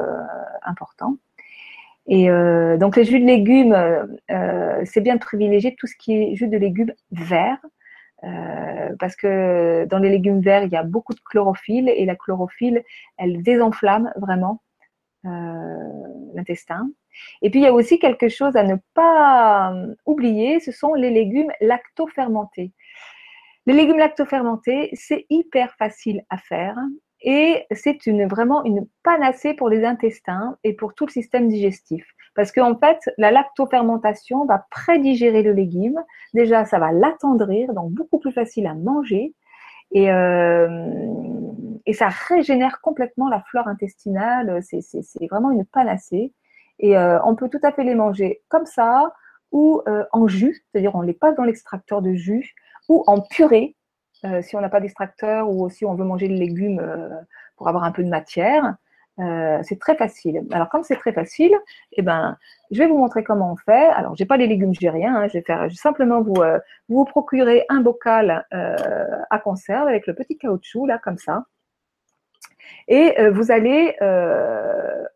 importants. 0.63 1.17
Et 2.07 2.29
euh, 2.29 2.77
donc 2.77 2.95
les 2.95 3.05
jus 3.05 3.19
de 3.19 3.25
légumes, 3.25 3.73
euh, 3.73 4.81
c'est 4.85 5.01
bien 5.01 5.15
de 5.15 5.19
privilégier 5.19 5.75
tout 5.77 5.87
ce 5.87 5.95
qui 5.95 6.13
est 6.13 6.35
jus 6.35 6.47
de 6.47 6.57
légumes 6.57 6.93
verts, 7.11 7.63
euh, 8.23 8.95
parce 8.99 9.15
que 9.15 9.85
dans 9.85 9.99
les 9.99 10.09
légumes 10.09 10.41
verts, 10.41 10.63
il 10.63 10.71
y 10.71 10.75
a 10.75 10.83
beaucoup 10.83 11.13
de 11.13 11.19
chlorophylle 11.23 11.89
et 11.89 12.05
la 12.05 12.15
chlorophylle, 12.15 12.83
elle 13.17 13.41
désenflamme 13.43 14.11
vraiment 14.17 14.61
l'intestin. 16.33 16.89
Et 17.43 17.51
puis 17.51 17.59
il 17.59 17.63
y 17.63 17.67
a 17.67 17.73
aussi 17.73 17.99
quelque 17.99 18.27
chose 18.27 18.55
à 18.55 18.63
ne 18.63 18.75
pas 18.95 19.71
oublier, 20.07 20.59
ce 20.59 20.71
sont 20.71 20.95
les 20.95 21.11
légumes 21.11 21.51
lactofermentés. 21.61 22.71
Les 23.67 23.73
légumes 23.73 23.99
lactofermentés, 23.99 24.89
c'est 24.93 25.27
hyper 25.29 25.75
facile 25.75 26.23
à 26.31 26.37
faire. 26.37 26.75
Et 27.23 27.65
c'est 27.71 28.05
une, 28.07 28.27
vraiment 28.27 28.63
une 28.63 28.87
panacée 29.03 29.53
pour 29.53 29.69
les 29.69 29.85
intestins 29.85 30.57
et 30.63 30.73
pour 30.73 30.93
tout 30.93 31.05
le 31.05 31.11
système 31.11 31.47
digestif. 31.47 32.05
Parce 32.35 32.51
qu'en 32.51 32.75
fait, 32.77 32.99
la 33.17 33.31
lactofermentation 33.31 34.45
va 34.45 34.65
prédigérer 34.71 35.43
le 35.43 35.51
légume. 35.51 36.01
Déjà, 36.33 36.65
ça 36.65 36.79
va 36.79 36.91
l'attendrir, 36.91 37.73
donc 37.73 37.91
beaucoup 37.91 38.19
plus 38.19 38.31
facile 38.31 38.67
à 38.67 38.73
manger. 38.73 39.33
Et, 39.91 40.11
euh, 40.11 40.67
ça 41.93 42.07
régénère 42.07 42.79
complètement 42.81 43.27
la 43.27 43.41
flore 43.41 43.67
intestinale. 43.67 44.61
C'est 44.63 45.27
vraiment 45.29 45.51
une 45.51 45.65
panacée. 45.65 46.33
Et 46.79 46.97
euh, 46.97 47.19
on 47.25 47.35
peut 47.35 47.49
tout 47.49 47.59
à 47.63 47.71
fait 47.71 47.83
les 47.83 47.95
manger 47.95 48.41
comme 48.47 48.65
ça 48.65 49.13
ou 49.51 49.81
euh, 49.87 50.05
en 50.13 50.27
jus, 50.27 50.63
c'est-à-dire 50.71 50.95
on 50.95 51.01
les 51.01 51.13
passe 51.13 51.35
dans 51.35 51.43
l'extracteur 51.43 52.01
de 52.01 52.13
jus 52.13 52.55
ou 52.87 53.03
en 53.07 53.19
purée 53.21 53.75
euh, 54.23 54.41
si 54.41 54.55
on 54.55 54.61
n'a 54.61 54.69
pas 54.69 54.79
d'extracteur 54.79 55.49
ou 55.49 55.69
si 55.69 55.83
on 55.85 55.95
veut 55.95 56.05
manger 56.05 56.27
le 56.27 56.35
légume 56.35 56.79
euh, 56.79 57.09
pour 57.57 57.67
avoir 57.67 57.83
un 57.83 57.91
peu 57.91 58.03
de 58.03 58.09
matière, 58.09 58.75
euh, 59.19 59.59
c'est 59.63 59.79
très 59.79 59.95
facile. 59.95 60.43
Alors, 60.51 60.69
comme 60.69 60.83
c'est 60.83 60.95
très 60.95 61.11
facile, 61.11 61.53
eh 61.93 62.01
ben, 62.01 62.37
je 62.69 62.79
vais 62.79 62.87
vous 62.87 62.97
montrer 62.97 63.23
comment 63.23 63.51
on 63.51 63.55
fait. 63.55 63.87
Alors, 63.89 64.15
j'ai 64.15 64.25
pas 64.25 64.37
les 64.37 64.47
légumes, 64.47 64.73
j'ai 64.79 64.89
rien. 64.89 65.15
Hein. 65.15 65.27
je 65.27 65.33
vais 65.33 65.41
faire 65.41 65.71
simplement 65.71 66.21
vous 66.21 66.41
vous 66.87 67.05
procurer 67.05 67.65
un 67.69 67.81
bocal 67.81 68.45
à 68.51 69.39
conserve 69.39 69.87
avec 69.87 70.07
le 70.07 70.15
petit 70.15 70.37
caoutchouc 70.37 70.85
là, 70.85 70.97
comme 70.97 71.17
ça. 71.17 71.45
Et 72.87 73.15
vous 73.29 73.51
allez 73.51 73.95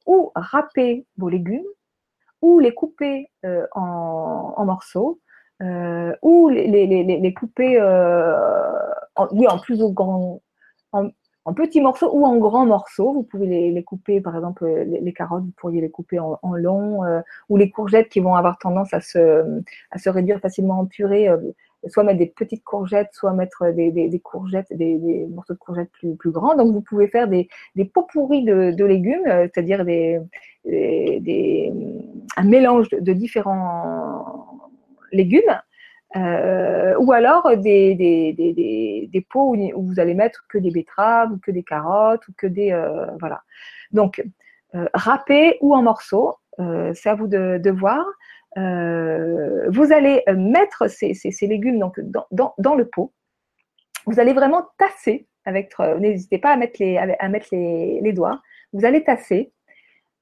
ou 0.06 0.32
râper 0.36 1.06
vos 1.18 1.30
légumes 1.30 1.66
ou 2.42 2.60
les 2.60 2.74
couper 2.74 3.32
en, 3.74 4.66
morceaux 4.66 5.20
ou 5.62 6.50
les, 6.50 6.68
les, 6.68 6.86
les, 6.88 7.04
les 7.04 7.34
couper 7.34 7.80
en, 9.16 9.28
oui, 9.32 9.48
en 9.48 9.60
plus 9.60 9.82
grand, 9.94 10.42
en, 10.92 11.10
en, 11.46 11.54
petits 11.54 11.82
morceaux 11.82 12.12
ou 12.14 12.26
en 12.26 12.38
grands 12.38 12.66
morceaux. 12.66 13.14
Vous 13.14 13.24
pouvez 13.24 13.48
les, 13.48 13.72
les 13.72 13.84
couper, 13.84 14.22
par 14.22 14.36
exemple, 14.36 14.66
les, 14.68 15.14
carottes, 15.14 15.44
vous 15.44 15.54
pourriez 15.58 15.82
les 15.82 15.90
couper 15.90 16.20
en, 16.20 16.40
en 16.42 16.54
long, 16.54 17.04
euh, 17.04 17.22
ou 17.50 17.58
les 17.58 17.70
courgettes 17.70 18.10
qui 18.10 18.20
vont 18.20 18.36
avoir 18.36 18.58
tendance 18.58 18.94
à 18.94 19.02
se, 19.02 19.62
à 19.92 19.98
se 19.98 20.10
réduire 20.10 20.40
facilement 20.40 20.80
en 20.80 20.86
purée. 20.86 21.30
Euh, 21.30 21.38
soit 21.88 22.04
mettre 22.04 22.18
des 22.18 22.26
petites 22.26 22.64
courgettes, 22.64 23.10
soit 23.12 23.34
mettre 23.34 23.72
des, 23.72 23.92
des, 23.92 24.10
des 24.10 24.20
courgettes, 24.20 24.66
des, 24.72 24.98
des, 24.98 25.28
morceaux 25.28 25.54
de 25.54 25.60
courgettes 25.60 25.92
plus, 25.92 26.16
plus 26.16 26.32
grands. 26.32 26.56
Donc, 26.56 26.74
vous 26.74 26.82
pouvez 26.82 27.08
faire 27.08 27.28
des, 27.28 27.48
des 27.76 27.86
pots 27.86 28.08
pourris 28.12 28.44
de, 28.44 28.72
de 28.72 28.86
légumes, 28.86 29.28
euh, 29.28 29.48
c'est-à-dire 29.54 29.86
des, 29.86 30.20
des, 30.66 31.72
un 32.38 32.44
mélange 32.44 32.90
de 32.90 33.14
différents 33.14 34.65
légumes 35.16 35.60
euh, 36.16 36.96
ou 37.00 37.12
alors 37.12 37.58
des, 37.58 39.26
pots 39.30 39.56
où, 39.56 39.82
vous 39.86 40.00
allez 40.00 40.14
mettre 40.14 40.46
que 40.48 40.58
des 40.58 40.72
betteraves 40.72 41.32
ou 41.32 41.40
que 41.40 41.52
des 41.52 41.64
carottes 41.64 42.26
ou 42.28 42.34
que 42.38 42.48
des 42.48 42.72
euh, 42.72 43.08
voilà. 43.20 43.42
Donc 43.92 44.24
euh, 44.76 44.88
ou 45.62 45.76
en 45.76 45.82
morceaux, 45.82 46.36
euh, 46.60 46.94
c'est 46.94 47.10
à 47.10 47.16
vous 47.16 47.28
de, 47.28 47.70
voir. 47.70 48.06
Vous 48.56 49.92
allez 49.92 50.24
mettre 50.36 50.88
ces, 50.88 51.14
légumes 51.42 51.80
dans, 51.80 52.76
le 52.76 52.86
pot. 52.86 53.14
Vous 54.06 54.20
allez 54.20 54.34
vraiment 54.34 54.66
tasser 54.78 55.28
avec. 55.44 55.78
N'hésitez 56.00 56.38
pas 56.38 56.52
à 56.52 56.58
mettre 56.58 56.78
les 56.80 57.00
mettre 57.30 57.48
les 57.52 58.14
doigts. 58.14 58.42
Vous 58.72 58.86
allez 58.86 59.04
tasser. 59.04 59.52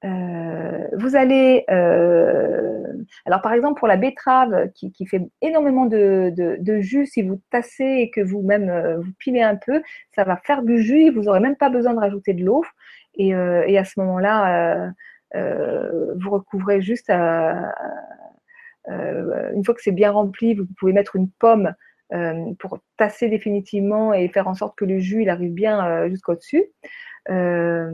Euh, 0.04 0.86
vous 0.98 1.16
allez, 1.16 1.64
euh, 1.70 2.82
alors 3.24 3.40
par 3.40 3.54
exemple 3.54 3.78
pour 3.78 3.88
la 3.88 3.96
betterave 3.96 4.68
qui, 4.74 4.92
fait 5.06 5.22
énormément 5.40 5.86
de, 5.86 6.80
jus, 6.80 7.06
si 7.06 7.22
vous 7.22 7.40
tassez 7.50 7.84
et 7.84 8.10
que 8.10 8.20
vous-même 8.20 8.68
euh, 8.68 8.98
vous 8.98 9.12
pilez 9.18 9.40
un 9.40 9.56
peu, 9.56 9.82
ça 10.14 10.24
va 10.24 10.36
faire 10.36 10.62
du 10.62 10.82
jus 10.82 11.10
vous 11.10 11.22
n'aurez 11.22 11.40
même 11.40 11.56
pas 11.56 11.70
besoin 11.70 11.94
de 11.94 12.00
rajouter 12.00 12.34
de 12.34 12.44
l'eau. 12.44 12.64
Et, 13.16 13.28
et, 13.28 13.78
à 13.78 13.84
ce 13.84 14.00
moment-là, 14.00 14.92
vous 15.32 16.30
recouvrez 16.30 16.82
juste 16.82 17.10
une 17.10 17.72
fois 19.64 19.74
que 19.74 19.82
c'est 19.82 19.92
bien 19.92 20.10
rempli, 20.10 20.54
vous 20.54 20.66
pouvez 20.78 20.92
mettre 20.92 21.14
une 21.14 21.30
pomme 21.30 21.74
pour 22.58 22.80
tasser 22.96 23.28
définitivement 23.28 24.12
et 24.12 24.28
faire 24.28 24.48
en 24.48 24.54
sorte 24.54 24.76
que 24.76 24.84
le 24.84 24.98
jus 24.98 25.22
il 25.22 25.30
arrive 25.30 25.52
bien 25.52 26.08
jusqu'au-dessus. 26.08 26.64
Euh, 27.30 27.90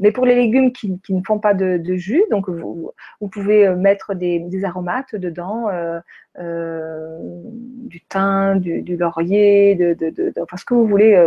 mais 0.00 0.12
pour 0.12 0.24
les 0.24 0.36
légumes 0.36 0.72
qui, 0.72 1.00
ne 1.08 1.22
font 1.26 1.40
pas 1.40 1.54
de, 1.54 1.94
jus, 1.94 2.22
donc 2.30 2.48
vous, 2.48 2.92
pouvez 3.30 3.66
euh, 3.66 3.76
mettre 3.76 4.14
des, 4.14 4.64
aromates 4.64 5.16
dedans, 5.16 5.68
euh, 5.68 6.00
du 7.88 8.00
thym, 8.02 8.60
du, 8.60 8.96
laurier, 8.96 9.74
de, 9.74 9.94
de, 9.94 10.10
de, 10.10 10.32
enfin 10.40 10.56
ce 10.56 10.64
que 10.64 10.74
vous 10.74 10.86
voulez, 10.86 11.20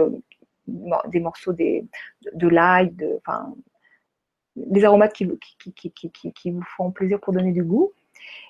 des 1.07 1.19
morceaux 1.19 1.53
des, 1.53 1.85
de, 2.33 2.47
l'ail, 2.47 2.93
enfin 3.17 3.53
des 4.55 4.83
aromates 4.85 5.13
qui, 5.13 5.27
qui 5.73 6.51
vous 6.51 6.63
font 6.77 6.91
plaisir 6.91 7.19
pour 7.19 7.33
donner 7.33 7.51
du 7.51 7.63
goût. 7.63 7.91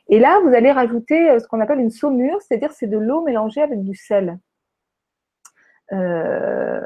Et 0.10 0.20
là, 0.20 0.39
vous 0.41 0.54
allez 0.54 0.72
rajouter 0.72 1.39
ce 1.39 1.47
qu'on 1.47 1.62
appelle 1.62 1.80
une 1.80 1.89
saumure, 1.89 2.39
c'est-à-dire 2.41 2.72
c'est 2.72 2.88
de 2.88 2.97
l'eau 2.97 3.24
mélangée 3.24 3.62
avec 3.62 3.82
du 3.84 3.95
sel. 3.95 4.38
Euh, 5.93 6.81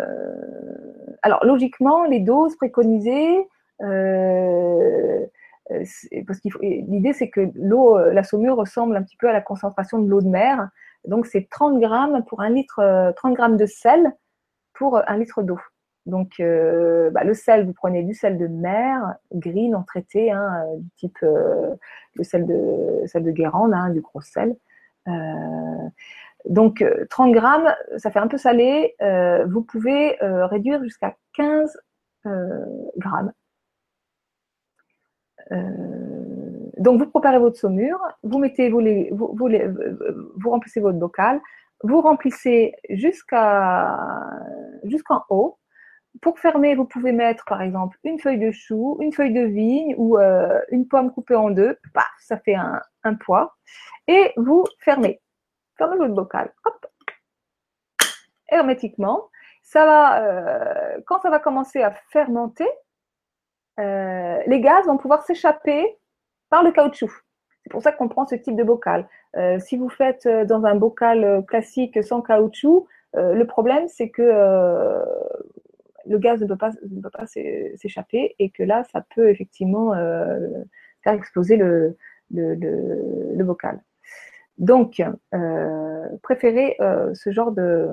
alors, 1.21 1.43
logiquement, 1.45 2.05
les 2.05 2.19
doses 2.19 2.55
préconisées, 2.57 3.47
euh, 3.81 5.25
parce 6.27 6.39
qu'il 6.39 6.53
l'idée 6.61 7.13
c'est 7.13 7.29
que 7.29 7.49
l'eau, 7.55 7.97
la 7.97 8.23
saumure 8.23 8.55
ressemble 8.55 8.95
un 8.95 9.03
petit 9.03 9.17
peu 9.17 9.27
à 9.27 9.33
la 9.33 9.41
concentration 9.41 9.99
de 9.99 10.07
l'eau 10.07 10.21
de 10.21 10.27
mer. 10.27 10.69
Donc, 11.07 11.25
c'est 11.25 11.49
30 11.49 11.79
grammes 11.79 12.23
pour 12.25 12.41
un 12.41 12.49
litre, 12.49 13.13
30 13.15 13.33
grammes 13.33 13.57
de 13.57 13.65
sel 13.65 14.13
pour 14.73 15.01
un 15.07 15.17
litre 15.17 15.41
d'eau. 15.43 15.59
Donc, 16.05 16.33
euh, 16.39 17.09
bah, 17.09 17.23
le 17.23 17.33
sel, 17.33 17.65
vous 17.65 17.73
prenez 17.73 18.03
du 18.03 18.13
sel 18.13 18.37
de 18.37 18.47
mer, 18.47 19.15
gris, 19.33 19.69
non 19.69 19.83
traité, 19.83 20.31
hein, 20.31 20.63
du 20.77 20.89
type 20.97 21.17
euh, 21.23 21.75
le 22.13 22.23
sel 22.23 22.45
de, 22.45 23.01
sel 23.07 23.23
de 23.23 23.31
Guérande, 23.31 23.73
hein, 23.73 23.89
du 23.89 24.01
gros 24.01 24.21
sel. 24.21 24.55
Euh, 25.07 25.11
donc 26.47 26.83
30 27.09 27.29
euh, 27.29 27.33
grammes, 27.33 27.75
ça 27.97 28.11
fait 28.11 28.19
un 28.19 28.27
peu 28.27 28.37
salé. 28.37 28.95
Euh, 29.01 29.45
vous 29.45 29.61
pouvez 29.61 30.21
euh, 30.23 30.45
réduire 30.47 30.83
jusqu'à 30.83 31.15
15 31.33 31.77
grammes. 32.97 33.31
donc 36.79 36.99
vous 36.99 37.05
préparez 37.07 37.37
votre 37.37 37.55
saumure, 37.55 37.99
vous 38.23 38.39
mettez 38.39 38.69
vous, 38.69 38.81
remplissez 40.49 40.79
votre 40.79 40.97
bocal, 40.97 41.39
vous 41.83 42.01
remplissez 42.01 42.73
jusqu'en 42.89 44.33
haut. 45.29 45.59
pour 46.19 46.39
fermer, 46.39 46.73
vous 46.73 46.85
pouvez 46.85 47.11
mettre 47.11 47.45
par 47.45 47.61
exemple 47.61 47.95
une 48.03 48.17
feuille 48.17 48.39
de 48.39 48.49
chou, 48.51 48.97
une 49.01 49.13
feuille 49.13 49.33
de 49.33 49.45
vigne 49.45 49.93
ou 49.99 50.17
une 50.71 50.87
pomme 50.87 51.11
coupée 51.11 51.35
en 51.35 51.51
deux. 51.51 51.77
Paf, 51.93 52.09
ça 52.19 52.37
fait 52.39 52.55
un 52.55 53.13
poids. 53.13 53.55
Et 54.07 54.31
vous 54.35 54.63
fermez. 54.79 55.21
Fermez 55.77 55.97
votre 55.97 56.13
bocal. 56.13 56.53
Hop. 56.65 56.85
Hermétiquement. 58.49 59.29
Ça 59.63 59.85
va, 59.85 60.23
euh, 60.23 61.01
quand 61.07 61.19
ça 61.21 61.29
va 61.29 61.39
commencer 61.39 61.81
à 61.81 61.91
fermenter, 62.11 62.69
euh, 63.79 64.39
les 64.45 64.61
gaz 64.61 64.85
vont 64.85 64.97
pouvoir 64.97 65.23
s'échapper 65.23 65.97
par 66.49 66.63
le 66.63 66.71
caoutchouc. 66.71 67.11
C'est 67.63 67.71
pour 67.71 67.81
ça 67.81 67.91
qu'on 67.91 68.07
prend 68.07 68.27
ce 68.27 68.35
type 68.35 68.55
de 68.55 68.63
bocal. 68.63 69.09
Euh, 69.35 69.59
si 69.59 69.75
vous 69.75 69.89
faites 69.89 70.27
dans 70.27 70.65
un 70.65 70.75
bocal 70.75 71.43
classique 71.47 72.01
sans 72.03 72.21
caoutchouc, 72.21 72.87
le 73.15 73.43
problème 73.45 73.87
c'est 73.87 74.09
que 74.09 74.21
le 76.05 76.17
gaz 76.19 76.41
ne 76.41 76.47
peut 76.47 76.57
pas, 76.57 76.71
ne 76.89 77.01
peut 77.01 77.09
pas 77.09 77.25
s'échapper 77.25 78.35
et 78.37 78.51
que 78.51 78.61
là, 78.61 78.83
ça 78.91 79.03
peut 79.15 79.29
effectivement 79.29 79.93
faire 81.03 81.13
exploser 81.13 81.57
le, 81.57 81.97
le, 82.31 82.55
le, 82.55 83.43
bocal. 83.43 83.81
Donc, 84.57 85.01
euh, 85.33 86.07
préférez 86.21 86.77
ce 87.13 87.31
genre 87.31 87.51
de, 87.51 87.89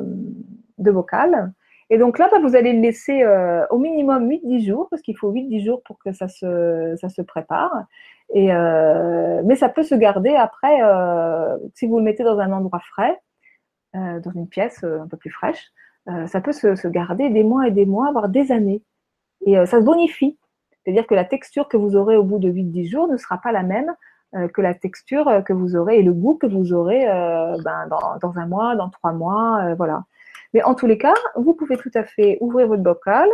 de 0.78 0.90
bocal. 0.90 1.52
Et 1.92 1.98
donc 1.98 2.18
là, 2.18 2.28
bah, 2.30 2.38
vous 2.40 2.56
allez 2.56 2.72
le 2.72 2.80
laisser 2.80 3.22
euh, 3.22 3.66
au 3.68 3.76
minimum 3.76 4.26
8-10 4.26 4.66
jours, 4.66 4.88
parce 4.88 5.02
qu'il 5.02 5.14
faut 5.14 5.30
8-10 5.30 5.62
jours 5.62 5.82
pour 5.82 5.98
que 5.98 6.10
ça 6.12 6.26
se, 6.26 7.22
prépare. 7.22 7.84
Euh, 8.34 9.42
mais 9.44 9.56
ça 9.56 9.68
peut 9.68 9.82
se 9.82 9.94
garder 9.94 10.34
après, 10.34 10.82
euh, 10.82 11.58
si 11.74 11.86
vous 11.86 11.98
le 11.98 12.04
mettez 12.04 12.24
dans 12.24 12.38
un 12.38 12.50
endroit 12.50 12.80
frais, 12.80 13.20
dans 13.92 14.30
une 14.34 14.48
pièce 14.48 14.82
un 14.84 15.06
peu 15.06 15.18
plus 15.18 15.28
fraîche, 15.28 15.70
ça 16.06 16.40
peut 16.40 16.52
se, 16.52 16.76
se, 16.76 16.88
garder 16.88 17.28
des 17.28 17.44
mois 17.44 17.68
et 17.68 17.70
des 17.70 17.84
mois, 17.84 18.10
voire 18.10 18.30
des 18.30 18.52
années. 18.52 18.82
Et 19.44 19.54
ça 19.66 19.80
se 19.80 19.84
bonifie. 19.84 20.38
C'est-à-dire 20.82 21.06
que 21.06 21.14
la 21.14 21.26
texture 21.26 21.68
que 21.68 21.76
vous 21.76 21.94
aurez 21.94 22.16
au 22.16 22.24
bout 22.24 22.38
de 22.38 22.50
8-10 22.50 22.88
jours 22.88 23.06
ne 23.06 23.18
sera 23.18 23.36
pas 23.36 23.52
la 23.52 23.62
même 23.62 23.94
que 24.54 24.60
la 24.62 24.74
texture 24.74 25.42
que 25.44 25.52
vous 25.52 25.76
aurez 25.76 25.98
et 25.98 26.02
le 26.02 26.12
goût 26.12 26.36
que 26.36 26.46
vous 26.46 26.72
aurez 26.72 27.04
ben, 27.04 27.86
dans, 27.88 28.16
dans, 28.20 28.38
un 28.38 28.46
mois, 28.46 28.76
dans 28.76 28.88
trois 28.88 29.12
mois, 29.12 29.74
voilà. 29.74 30.04
Mais 30.54 30.62
en 30.62 30.74
tous 30.74 30.86
les 30.86 30.98
cas, 30.98 31.14
vous 31.36 31.54
pouvez 31.54 31.76
tout 31.76 31.90
à 31.94 32.04
fait 32.04 32.38
ouvrir 32.40 32.68
votre 32.68 32.82
bocal, 32.82 33.28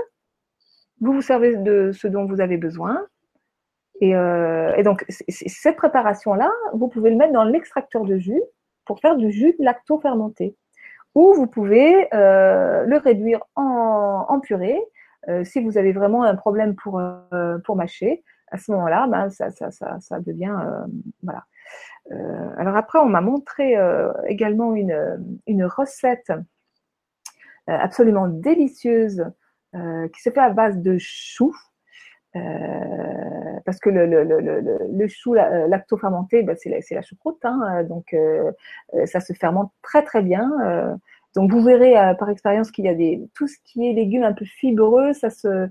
vous 1.01 1.13
vous 1.13 1.23
servez 1.23 1.57
de 1.57 1.93
ce 1.93 2.09
dont 2.09 2.27
vous 2.27 2.41
avez 2.41 2.57
besoin. 2.57 3.07
Et, 4.01 4.15
euh, 4.15 4.83
donc, 4.83 5.05
cette 5.09 5.77
préparation-là, 5.77 6.51
vous 6.73 6.89
pouvez 6.89 7.11
le 7.11 7.17
mettre 7.17 7.33
dans 7.33 7.45
l'extracteur 7.45 8.05
de 8.05 8.19
jus 8.19 8.43
pour 8.85 9.01
faire 9.01 9.17
du 9.17 9.31
jus 9.31 9.55
lacto-fermenté. 9.59 10.57
Ou 11.15 11.35
vous 11.35 11.47
pouvez 11.47 12.09
euh, 12.15 12.85
le 12.85 12.97
réduire 12.97 13.41
en, 13.57 14.41
purée 14.41 14.81
euh, 15.29 15.43
si 15.45 15.61
vous 15.61 15.79
avez 15.79 15.93
vraiment 15.93 16.23
un 16.23 16.37
problème 16.37 16.77
pour, 16.77 17.03
pour 17.65 17.77
mâcher. 17.77 18.23
À 18.51 18.59
ce 18.59 18.71
moment-là, 18.73 19.07
ben, 19.09 19.31
ça, 19.31 20.21
devient. 20.21 20.57
voilà. 21.23 21.45
alors 22.57 22.77
après, 22.77 22.99
on 22.99 23.07
m'a 23.07 23.21
montré 23.21 23.77
également 24.27 24.75
une, 24.75 25.65
recette 25.65 26.33
euh, 27.69 27.77
absolument 27.79 28.29
délicieuse 28.29 29.27
euh, 29.75 30.09
qui 30.09 30.23
se 30.23 30.31
fait 30.31 30.41
à 30.41 30.49
base 30.51 30.79
de 30.79 30.97
choux. 30.99 31.55
Euh, 32.35 32.41
parce 33.67 33.79
que 33.79 33.91
le, 33.91 34.07
le, 34.07 34.23
le, 34.23 34.61
le 34.91 35.09
chou 35.09 35.35
lacto-fermenté, 35.35 36.43
ben, 36.45 36.57
c'est 36.59 36.71
la, 36.71 36.79
la, 36.91 37.03
choucroute, 37.03 37.45
hein, 37.45 37.85
donc 37.85 38.15
ça 39.07 39.21
se 39.21 39.33
fermente 39.33 39.73
très 39.83 40.03
très 40.03 40.23
bien. 40.23 40.99
donc 41.35 41.51
vous 41.51 41.63
verrez 41.63 41.95
par 42.19 42.31
expérience 42.31 42.71
qu'il 42.71 42.85
y 42.85 42.89
a 42.89 42.95
des 42.95 43.29
tout 43.35 43.49
ce 43.49 43.57
qui 43.65 43.89
est 43.89 43.93
légumes 43.93 44.25
un 44.25 44.35
peu 44.35 44.45
fibreux, 44.45 45.13
ça 45.15 45.31
se 45.31 45.69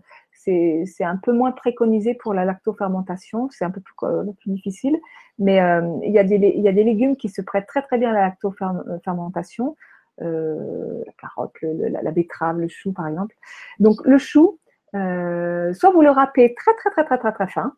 c'est 0.86 1.04
un 1.04 1.18
peu 1.18 1.34
moins 1.34 1.52
préconisé 1.52 2.14
pour 2.14 2.34
la 2.34 2.46
lactofermentation, 2.46 3.50
c'est 3.52 3.66
un 3.66 3.72
peu 3.72 3.82
plus, 3.82 3.96
plus, 4.40 4.52
difficile, 4.52 4.98
mais 5.40 5.58
il, 6.04 6.12
y 6.12 6.20
a 6.20 6.24
des, 6.24 6.36
il 6.36 6.62
y 6.62 6.68
a 6.68 6.72
des 6.72 6.84
légumes 6.84 7.18
qui 7.18 7.30
se 7.30 7.42
prêtent 7.42 7.68
très 7.68 7.82
très 7.82 7.98
bien 7.98 8.12
à 8.12 8.14
la 8.14 8.22
lactofermentation. 8.22 9.76
Euh, 10.24 11.04
la 11.06 11.12
carotte, 11.14 11.54
la, 11.62 12.12
betterave, 12.12 12.60
le 12.60 12.68
chou 12.68 12.92
par 12.92 13.08
exemple. 13.08 13.36
Donc 13.80 14.04
le 14.04 14.18
chou, 14.18 14.60
euh, 14.96 15.74
soit 15.74 15.92
vous 15.92 16.02
le 16.02 16.10
râpez 16.10 16.56
très 16.56 16.74
très 16.74 16.90
très 16.90 17.06
très 17.06 17.18
très 17.20 17.32
très 17.34 17.48
fin, 17.48 17.74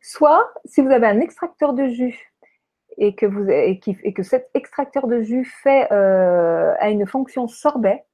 soit 0.00 0.52
si 0.64 0.80
vous 0.82 0.90
avez 0.90 1.06
un 1.06 1.20
extracteur 1.20 1.74
de 1.74 1.86
jus 1.86 2.32
et 2.98 3.14
que, 3.14 4.22
cet 4.22 4.50
extracteur 4.54 5.06
de 5.06 5.20
jus 5.20 5.52
euh, 5.66 6.74
a 6.78 6.90
une 6.90 7.06
fonction 7.06 7.46
sorbet, 7.46 8.04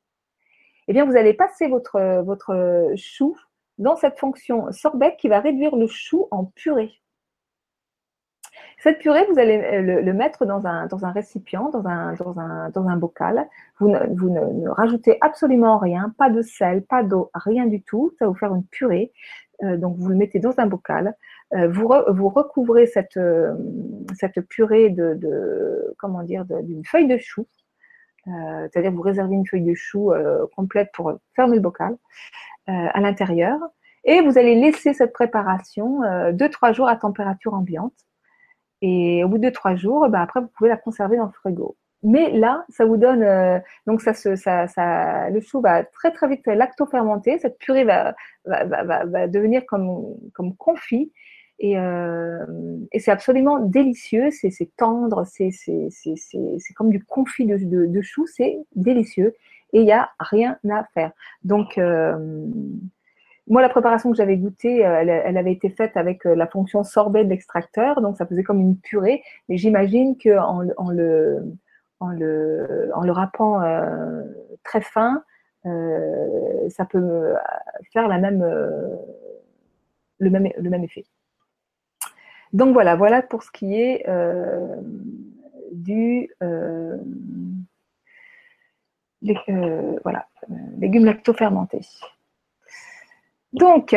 eh 0.99 1.03
vous 1.03 1.17
allez 1.17 1.35
passer 1.35 1.69
votre, 1.69 2.93
chou 2.97 3.37
dans 3.79 3.97
cette 3.97 4.19
fonction 4.19 4.71
sorbet 4.73 5.17
qui 5.19 5.29
va 5.29 5.41
réduire 5.41 5.77
le 5.77 5.87
chou 5.87 6.29
en 6.31 6.45
purée. 6.45 7.03
Cette 8.79 8.99
purée, 8.99 9.25
vous 9.31 9.39
allez 9.39 9.59
euh, 9.59 10.03
le, 10.03 10.13
mettre 10.13 10.45
dans 10.45 10.67
un, 10.67 10.89
récipient, 11.13 11.71
dans 11.71 11.87
un, 11.87 12.97
bocal. 12.97 13.49
Vous, 13.79 13.89
ne, 13.89 14.69
rajoutez 14.69 15.19
absolument 15.21 15.79
rien, 15.79 16.13
pas 16.19 16.31
de 16.31 16.43
sel, 16.43 16.83
pas 16.83 17.03
d'eau, 17.03 17.31
rien 17.35 17.67
du 17.67 17.81
tout. 17.83 18.13
Ça 18.19 18.25
va 18.25 18.31
vous 18.31 18.37
faire 18.37 18.55
une 18.55 18.65
purée. 18.65 19.13
Euh, 19.63 19.77
donc, 19.77 19.97
vous 19.99 20.09
le 20.09 20.17
mettez 20.17 20.41
dans 20.41 20.59
un 20.59 20.67
bocal. 20.67 21.15
Euh, 21.55 21.69
vous, 21.69 21.87
recouvrez 22.29 22.87
cette, 22.87 23.19
cette 24.15 24.41
purée 24.49 24.91
de, 24.91 25.15
de 25.15 25.95
comment 25.99 26.23
dire, 26.23 26.45
d'une 26.45 26.85
feuille 26.85 27.07
de 27.07 27.19
chou. 27.19 27.47
C'est-à-dire, 28.25 28.93
vous 28.93 29.03
réservez 29.03 29.35
une 29.35 29.47
feuille 29.47 29.65
de 29.65 29.75
chou 29.75 30.13
complète 30.55 30.91
pour 30.93 31.13
fermer 31.35 31.57
le 31.57 31.61
bocal 31.61 31.97
à 32.67 33.01
l'intérieur. 33.01 33.59
Et 34.05 34.21
vous 34.21 34.39
allez 34.39 34.55
laisser 34.55 34.95
cette 34.95 35.13
préparation 35.13 36.01
2-3 36.03 36.75
jours 36.75 36.89
à 36.89 36.97
température 36.97 37.55
ambiante. 37.55 37.95
Et 38.83 39.23
au 39.25 39.29
bout 39.29 39.39
de 39.39 39.49
trois 39.49 39.77
jours, 39.77 40.09
bah, 40.09 40.21
après, 40.21 40.41
vous 40.41 40.49
pouvez 40.49 40.69
la 40.69 40.77
conserver 40.77 41.17
dans 41.17 41.27
le 41.27 41.33
frigo. 41.33 41.77
Mais 42.03 42.33
là, 42.33 42.65
ça 42.69 42.85
vous 42.85 42.97
donne, 42.97 43.23
euh, 43.23 43.61
donc 43.87 44.03
ça, 44.03 44.11
le 45.31 45.41
chou 45.41 45.61
va 45.61 45.85
très 45.85 46.11
très 46.11 46.29
vite 46.29 46.45
lacto-fermenter. 46.47 47.39
Cette 47.39 47.59
purée 47.59 47.85
va, 47.85 48.15
va, 48.45 48.65
va, 48.65 49.05
va, 49.05 49.29
devenir 49.29 49.65
comme, 49.67 50.17
comme 50.35 50.57
confit. 50.57 51.13
Et, 51.59 51.79
euh, 51.79 52.45
et 52.91 52.99
c'est 52.99 53.11
absolument 53.11 53.61
délicieux, 53.61 54.31
c'est 54.31 54.51
tendre, 54.77 55.25
c'est 55.25 56.75
comme 56.75 56.91
du 56.91 57.05
confit 57.05 57.47
de, 57.47 57.57
de, 57.57 57.87
de 57.87 58.01
chou, 58.03 58.27
c'est 58.27 58.59
délicieux. 58.75 59.35
Et 59.73 59.81
il 59.81 59.85
n'y 59.85 59.93
a 59.93 60.11
rien 60.19 60.59
à 60.69 60.85
faire. 60.93 61.13
Donc, 61.45 61.79
euh, 61.79 62.47
moi, 63.49 63.63
la 63.63 63.69
préparation 63.69 64.11
que 64.11 64.17
j'avais 64.17 64.37
goûtée, 64.37 64.85
euh, 64.85 65.23
elle, 65.25 65.37
avait 65.37 65.53
été 65.53 65.71
faite 65.71 65.97
avec 65.97 66.25
la 66.25 66.47
fonction 66.47 66.85
sorbet 66.85 67.25
de 67.25 67.31
l'extracteur, 67.31 68.01
donc 68.01 68.17
ça 68.17 68.27
faisait 68.27 68.43
comme 68.43 68.61
une 68.61 68.77
purée. 68.77 69.23
Mais 69.49 69.57
j'imagine 69.57 70.17
qu'en 70.19 70.67
en 70.77 70.91
le, 70.91 71.45
en 72.01 72.09
le, 72.09 72.91
en 72.95 73.03
le 73.03 73.13
râpant 73.13 73.61
très 74.65 74.81
fin, 74.81 75.23
ça 75.65 76.85
peut 76.91 77.35
faire 77.93 78.09
la 78.09 78.19
même, 78.19 78.45
le, 80.19 80.31
même, 80.31 80.49
le 80.59 80.71
même 80.71 80.85
effet. 80.85 81.05
Donc 82.53 82.73
voilà, 82.73 82.97
voilà 82.97 83.23
pour 83.23 83.43
ce 83.43 83.51
qui 83.51 83.75
est 83.75 84.07
du 85.73 86.29
les, 89.23 89.37
voilà, 90.03 90.27
légumes 90.79 91.05
lacto-fermentés. 91.05 91.87
Donc, 93.53 93.95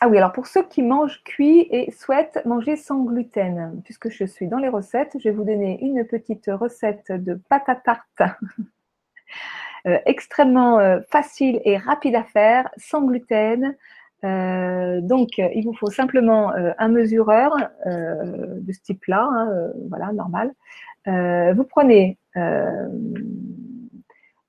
ah 0.00 0.08
oui, 0.08 0.18
alors 0.18 0.32
pour 0.32 0.46
ceux 0.46 0.62
qui 0.64 0.82
mangent 0.82 1.22
cuit 1.24 1.66
et 1.70 1.90
souhaitent 1.90 2.44
manger 2.44 2.76
sans 2.76 3.04
gluten, 3.04 3.80
puisque 3.84 4.10
je 4.10 4.26
suis 4.26 4.48
dans 4.48 4.58
les 4.58 4.68
recettes, 4.68 5.16
je 5.18 5.30
vais 5.30 5.34
vous 5.34 5.44
donner 5.44 5.82
une 5.82 6.04
petite 6.04 6.50
recette 6.52 7.10
de 7.10 7.40
pâte 7.48 7.68
à 7.68 7.76
tarte 7.76 8.20
euh, 9.86 9.98
extrêmement 10.04 10.78
euh, 10.78 11.00
facile 11.10 11.62
et 11.64 11.78
rapide 11.78 12.16
à 12.16 12.24
faire, 12.24 12.68
sans 12.76 13.00
gluten. 13.00 13.76
Euh, 14.24 15.00
donc, 15.00 15.38
il 15.38 15.64
vous 15.64 15.74
faut 15.74 15.90
simplement 15.90 16.52
un 16.78 16.88
mesureur 16.88 17.56
de 17.86 18.72
ce 18.72 18.80
type-là, 18.82 19.28
hein, 19.30 19.72
voilà, 19.88 20.12
normal. 20.12 20.52
vous 21.06 21.64
prenez 21.64 22.18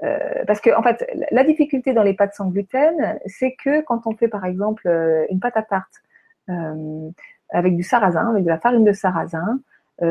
euh, 0.03 0.43
parce 0.45 0.59
que 0.59 0.75
en 0.77 0.83
fait, 0.83 1.05
la 1.31 1.43
difficulté 1.43 1.93
dans 1.93 2.03
les 2.03 2.13
pâtes 2.13 2.33
sans 2.33 2.49
gluten, 2.49 3.17
c'est 3.25 3.55
que 3.63 3.81
quand 3.81 4.05
on 4.05 4.15
fait 4.15 4.27
par 4.27 4.45
exemple 4.45 4.87
euh, 4.87 5.25
une 5.29 5.39
pâte 5.39 5.55
à 5.55 5.63
tarte 5.63 6.03
euh, 6.49 7.09
avec 7.49 7.75
du 7.75 7.83
sarrasin, 7.83 8.29
avec 8.29 8.43
de 8.43 8.49
la 8.49 8.59
farine 8.59 8.83
de 8.83 8.91
sarrasin, 8.91 9.59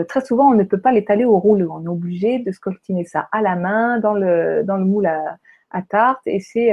très 0.08 0.22
souvent 0.22 0.50
on 0.50 0.54
ne 0.54 0.62
peut 0.62 0.80
pas 0.80 0.92
l'étaler 0.92 1.26
au 1.26 1.38
rouleau. 1.38 1.70
On 1.72 1.84
est 1.84 1.88
obligé 1.88 2.38
de 2.38 2.50
scoltiner 2.52 3.04
ça 3.04 3.28
à 3.32 3.42
la 3.42 3.54
main 3.54 3.98
dans 3.98 4.14
le 4.14 4.62
dans 4.64 4.78
le 4.78 4.86
moule 4.86 5.04
à, 5.04 5.36
à 5.70 5.82
tarte 5.82 6.22
et 6.24 6.40
c'est 6.40 6.72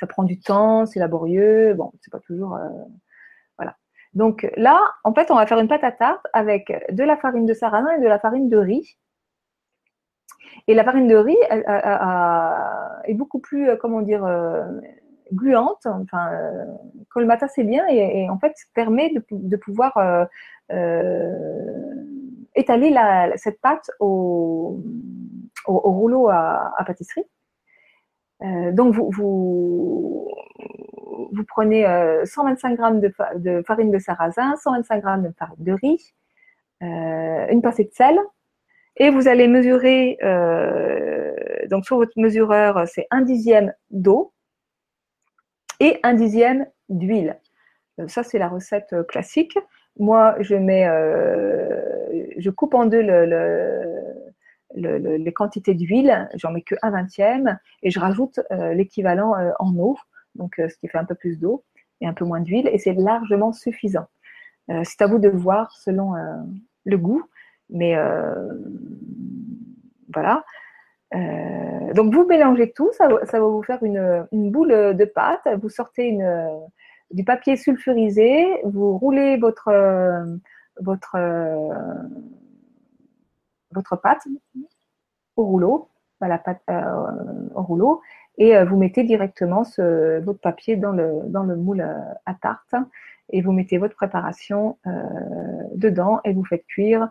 ça 0.00 0.06
prend 0.06 0.24
du 0.24 0.40
temps, 0.40 0.86
c'est 0.86 0.98
laborieux. 0.98 1.74
Bon, 1.74 1.92
c'est 2.00 2.10
pas 2.10 2.20
toujours 2.20 2.58
voilà. 3.58 3.76
Donc 4.14 4.50
là, 4.56 4.80
en 5.04 5.14
fait, 5.14 5.30
on 5.30 5.36
va 5.36 5.46
faire 5.46 5.58
une 5.58 5.68
pâte 5.68 5.84
à 5.84 5.92
tarte 5.92 6.26
avec 6.32 6.72
de 6.90 7.04
la 7.04 7.16
farine 7.16 7.46
de 7.46 7.54
sarrasin 7.54 7.90
et 7.92 8.00
de 8.00 8.08
la 8.08 8.18
farine 8.18 8.48
de 8.48 8.56
riz 8.56 8.98
Et 10.66 10.74
la 10.74 10.84
farine 10.84 11.06
de 11.06 11.16
riz 11.16 11.36
est 13.04 13.14
beaucoup 13.14 13.40
plus, 13.40 13.68
comment 13.78 14.00
dire, 14.00 14.26
gluante, 15.32 15.86
enfin, 15.86 16.30
colmate 17.10 17.44
c'est 17.54 17.64
bien 17.64 17.86
et, 17.88 18.28
en 18.30 18.38
fait 18.38 18.54
permet 18.74 19.12
de, 19.30 19.56
pouvoir 19.56 20.28
étaler 22.54 22.94
cette 23.36 23.60
pâte 23.60 23.90
au, 24.00 24.80
rouleau 25.66 26.28
à, 26.28 26.72
pâtisserie. 26.86 27.24
Donc 28.72 28.94
vous, 28.94 30.26
prenez 31.48 31.84
125 32.24 32.78
g 32.78 33.12
de, 33.36 33.62
farine 33.66 33.90
de 33.90 33.98
sarrasin, 33.98 34.56
125 34.56 35.04
g 35.04 35.28
de 35.58 35.72
riz, 35.72 36.14
une 36.80 37.60
pincée 37.62 37.84
de 37.84 37.92
sel, 37.92 38.18
et 39.00 39.08
vous 39.08 39.28
allez 39.28 39.48
mesurer, 39.48 40.18
euh, 40.22 41.32
donc 41.70 41.86
sur 41.86 41.96
votre 41.96 42.12
mesureur, 42.16 42.86
c'est 42.86 43.06
un 43.10 43.22
dixième 43.22 43.72
d'eau 43.90 44.34
et 45.80 45.98
un 46.02 46.12
dixième 46.12 46.66
d'huile. 46.90 47.40
Euh, 47.98 48.08
ça, 48.08 48.22
c'est 48.22 48.38
la 48.38 48.48
recette 48.48 48.92
euh, 48.92 49.02
classique. 49.02 49.58
Moi, 49.98 50.36
je 50.40 50.54
mets, 50.54 50.86
je 52.38 52.50
coupe 52.50 52.74
en 52.74 52.86
deux 52.86 53.02
les 54.74 55.32
quantités 55.32 55.74
d'huile, 55.74 56.28
j'en 56.34 56.52
mets 56.52 56.62
que 56.62 56.74
un 56.82 56.90
vingtième 56.90 57.58
et 57.82 57.90
je 57.90 57.98
rajoute 57.98 58.40
l'équivalent 58.50 59.34
en 59.58 59.76
eau, 59.76 59.96
donc 60.34 60.54
ce 60.56 60.76
qui 60.76 60.88
fait 60.88 60.98
un 60.98 61.04
peu 61.04 61.14
plus 61.14 61.38
d'eau 61.38 61.64
et 62.00 62.06
un 62.06 62.14
peu 62.14 62.24
moins 62.24 62.40
d'huile, 62.40 62.68
et 62.72 62.78
c'est 62.78 62.94
largement 62.94 63.52
suffisant. 63.52 64.06
c'est 64.84 65.02
à 65.02 65.06
vous 65.06 65.18
de 65.18 65.28
voir 65.28 65.72
selon 65.72 66.14
le 66.84 66.98
goût. 66.98 67.24
Mais 67.70 67.96
euh, 67.96 68.48
voilà. 70.12 70.44
Euh, 71.14 71.92
donc 71.94 72.14
vous 72.14 72.26
mélangez 72.26 72.72
tout, 72.72 72.90
ça, 72.92 73.08
va 73.08 73.38
vous 73.40 73.62
faire 73.62 73.82
une, 73.82 74.26
boule 74.32 74.96
de 74.96 75.04
pâte. 75.04 75.46
Vous 75.60 75.68
sortez 75.68 76.18
du 77.10 77.24
papier 77.24 77.56
sulfurisé, 77.56 78.46
vous 78.64 78.96
roulez 78.98 79.36
votre, 79.36 79.72
votre, 80.80 81.16
votre 83.72 83.96
pâte 83.96 84.26
au 85.36 85.44
rouleau, 85.44 85.88
la 86.20 86.38
pâte, 86.38 86.62
euh, 86.68 87.48
au 87.54 87.62
rouleau, 87.62 88.00
et 88.38 88.62
vous 88.64 88.76
mettez 88.76 89.04
directement 89.04 89.62
votre 89.78 90.40
papier 90.40 90.76
dans 90.76 90.92
le, 90.92 91.56
moule 91.56 91.86
à 92.26 92.34
tarte 92.34 92.74
et 93.30 93.42
vous 93.42 93.52
mettez 93.52 93.78
votre 93.78 93.94
préparation 93.94 94.78
dedans 95.74 96.20
et 96.24 96.32
vous 96.32 96.44
faites 96.44 96.66
cuire 96.66 97.10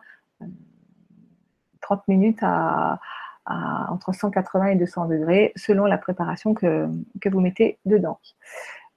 30 1.81 2.07
minutes 2.07 2.39
à, 2.41 2.99
entre 3.45 4.13
180 4.13 4.67
et 4.67 4.75
200 4.75 5.07
degrés 5.07 5.51
selon 5.55 5.85
la 5.85 5.97
préparation 5.97 6.53
que, 6.53 6.87
vous 7.25 7.39
mettez 7.39 7.79
dedans. 7.85 8.19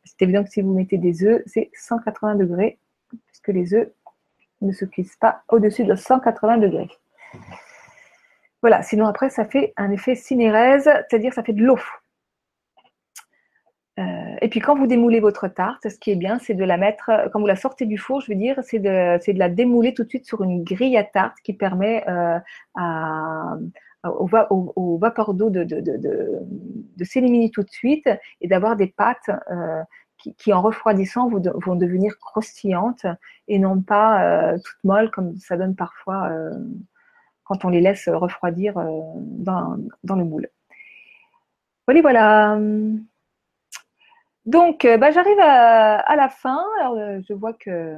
C'est 0.05 0.23
évident 0.23 0.45
que 0.45 0.51
si 0.51 0.61
vous 0.61 0.75
mettez 0.75 0.99
des 0.99 1.25
œufs, 1.25 1.43
c'est 1.47 1.71
180 1.75 2.35
degrés, 2.35 2.79
puisque 3.27 3.49
les 3.49 3.73
œufs 3.73 3.91
ne 4.61 4.73
se 4.73 4.85
cuisent 4.85 5.17
pas 5.17 5.43
au-dessus 5.49 5.85
de 5.85 5.95
180 5.95 6.59
degrés. 6.59 6.91
Voilà, 8.63 8.83
sinon 8.83 9.07
après, 9.07 9.29
ça 9.29 9.45
fait 9.45 9.73
un 9.77 9.91
effet 9.91 10.15
cinérèse, 10.15 10.85
c'est-à-dire 10.85 11.33
ça 11.35 11.43
fait 11.43 11.53
de 11.53 11.65
l'eau. 11.65 11.79
Euh, 13.99 14.37
et 14.41 14.49
puis 14.49 14.61
quand 14.61 14.75
vous 14.75 14.87
démoulez 14.87 15.21
votre 15.21 15.49
tarte, 15.49 15.89
ce 15.89 15.99
qui 15.99 16.11
est 16.11 16.17
bien, 16.17 16.39
c'est 16.39 16.55
de 16.55 16.65
la 16.65 16.77
mettre, 16.77 17.11
quand 17.33 17.41
vous 17.41 17.47
la 17.47 17.57
sortez 17.57 17.85
du 17.87 17.99
four, 17.99 18.21
je 18.21 18.33
veux 18.33 18.39
dire, 18.39 18.59
c'est 18.63 18.79
de, 18.79 19.39
la 19.39 19.49
démouler 19.49 19.93
tout 19.95 20.05
de 20.05 20.09
suite 20.09 20.25
sur 20.27 20.43
une 20.43 20.65
grille 20.65 20.97
à 20.97 21.05
tarte 21.05 21.37
qui 21.45 21.53
permet 21.53 22.05
euh, 22.09 22.39
au, 24.05 24.29
d'eau 25.35 25.51
de, 25.51 27.05
s'éliminer 27.05 27.51
tout 27.51 27.63
de 27.63 27.71
suite 27.71 28.09
et 28.41 28.49
d'avoir 28.49 28.77
des 28.77 28.87
pâtes 28.87 29.31
euh, 29.51 29.83
qui, 30.17 30.53
en 30.53 30.63
refroidissant, 30.63 31.29
vont, 31.29 31.43
vont, 31.67 31.75
devenir 31.75 32.17
croustillantes 32.19 33.07
et 33.49 33.59
non 33.59 33.83
pas 33.83 34.55
toutes 34.65 34.85
molles 34.85 35.11
comme 35.11 35.37
ça 35.37 35.57
donne 35.57 35.75
parfois 35.75 36.31
quand 37.53 37.67
on 37.67 37.69
les 37.69 37.83
laisse 37.83 38.09
refroidir 38.09 38.75
dans, 38.77 39.77
dans 40.05 40.17
le 40.17 40.25
moule. 40.25 40.49
Voilà, 41.87 42.01
voilà. 42.01 42.59
Donc, 44.47 44.85
euh, 44.85 44.97
bah, 44.97 45.11
j'arrive 45.11 45.39
à, 45.41 46.17
la 46.17 46.29
fin. 46.29 46.65
Euh, 46.97 47.21
je 47.29 47.35
vois 47.35 47.53
que 47.53 47.97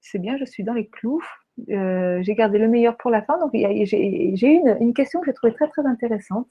c'est 0.00 0.18
bien, 0.18 0.36
je 0.38 0.44
suis 0.44 0.64
dans 0.64 0.74
les 0.74 0.88
clous. 0.88 1.22
Euh, 1.70 2.20
j'ai 2.22 2.34
gardé 2.34 2.58
le 2.58 2.68
meilleur 2.68 2.96
pour 2.96 3.10
la 3.10 3.22
fin. 3.22 3.38
Donc, 3.38 3.50
j'ai 3.52 4.46
eu 4.54 4.60
une, 4.80 4.94
question 4.94 5.20
que 5.20 5.26
j'ai 5.26 5.34
trouvée 5.34 5.54
très, 5.54 5.68
très 5.68 5.86
intéressante 5.86 6.50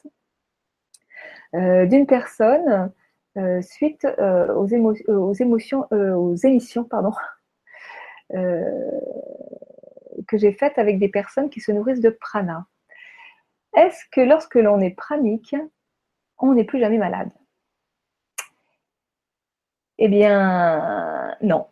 d'une 1.53 2.05
personne 2.05 2.91
suite 3.61 4.05
aux, 4.19 4.67
aux, 5.07 5.33
émotions, 5.33 5.88
aux 5.91 6.35
émissions 6.35 6.83
pardon, 6.83 7.13
que 10.28 10.38
j'ai 10.38 10.53
faites 10.53 10.78
avec 10.78 10.99
des 10.99 11.09
personnes 11.09 11.49
qui 11.49 11.61
se 11.61 11.72
nourrissent 11.72 12.01
de 12.01 12.09
prana. 12.09 12.65
Est-ce 13.76 14.03
que 14.11 14.22
lorsque 14.22 14.55
l'on 14.55 14.80
est 14.80 14.95
pranique, 14.95 15.55
on 16.39 16.53
n'est 16.53 16.63
plus 16.63 16.80
jamais 16.80 16.97
malade? 16.97 17.30
Eh 19.99 20.07
bien, 20.07 21.36
non. 21.41 21.68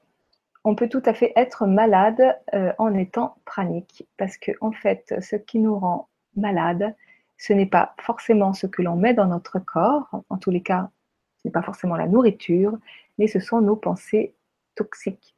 On 0.64 0.76
peut 0.76 0.90
tout 0.90 1.04
à 1.06 1.14
fait 1.14 1.32
être 1.36 1.68
malade 1.68 2.40
euh, 2.56 2.74
en 2.80 2.94
étant 2.96 3.38
pranique, 3.46 4.08
parce 4.18 4.38
que 4.38 4.52
en 4.62 4.72
fait, 4.72 5.14
ce 5.22 5.36
qui 5.36 5.60
nous 5.60 5.78
rend 5.78 6.10
malade, 6.36 6.96
ce 7.38 7.54
n'est 7.54 7.68
pas 7.68 7.94
forcément 8.02 8.54
ce 8.54 8.66
que 8.66 8.82
l'on 8.82 8.96
met 8.96 9.14
dans 9.14 9.28
notre 9.28 9.60
corps, 9.60 10.10
en 10.30 10.38
tous 10.38 10.50
les 10.50 10.64
cas, 10.64 10.90
ce 11.38 11.48
n'est 11.48 11.52
pas 11.52 11.62
forcément 11.62 11.96
la 11.96 12.08
nourriture, 12.08 12.78
mais 13.20 13.28
ce 13.28 13.40
sont 13.40 13.62
nos 13.62 13.76
pensées 13.76 14.34
toxiques. 14.74 15.35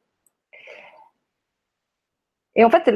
Et 2.58 2.64
en 2.64 2.70
fait, 2.70 2.86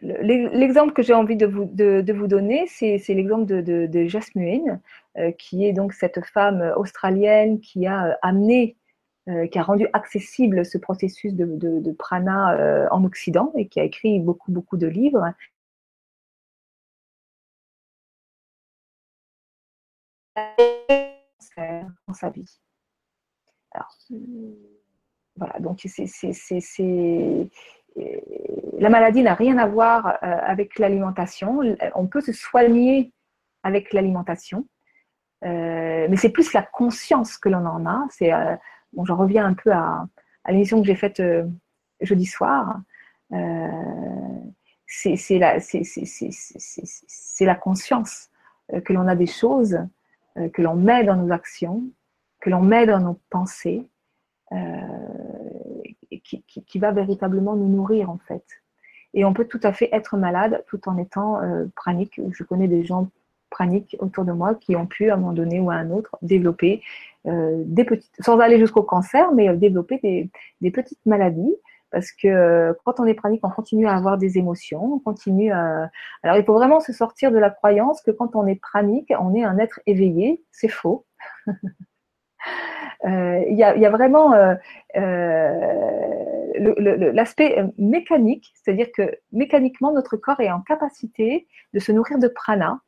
L'exemple 0.00 0.92
que 0.92 1.02
j'ai 1.02 1.14
envie 1.14 1.36
de 1.36 1.46
vous, 1.46 1.64
de, 1.64 2.12
vous 2.12 2.28
donner, 2.28 2.66
c'est 2.68 3.02
l'exemple 3.08 3.44
de, 3.46 3.60
de, 3.60 3.86
de, 3.86 4.06
Jasmine, 4.06 4.80
euh, 5.18 5.32
qui 5.32 5.66
est 5.66 5.72
donc 5.72 5.92
cette 5.92 6.24
femme 6.24 6.72
australienne 6.76 7.58
qui 7.60 7.86
a 7.88 8.06
euh, 8.06 8.14
amené, 8.22 8.76
euh, 9.28 9.48
qui 9.48 9.58
a 9.58 9.64
rendu 9.64 9.88
accessible 9.92 10.64
ce 10.64 10.78
processus 10.78 11.34
de, 11.34 11.92
prana 11.98 12.88
en 12.92 13.04
Occident 13.04 13.52
et 13.56 13.66
qui 13.66 13.80
a 13.80 13.84
écrit 13.84 14.20
beaucoup, 14.20 14.52
beaucoup 14.52 14.76
de 14.76 14.86
livres. 14.86 15.32
dans 22.06 22.14
sa 22.14 22.30
vie. 22.30 22.60
Alors, 23.72 23.96
voilà, 25.36 25.58
donc 25.60 25.80
c'est 25.84 26.06
la 28.78 28.90
maladie 28.90 29.22
n'a 29.22 29.34
rien 29.34 29.58
à 29.58 29.66
voir 29.66 30.06
euh, 30.06 30.10
avec 30.22 30.78
l'alimentation. 30.78 31.60
On 31.94 32.06
peut 32.06 32.20
se 32.20 32.32
soigner 32.32 33.12
avec 33.62 33.92
l'alimentation, 33.92 34.66
euh, 35.44 36.06
mais 36.08 36.16
c'est 36.16 36.30
plus 36.30 36.52
la 36.52 36.62
conscience 36.62 37.38
que 37.38 37.48
l'on 37.48 37.64
en 37.66 37.86
a. 37.86 38.06
Euh, 38.22 38.56
bon, 38.92 39.04
j'en 39.04 39.16
reviens 39.16 39.46
un 39.46 39.54
peu 39.54 39.72
à, 39.72 40.06
l'émission 40.48 40.80
que 40.80 40.86
j'ai 40.86 40.94
faite 40.94 41.22
jeudi 42.00 42.26
soir. 42.26 42.80
c'est 44.86 45.38
la, 45.38 45.58
la 47.40 47.54
conscience 47.56 48.30
que 48.84 48.92
l'on 48.92 49.08
a 49.08 49.16
des 49.16 49.26
choses, 49.26 49.78
que 50.52 50.62
l'on 50.62 50.76
met 50.76 51.02
dans 51.02 51.16
nos 51.16 51.32
actions, 51.32 51.82
que 52.40 52.50
l'on 52.50 52.62
met 52.62 52.86
dans 52.86 53.00
nos 53.00 53.18
pensées, 53.28 53.88
qui, 56.24 56.42
qui, 56.42 56.78
va 56.78 56.92
véritablement 56.92 57.56
nous 57.56 57.68
nourrir 57.68 58.10
en 58.10 58.18
fait. 58.28 58.44
Et 59.14 59.24
on 59.24 59.32
peut 59.32 59.46
tout 59.46 59.60
à 59.62 59.72
fait 59.72 59.88
être 59.92 60.16
malade 60.16 60.62
tout 60.68 60.88
en 60.88 60.98
étant 60.98 61.40
euh, 61.40 61.64
pranique. 61.74 62.20
Je 62.32 62.44
connais 62.44 62.68
des 62.68 62.84
gens 62.84 63.08
praniques 63.50 63.96
autour 63.98 64.24
de 64.24 64.32
moi 64.32 64.54
qui 64.54 64.76
ont 64.76 64.86
pu, 64.86 65.10
à 65.10 65.14
un 65.14 65.16
moment 65.16 65.32
donné 65.32 65.58
ou 65.58 65.70
à 65.70 65.74
un 65.74 65.90
autre, 65.90 66.16
développer 66.20 66.82
euh, 67.26 67.62
des 67.64 67.84
petites, 67.84 68.12
sans 68.20 68.38
aller 68.40 68.58
jusqu'au 68.58 68.82
cancer, 68.82 69.32
mais 69.32 69.48
euh, 69.48 69.56
développer 69.56 69.98
des, 70.02 70.30
des, 70.60 70.70
petites 70.70 71.04
maladies. 71.06 71.56
Parce 71.90 72.12
que 72.12 72.76
quand 72.84 73.00
on 73.00 73.06
est 73.06 73.14
pranique, 73.14 73.40
on 73.44 73.48
continue 73.48 73.86
à 73.86 73.94
avoir 73.94 74.18
des 74.18 74.36
émotions, 74.36 74.94
on 74.94 74.98
continue 74.98 75.52
à... 75.52 75.88
Alors 76.22 76.36
il 76.36 76.44
faut 76.44 76.52
vraiment 76.52 76.80
se 76.80 76.92
sortir 76.92 77.30
de 77.30 77.38
la 77.38 77.48
croyance 77.48 78.02
que 78.02 78.10
quand 78.10 78.34
on 78.34 78.46
est 78.46 78.60
pranique, 78.60 79.12
on 79.18 79.34
est 79.34 79.44
un 79.44 79.56
être 79.58 79.80
éveillé. 79.86 80.44
C'est 80.50 80.68
faux. 80.68 81.06
Euh, 83.04 83.44
il 83.48 83.56
y, 83.56 83.62
a, 83.62 83.90
vraiment 83.90 84.32
euh, 84.32 84.54
euh, 84.96 86.12
l'aspect 87.12 87.62
mécanique, 87.78 88.52
c'est-à-dire 88.54 88.88
que 88.92 89.18
mécaniquement, 89.32 89.92
notre 89.92 90.16
corps 90.16 90.40
est 90.40 90.50
en 90.50 90.60
capacité 90.62 91.46
de 91.74 91.78
se 91.78 91.92
nourrir 91.92 92.18
de 92.18 92.28
prana, 92.28 92.80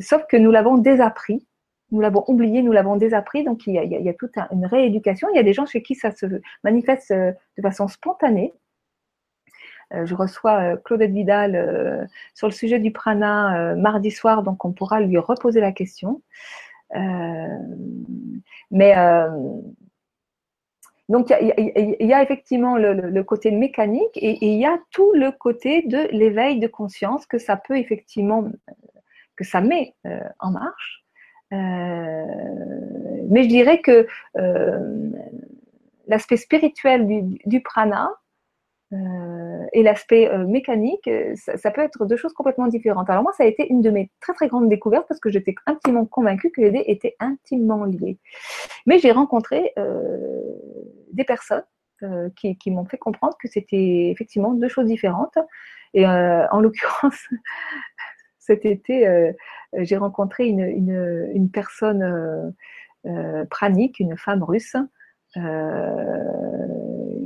sauf 0.00 0.26
que 0.28 0.36
nous 0.36 0.50
l'avons 0.50 0.78
désappris 0.78 1.46
nous 1.92 2.00
l'avons 2.00 2.22
oublié, 2.28 2.62
nous 2.62 2.70
l'avons 2.70 2.94
désappris, 2.94 3.42
donc 3.42 3.66
il 3.66 3.74
y 3.74 3.78
a, 3.78 3.82
il 3.82 3.90
y 3.90 4.08
a 4.08 4.14
toute 4.14 4.36
une 4.52 4.64
rééducation. 4.64 5.26
Il 5.32 5.36
y 5.36 5.40
a 5.40 5.42
des 5.42 5.52
gens 5.52 5.66
chez 5.66 5.82
qui 5.82 5.96
ça 5.96 6.12
se 6.12 6.24
manifeste 6.62 7.12
de 7.12 7.34
façon 7.60 7.88
spontanée. 7.88 8.52
je 9.90 10.14
reçois 10.14 10.76
Claudette 10.76 11.10
Vidal 11.10 12.08
sur 12.32 12.46
le 12.46 12.52
sujet 12.52 12.78
du 12.78 12.92
prana 12.92 13.74
mardi 13.74 14.12
soir, 14.12 14.44
donc 14.44 14.64
on 14.64 14.70
pourra 14.70 15.00
lui 15.00 15.18
reposer 15.18 15.60
la 15.60 15.72
question. 15.72 16.22
Mais 18.70 18.94
donc, 21.10 21.34
il 21.40 22.06
y, 22.06 22.12
a 22.12 22.22
effectivement 22.22 22.76
le, 22.76 23.22
côté 23.24 23.50
mécanique 23.50 24.16
et, 24.16 24.38
il 24.46 24.60
y 24.60 24.64
a 24.64 24.78
tout 24.92 25.12
le 25.12 25.32
côté 25.32 25.82
de 25.82 26.06
l'éveil 26.12 26.60
de 26.60 26.68
conscience 26.68 27.26
que 27.26 27.36
ça 27.36 27.56
peut 27.56 27.76
effectivement, 27.76 28.44
que 29.34 29.42
ça 29.42 29.60
met 29.60 29.96
euh, 30.06 30.20
en 30.38 30.52
marche. 30.52 31.04
Euh, 31.52 32.24
mais 33.28 33.42
je 33.42 33.48
dirais 33.48 33.80
que 33.80 34.06
euh, 34.38 35.10
l'aspect 36.06 36.36
spirituel 36.36 37.08
du 37.44 37.60
prana, 37.60 38.12
euh, 38.92 39.66
et 39.72 39.84
l'aspect 39.84 40.28
euh, 40.28 40.44
mécanique, 40.46 41.06
euh, 41.06 41.34
ça, 41.36 41.70
peut 41.70 41.80
être 41.80 42.06
deux 42.06 42.16
choses 42.16 42.32
complètement 42.32 42.66
différentes. 42.66 43.08
Alors 43.08 43.22
moi, 43.22 43.32
ça 43.32 43.44
a 43.44 43.46
été 43.46 43.70
une 43.70 43.82
de 43.82 43.90
mes 43.90 44.10
très 44.20 44.32
très 44.32 44.48
grandes 44.48 44.68
découvertes 44.68 45.06
parce 45.06 45.20
que 45.20 45.30
j'étais 45.30 45.54
intimement 45.66 46.06
convaincue 46.06 46.50
que 46.50 46.60
les 46.60 46.70
dés 46.70 46.84
étaient 46.86 47.14
intimement 47.20 47.84
liés. 47.84 48.18
Mais 48.86 48.98
j'ai 48.98 49.12
rencontré 49.12 49.74
des 51.12 51.24
personnes 51.24 51.64
qui, 52.36 52.70
m'ont 52.70 52.84
fait 52.84 52.98
comprendre 52.98 53.36
que 53.40 53.48
c'était 53.48 54.10
effectivement 54.10 54.54
deux 54.54 54.68
choses 54.68 54.86
différentes. 54.86 55.38
Et 55.94 56.06
en 56.06 56.60
l'occurrence, 56.60 57.28
cet 58.38 58.64
été, 58.64 59.32
j'ai 59.74 59.96
rencontré 59.96 60.46
une 60.46 61.50
personne 61.52 62.54
pranique, 63.50 64.00
une 64.00 64.16
femme 64.16 64.42
russe, 64.42 64.76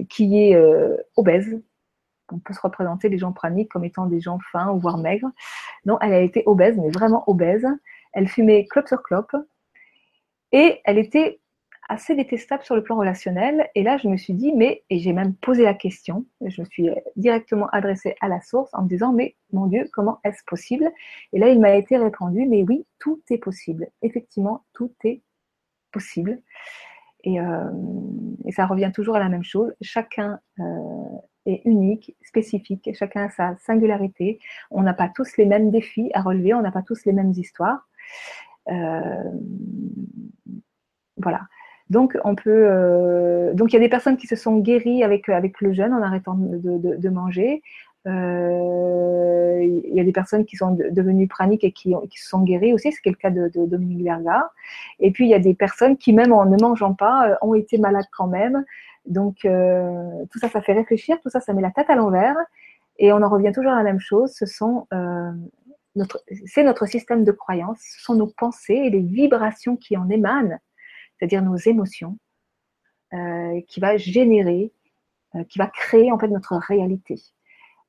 qui 0.08 0.38
est 0.38 0.56
euh, 0.56 0.96
obèse. 1.16 1.60
On 2.32 2.38
peut 2.38 2.54
se 2.54 2.60
représenter 2.60 3.08
les 3.08 3.18
gens 3.18 3.32
praniques 3.32 3.70
comme 3.70 3.84
étant 3.84 4.06
des 4.06 4.20
gens 4.20 4.38
fins 4.52 4.70
ou 4.70 4.80
voire 4.80 4.98
maigres. 4.98 5.30
Non, 5.84 5.98
elle 6.00 6.14
a 6.14 6.20
été 6.20 6.42
obèse, 6.46 6.78
mais 6.78 6.90
vraiment 6.90 7.24
obèse. 7.28 7.66
Elle 8.12 8.28
fumait 8.28 8.66
clope 8.66 8.88
sur 8.88 9.02
clope. 9.02 9.36
Et 10.52 10.80
elle 10.84 10.98
était 10.98 11.40
assez 11.88 12.14
détestable 12.14 12.62
sur 12.62 12.74
le 12.74 12.82
plan 12.82 12.96
relationnel. 12.96 13.68
Et 13.74 13.82
là, 13.82 13.98
je 13.98 14.08
me 14.08 14.16
suis 14.16 14.32
dit, 14.32 14.52
mais, 14.52 14.84
et 14.88 14.98
j'ai 14.98 15.12
même 15.12 15.34
posé 15.34 15.64
la 15.64 15.74
question, 15.74 16.24
je 16.40 16.62
me 16.62 16.66
suis 16.66 16.88
directement 17.16 17.68
adressée 17.68 18.14
à 18.22 18.28
la 18.28 18.40
source 18.40 18.70
en 18.72 18.82
me 18.82 18.88
disant, 18.88 19.12
mais 19.12 19.36
mon 19.52 19.66
Dieu, 19.66 19.88
comment 19.92 20.18
est-ce 20.24 20.42
possible? 20.46 20.90
Et 21.32 21.38
là, 21.38 21.48
il 21.48 21.60
m'a 21.60 21.74
été 21.74 21.98
répondu, 21.98 22.46
mais 22.46 22.62
oui, 22.62 22.86
tout 22.98 23.20
est 23.30 23.38
possible. 23.38 23.88
Effectivement, 24.00 24.64
tout 24.72 24.92
est 25.04 25.20
possible. 25.92 26.40
Euh, 27.26 27.70
et, 28.44 28.52
ça 28.52 28.66
revient 28.66 28.90
toujours 28.94 29.16
à 29.16 29.18
la 29.18 29.28
même 29.28 29.44
chose. 29.44 29.72
Chacun 29.80 30.38
euh, 30.60 30.64
est 31.46 31.62
unique, 31.64 32.16
spécifique, 32.22 32.90
chacun 32.94 33.24
a 33.24 33.30
sa 33.30 33.56
singularité. 33.58 34.38
On 34.70 34.82
n'a 34.82 34.94
pas 34.94 35.10
tous 35.14 35.36
les 35.36 35.46
mêmes 35.46 35.70
défis 35.70 36.10
à 36.14 36.22
relever, 36.22 36.54
on 36.54 36.62
n'a 36.62 36.72
pas 36.72 36.82
tous 36.82 37.04
les 37.04 37.12
mêmes 37.12 37.32
histoires. 37.32 37.88
Euh, 38.70 39.30
voilà. 41.16 41.42
Donc, 41.90 42.18
on 42.24 42.34
peut. 42.34 43.52
donc, 43.54 43.72
il 43.72 43.74
y 43.74 43.78
a 43.78 43.80
des 43.80 43.90
personnes 43.90 44.16
qui 44.16 44.26
se 44.26 44.36
sont 44.36 44.58
guéries 44.58 45.04
avec, 45.04 45.28
avec 45.28 45.60
le 45.60 45.74
jeûne 45.74 45.92
en 45.92 46.02
arrêtant 46.02 46.34
de, 46.34 46.96
de 46.96 47.08
manger. 47.10 47.62
Euh, 48.06 49.62
il 49.62 49.94
y 49.94 50.00
a 50.00 50.04
des 50.04 50.12
personnes 50.12 50.44
qui 50.44 50.56
sont 50.56 50.72
devenues 50.72 51.26
praniques 51.26 51.64
et 51.64 51.72
qui, 51.72 51.90
se 51.90 52.28
sont 52.28 52.42
guéries 52.42 52.74
aussi, 52.74 52.92
c'est 52.92 53.08
le 53.08 53.14
cas 53.14 53.30
de, 53.30 53.48
Dominique 53.54 54.04
Verga. 54.04 54.50
Et 55.00 55.10
puis 55.10 55.24
il 55.26 55.30
y 55.30 55.34
a 55.34 55.38
des 55.38 55.54
personnes 55.54 55.96
qui, 55.96 56.12
même 56.12 56.32
en 56.32 56.44
ne 56.44 56.56
mangeant 56.60 56.94
pas, 56.94 57.30
euh, 57.30 57.34
ont 57.40 57.54
été 57.54 57.78
malades 57.78 58.06
quand 58.12 58.26
même. 58.26 58.64
Donc 59.06 59.44
euh, 59.44 60.24
tout 60.30 60.38
ça, 60.38 60.48
ça 60.48 60.60
fait 60.60 60.72
réfléchir, 60.72 61.18
tout 61.22 61.30
ça, 61.30 61.40
ça 61.40 61.52
met 61.52 61.62
la 61.62 61.70
tête 61.70 61.88
à 61.88 61.94
l'envers. 61.94 62.36
Et 62.98 63.12
on 63.12 63.22
en 63.22 63.28
revient 63.28 63.52
toujours 63.52 63.72
à 63.72 63.76
la 63.76 63.82
même 63.82 64.00
chose. 64.00 64.32
Ce 64.32 64.46
sont 64.46 64.86
notre, 65.96 66.22
c'est 66.46 66.64
notre 66.64 66.86
système 66.86 67.24
de 67.24 67.32
croyance, 67.32 67.78
ce 67.80 68.02
sont 68.02 68.14
nos 68.14 68.26
pensées 68.26 68.74
et 68.74 68.90
les 68.90 69.00
vibrations 69.00 69.76
qui 69.76 69.96
en 69.96 70.08
émanent, 70.10 70.58
c'est-à-dire 71.16 71.42
nos 71.42 71.56
émotions, 71.56 72.18
qui 73.68 73.80
va 73.80 73.96
générer, 73.96 74.72
qui 75.48 75.58
va 75.58 75.66
créer 75.66 76.10
en 76.12 76.18
fait 76.18 76.28
notre 76.28 76.56
réalité. 76.56 77.20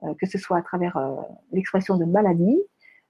Euh, 0.06 0.14
que 0.20 0.26
ce 0.26 0.38
soit 0.38 0.58
à 0.58 0.62
travers 0.62 0.97
euh, 0.97 1.16
l'expression 1.51 1.97
de 1.97 2.06
maladie 2.06 2.60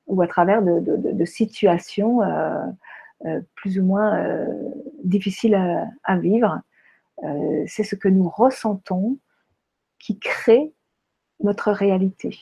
ou 0.08 0.22
à 0.22 0.28
travers 0.28 0.62
de, 0.62 1.26
situations 1.26 2.22
euh, 2.22 3.40
plus 3.56 3.80
ou 3.80 3.84
moins 3.84 4.46
difficiles 5.04 5.56
à, 6.04 6.18
vivre. 6.18 6.62
c'est 7.66 7.84
ce 7.84 7.96
que 7.96 8.08
nous 8.08 8.30
ressentons 8.30 9.18
qui 9.98 10.20
crée 10.20 10.74
notre 11.40 11.72
réalité. 11.72 12.38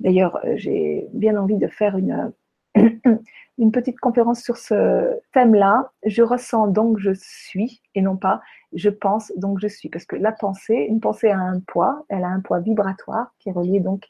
D'ailleurs, 0.00 0.40
j'ai 0.54 1.06
bien 1.12 1.36
envie 1.36 1.58
de 1.58 1.66
faire 1.66 1.98
une, 1.98 2.32
une 3.58 3.72
petite 3.72 4.00
conférence 4.00 4.42
sur 4.42 4.56
ce 4.56 5.18
thème-là. 5.32 5.92
Je 6.04 6.22
ressens 6.22 6.68
donc 6.68 6.98
je 6.98 7.12
suis 7.14 7.82
et 7.94 8.02
non 8.02 8.16
pas 8.16 8.40
je 8.74 8.88
pense 8.88 9.32
donc 9.36 9.60
je 9.60 9.68
suis. 9.68 9.88
Parce 9.88 10.04
que 10.04 10.16
la 10.16 10.32
pensée, 10.32 10.86
une 10.88 11.00
pensée 11.00 11.30
a 11.30 11.38
un 11.38 11.60
poids, 11.60 12.04
elle 12.08 12.24
a 12.24 12.28
un 12.28 12.40
poids 12.40 12.60
vibratoire 12.60 13.32
qui 13.38 13.48
est 13.48 13.52
relié 13.52 13.80
donc 13.80 14.08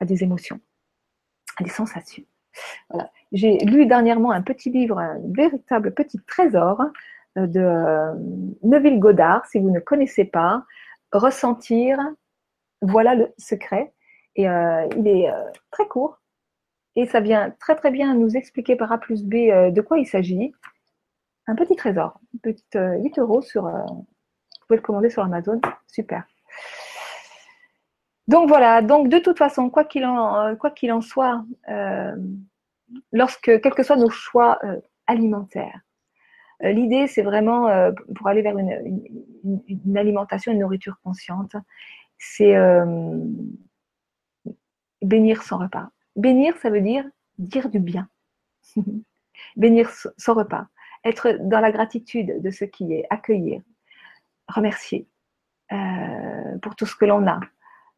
à 0.00 0.04
des 0.04 0.22
émotions, 0.22 0.60
à 1.58 1.64
des 1.64 1.70
sensations. 1.70 2.24
Voilà. 2.90 3.10
J'ai 3.32 3.58
lu 3.58 3.86
dernièrement 3.86 4.30
un 4.30 4.42
petit 4.42 4.70
livre, 4.70 4.98
un 4.98 5.18
véritable 5.30 5.94
petit 5.94 6.18
trésor 6.26 6.82
euh, 7.38 7.46
de 7.46 7.60
euh, 7.60 8.14
Neville 8.62 8.98
Goddard, 8.98 9.46
si 9.46 9.58
vous 9.58 9.70
ne 9.70 9.80
connaissez 9.80 10.24
pas, 10.24 10.64
Ressentir, 11.12 11.98
voilà 12.80 13.14
le 13.14 13.34
secret. 13.36 13.92
Et 14.34 14.48
euh, 14.48 14.86
il 14.96 15.06
est 15.06 15.30
très 15.70 15.86
court, 15.86 16.21
et 16.96 17.06
ça 17.06 17.20
vient 17.20 17.50
très 17.58 17.74
très 17.74 17.90
bien 17.90 18.14
nous 18.14 18.36
expliquer 18.36 18.76
par 18.76 18.92
A 18.92 18.98
plus 18.98 19.24
B 19.24 19.34
euh, 19.34 19.70
de 19.70 19.80
quoi 19.80 19.98
il 19.98 20.06
s'agit. 20.06 20.52
Un 21.46 21.54
petit 21.54 21.74
trésor, 21.74 22.20
petit 22.42 22.64
8 22.74 22.76
euh, 22.76 23.22
euros 23.22 23.42
sur. 23.42 23.66
Euh, 23.66 23.80
vous 23.80 24.66
pouvez 24.66 24.76
le 24.76 24.82
commander 24.82 25.10
sur 25.10 25.22
Amazon, 25.22 25.60
super. 25.88 26.24
Donc 28.28 28.48
voilà, 28.48 28.80
donc 28.80 29.08
de 29.08 29.18
toute 29.18 29.38
façon, 29.38 29.68
quoi 29.68 29.84
qu'il 29.84 30.04
en, 30.04 30.54
quoi 30.54 30.70
qu'il 30.70 30.92
en 30.92 31.00
soit, 31.00 31.44
lorsque, 33.10 33.60
quels 33.60 33.74
que 33.74 33.82
soient 33.82 33.96
nos 33.96 34.08
choix 34.08 34.60
alimentaires, 35.08 35.80
l'idée 36.60 37.08
c'est 37.08 37.22
vraiment, 37.22 37.68
pour 38.14 38.28
aller 38.28 38.40
vers 38.40 38.56
une, 38.56 39.02
une, 39.66 39.98
alimentation, 39.98 40.52
une 40.52 40.60
nourriture 40.60 41.00
consciente, 41.02 41.56
c'est 42.16 42.54
bénir 45.02 45.42
son 45.42 45.58
repas. 45.58 45.90
Bénir, 46.16 46.56
ça 46.58 46.70
veut 46.70 46.80
dire 46.80 47.04
dire 47.38 47.68
du 47.68 47.80
bien. 47.80 48.08
Bénir 49.56 49.90
son 50.16 50.34
repas. 50.34 50.66
Être 51.04 51.36
dans 51.40 51.60
la 51.60 51.72
gratitude 51.72 52.40
de 52.40 52.50
ce 52.50 52.64
qui 52.64 52.92
est, 52.92 53.06
accueillir, 53.10 53.60
remercier 54.48 55.08
euh, 55.72 56.58
pour 56.60 56.76
tout 56.76 56.86
ce 56.86 56.94
que 56.94 57.04
l'on 57.04 57.26
a. 57.26 57.40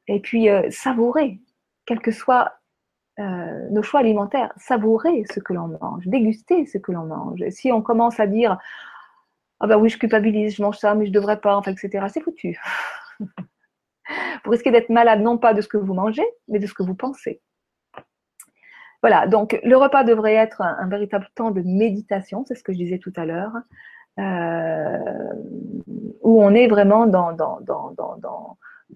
Et 0.06 0.20
puis 0.20 0.48
euh, 0.48 0.70
savourer, 0.70 1.40
quels 1.86 2.00
que 2.00 2.10
soient 2.10 2.54
euh, 3.18 3.68
nos 3.70 3.82
choix 3.82 4.00
alimentaires, 4.00 4.52
savourer 4.56 5.24
ce 5.32 5.40
que 5.40 5.52
l'on 5.52 5.68
mange, 5.68 6.06
déguster 6.06 6.66
ce 6.66 6.78
que 6.78 6.92
l'on 6.92 7.04
mange. 7.04 7.42
Si 7.50 7.70
on 7.72 7.82
commence 7.82 8.20
à 8.20 8.26
dire 8.26 8.58
Ah 9.60 9.66
ben 9.66 9.76
oui, 9.76 9.88
je 9.88 9.98
culpabilise, 9.98 10.56
je 10.56 10.62
mange 10.62 10.78
ça, 10.78 10.94
mais 10.94 11.04
je 11.04 11.10
ne 11.10 11.14
devrais 11.14 11.40
pas, 11.40 11.56
enfin, 11.56 11.72
etc., 11.72 12.06
c'est 12.08 12.22
foutu. 12.22 12.58
vous 13.20 14.50
risquez 14.50 14.70
d'être 14.70 14.88
malade 14.88 15.20
non 15.20 15.38
pas 15.38 15.54
de 15.54 15.60
ce 15.60 15.68
que 15.68 15.76
vous 15.76 15.94
mangez, 15.94 16.26
mais 16.48 16.58
de 16.58 16.66
ce 16.66 16.74
que 16.74 16.82
vous 16.82 16.94
pensez. 16.94 17.40
Voilà, 19.04 19.26
donc 19.26 19.60
le 19.62 19.76
repas 19.76 20.02
devrait 20.02 20.32
être 20.32 20.62
un, 20.62 20.88
véritable 20.88 21.28
temps 21.34 21.50
de 21.50 21.60
méditation, 21.60 22.42
c'est 22.48 22.54
ce 22.54 22.62
que 22.62 22.72
je 22.72 22.78
disais 22.78 22.96
tout 22.96 23.12
à 23.16 23.26
l'heure, 23.26 23.52
euh, 24.18 24.98
où 26.22 26.42
on 26.42 26.54
est 26.54 26.68
vraiment 26.68 27.06
dans, 27.06 27.36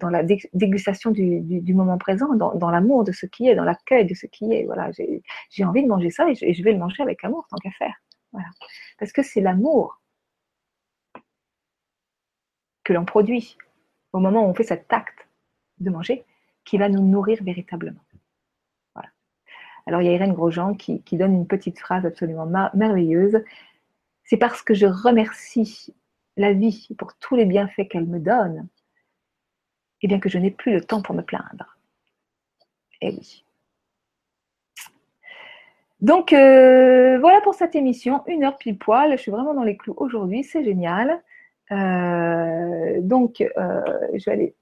la 0.01 0.23
dégustation 0.23 1.11
du, 1.11 1.73
moment 1.75 1.99
présent, 1.99 2.33
dans, 2.33 2.71
l'amour 2.71 3.03
de 3.03 3.11
ce 3.11 3.27
qui 3.27 3.49
est, 3.49 3.55
dans 3.55 3.63
l'accueil 3.63 4.07
de 4.07 4.15
ce 4.15 4.25
qui 4.25 4.51
est. 4.51 4.65
Voilà, 4.65 4.89
j'ai 5.51 5.63
envie 5.63 5.83
de 5.83 5.87
manger 5.87 6.09
ça 6.09 6.27
et 6.27 6.33
je, 6.33 6.63
vais 6.63 6.71
le 6.71 6.79
manger 6.79 7.03
avec 7.03 7.23
amour, 7.23 7.45
tant 7.47 7.57
qu'à 7.57 7.69
faire. 7.77 7.93
Voilà. 8.31 8.47
Parce 8.97 9.11
que 9.11 9.21
c'est 9.21 9.41
l'amour 9.41 10.01
que 12.83 12.93
l'on 12.93 13.05
produit 13.05 13.59
au 14.11 14.17
moment 14.17 14.43
où 14.43 14.49
on 14.49 14.55
fait 14.55 14.63
cet 14.63 14.91
acte 14.91 15.27
de 15.77 15.91
manger 15.91 16.25
qui 16.65 16.79
va 16.79 16.89
nous 16.89 17.03
nourrir 17.03 17.43
véritablement. 17.43 18.01
Alors 19.85 20.01
il 20.01 20.05
y 20.05 20.09
a 20.09 20.13
Irène 20.13 20.33
Grosjean 20.33 20.75
qui, 20.75 21.01
donne 21.13 21.33
une 21.33 21.47
petite 21.47 21.79
phrase 21.79 22.05
absolument 22.05 22.45
merveilleuse. 22.73 23.43
C'est 24.23 24.37
parce 24.37 24.61
que 24.61 24.73
je 24.73 24.85
remercie 24.85 25.93
la 26.37 26.53
vie 26.53 26.87
pour 26.97 27.15
tous 27.15 27.35
les 27.35 27.45
bienfaits 27.45 27.87
qu'elle 27.89 28.05
me 28.05 28.19
donne, 28.19 28.67
et 30.01 30.05
eh 30.05 30.07
bien 30.07 30.19
que 30.19 30.29
je 30.29 30.37
n'ai 30.37 30.51
plus 30.51 30.71
le 30.71 30.81
temps 30.81 31.01
pour 31.01 31.15
me 31.15 31.21
plaindre. 31.21 31.77
Eh 33.01 33.09
oui. 33.09 33.43
Donc 36.01 36.31
euh, 36.31 37.19
voilà 37.19 37.41
pour 37.41 37.55
cette 37.55 37.75
émission, 37.75 38.23
une 38.27 38.45
heure 38.45 38.57
pile 38.57 38.77
poil. 38.77 39.11
Je 39.11 39.21
suis 39.21 39.31
vraiment 39.31 39.53
dans 39.53 39.63
les 39.63 39.75
clous 39.75 39.95
aujourd'hui, 39.97 40.43
c'est 40.43 40.63
génial. 40.63 41.21
Euh, 41.71 43.01
donc 43.01 43.41
euh, 43.41 43.81
je 44.13 44.25
vais 44.25 44.31
aller 44.31 44.55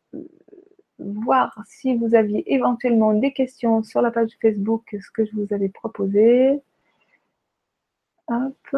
voir 1.00 1.58
si 1.68 1.96
vous 1.96 2.16
aviez 2.16 2.54
éventuellement 2.54 3.14
des 3.14 3.34
questions 3.34 3.84
sur 3.84 4.02
la 4.02 4.12
page 4.12 4.32
Facebook, 4.42 4.96
ce 5.00 5.12
que 5.12 5.26
je 5.26 5.32
vous 5.36 5.54
avais 5.54 5.70
proposé. 5.70 6.62
Hop. 8.28 8.76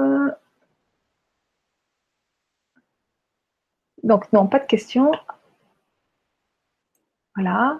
Donc, 4.03 4.31
non, 4.33 4.47
pas 4.47 4.59
de 4.59 4.65
questions. 4.65 5.11
Voilà. 7.35 7.79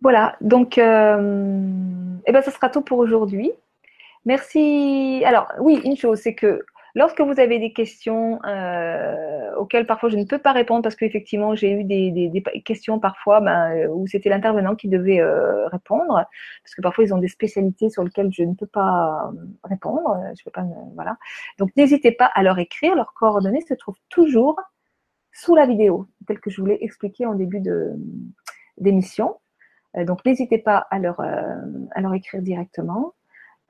Voilà, 0.00 0.36
donc, 0.42 0.76
euh, 0.76 2.18
eh 2.26 2.32
ben, 2.32 2.42
ça 2.42 2.50
sera 2.50 2.68
tout 2.68 2.82
pour 2.82 2.98
aujourd'hui. 2.98 3.52
Merci. 4.26 5.22
Alors, 5.24 5.50
oui, 5.60 5.80
une 5.84 5.96
chose, 5.96 6.20
c'est 6.20 6.34
que 6.34 6.64
lorsque 6.94 7.20
vous 7.20 7.38
avez 7.40 7.58
des 7.58 7.72
questions 7.72 8.40
euh, 8.44 9.54
auxquelles 9.56 9.86
parfois 9.86 10.08
je 10.08 10.16
ne 10.16 10.24
peux 10.24 10.38
pas 10.38 10.52
répondre 10.52 10.82
parce 10.82 10.94
qu'effectivement 10.96 11.54
j'ai 11.54 11.72
eu 11.72 11.84
des, 11.84 12.42
questions 12.64 12.98
parfois 12.98 13.40
ben, 13.40 13.88
où 13.88 14.06
c'était 14.06 14.28
l'intervenant 14.28 14.74
qui 14.76 14.88
devait 14.88 15.20
euh, 15.20 15.66
répondre 15.68 16.24
parce 16.62 16.74
que 16.74 16.82
parfois 16.82 17.04
ils 17.04 17.14
ont 17.14 17.18
des 17.18 17.28
spécialités 17.28 17.90
sur 17.90 18.04
lesquelles 18.04 18.32
je 18.32 18.42
ne 18.44 18.54
peux 18.54 18.66
pas 18.66 19.30
répondre. 19.64 20.18
Je 20.38 20.44
peux 20.44 20.50
pas, 20.50 20.64
voilà. 20.94 21.16
Donc 21.58 21.70
n'hésitez 21.76 22.12
pas 22.12 22.26
à 22.26 22.42
leur 22.42 22.58
écrire. 22.58 22.94
Leurs 22.94 23.14
coordonnées 23.14 23.62
se 23.62 23.74
trouvent 23.74 24.00
toujours 24.08 24.60
sous 25.32 25.54
la 25.54 25.66
vidéo, 25.66 26.06
telle 26.26 26.40
que 26.40 26.50
je 26.50 26.60
vous 26.60 26.66
l'ai 26.66 26.78
expliqué 26.80 27.26
en 27.26 27.34
début 27.34 27.60
d'émission. 28.78 29.36
Euh, 29.96 30.04
donc 30.04 30.24
n'hésitez 30.24 30.58
pas 30.58 30.86
à 30.90 30.98
leur, 30.98 31.20
à 31.20 32.00
leur 32.00 32.14
écrire 32.14 32.42
directement. 32.42 33.14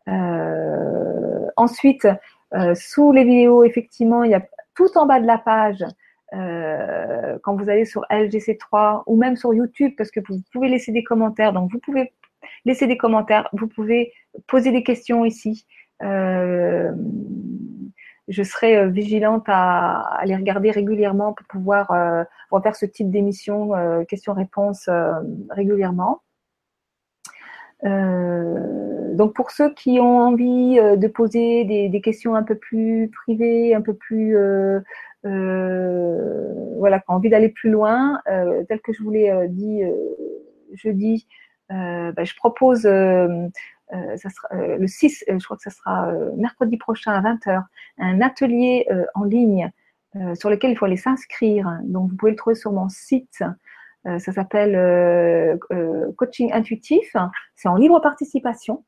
Euh, 0.09 1.47
ensuite, 1.57 2.07
euh, 2.55 2.75
sous 2.75 3.13
les 3.13 3.25
vidéos, 3.25 3.65
effectivement, 3.65 4.25
il 4.25 4.31
y 4.31 4.35
a 4.35 4.43
tout 4.75 4.97
en 4.97 5.07
bas 5.07 5.21
de 5.21 5.27
la 5.27 5.39
page, 5.39 5.85
euh, 6.35 7.39
quand 7.43 7.57
vous 7.57 7.69
allez 7.69 7.85
sur 7.85 8.05
LGC3 8.11 9.05
ou 9.07 9.17
même 9.17 9.37
sur 9.37 9.55
YouTube, 9.55 9.93
parce 9.97 10.11
que 10.11 10.21
vous 10.29 10.41
pouvez 10.53 10.69
laisser 10.69 10.93
des 10.93 11.05
commentaires. 11.05 11.53
Donc, 11.53 11.71
vous 11.73 11.79
pouvez 11.79 12.13
laisser 12.65 12.87
des 12.87 12.97
commentaires, 12.97 13.49
vous 13.53 13.69
pouvez 13.69 14.13
poser 14.47 14.73
des 14.73 14.83
questions 14.83 15.25
ici. 15.25 15.67
je 18.29 18.43
serai 18.43 18.91
vigilante 18.91 19.45
à, 19.49 20.21
les 20.25 20.37
regarder 20.37 20.71
régulièrement 20.71 21.33
pour 21.35 21.47
pouvoir 21.47 21.89
faire 22.63 22.77
ce 22.77 22.87
type 22.87 23.11
d'émission, 23.11 23.73
questions-réponses 24.09 24.89
régulièrement. 25.51 26.23
Euh, 27.85 29.15
donc 29.15 29.35
pour 29.35 29.51
ceux 29.51 29.73
qui 29.75 30.01
ont 30.01 30.19
envie 30.19 30.79
euh, 30.79 30.97
de 30.97 31.07
poser 31.07 31.65
des, 31.65 32.01
questions 32.01 32.35
un 32.35 32.43
peu 32.43 32.57
plus 32.57 33.11
privées, 33.11 33.75
un 33.75 33.83
peu 33.83 33.95
plus 33.95 34.37
euh, 34.37 34.81
voilà, 36.79 36.99
qui 36.99 37.05
ont 37.09 37.15
envie 37.15 37.31
d'aller 37.31 37.51
plus 37.51 37.71
loin, 37.71 38.21
tel 38.69 38.81
que 38.81 38.93
je 38.93 39.03
vous 39.03 39.11
l'ai 39.11 39.33
dit 39.49 39.83
jeudi, 40.75 41.27
bah, 41.71 42.25
je 42.25 42.35
propose 42.37 42.85
le 42.85 43.51
6, 44.87 45.25
je 45.29 45.45
crois 45.45 45.57
que 45.57 45.63
ça 45.63 45.71
sera 45.71 46.13
mercredi 46.37 46.77
prochain 46.77 47.13
à 47.13 47.23
20h, 47.23 47.63
un 47.99 48.21
atelier 48.21 48.87
en 49.15 49.25
ligne 49.25 49.71
sur 50.35 50.51
lequel 50.51 50.73
il 50.73 50.77
faut 50.77 50.85
aller 50.85 50.99
s'inscrire. 50.99 51.79
Donc 51.85 52.11
vous 52.11 52.17
pouvez 52.17 52.33
le 52.33 52.37
trouver 52.37 52.57
sur 52.57 52.73
mon 52.73 52.91
site 52.91 53.43
ça 54.19 54.33
s'appelle 54.33 54.75
euh, 54.77 55.57
euh, 55.73 56.13
coaching 56.17 56.53
intuitif. 56.53 57.17
C'est 57.57 57.69
en 57.69 57.77
libre 57.77 58.01
participation. 58.01 58.85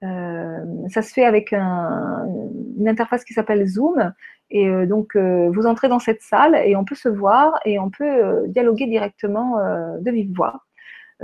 ça 0.00 1.02
se 1.02 1.12
fait 1.12 1.24
avec 1.24 1.52
une 1.52 2.88
interface 2.88 3.24
qui 3.24 3.34
s'appelle 3.34 3.66
Zoom. 3.66 4.12
Et 4.50 4.86
donc, 4.86 5.16
vous 5.16 5.66
entrez 5.66 5.88
dans 5.88 5.98
cette 5.98 6.22
salle 6.22 6.54
et 6.54 6.76
on 6.76 6.84
peut 6.84 6.94
se 6.94 7.08
voir 7.08 7.58
et 7.64 7.78
on 7.78 7.90
peut 7.90 8.46
dialoguer 8.48 8.86
directement 8.86 9.56
de 9.98 10.10
vive 10.10 10.34
voix. 10.34 10.62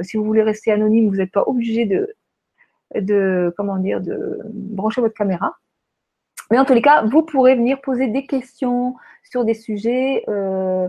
si 0.01 0.17
vous 0.17 0.25
voulez 0.25 0.43
rester 0.43 0.73
anonyme, 0.73 1.09
vous 1.09 1.17
n'êtes 1.17 1.33
pas 1.33 1.45
obligé 1.47 1.85
de, 2.95 3.55
comment 3.57 3.77
dire, 3.77 4.01
de 4.01 4.39
brancher 4.45 5.01
votre 5.01 5.15
caméra. 5.15 5.57
Mais 6.51 6.59
en 6.59 6.65
tous 6.65 6.75
les 6.75 6.83
cas, 6.83 7.03
vous 7.03 7.23
pourrez 7.23 7.55
venir 7.55 7.81
poser 7.81 8.09
des 8.09 8.27
questions 8.27 8.95
sur 9.23 9.45
des 9.45 9.55
sujets 9.55 10.25
euh, 10.29 10.89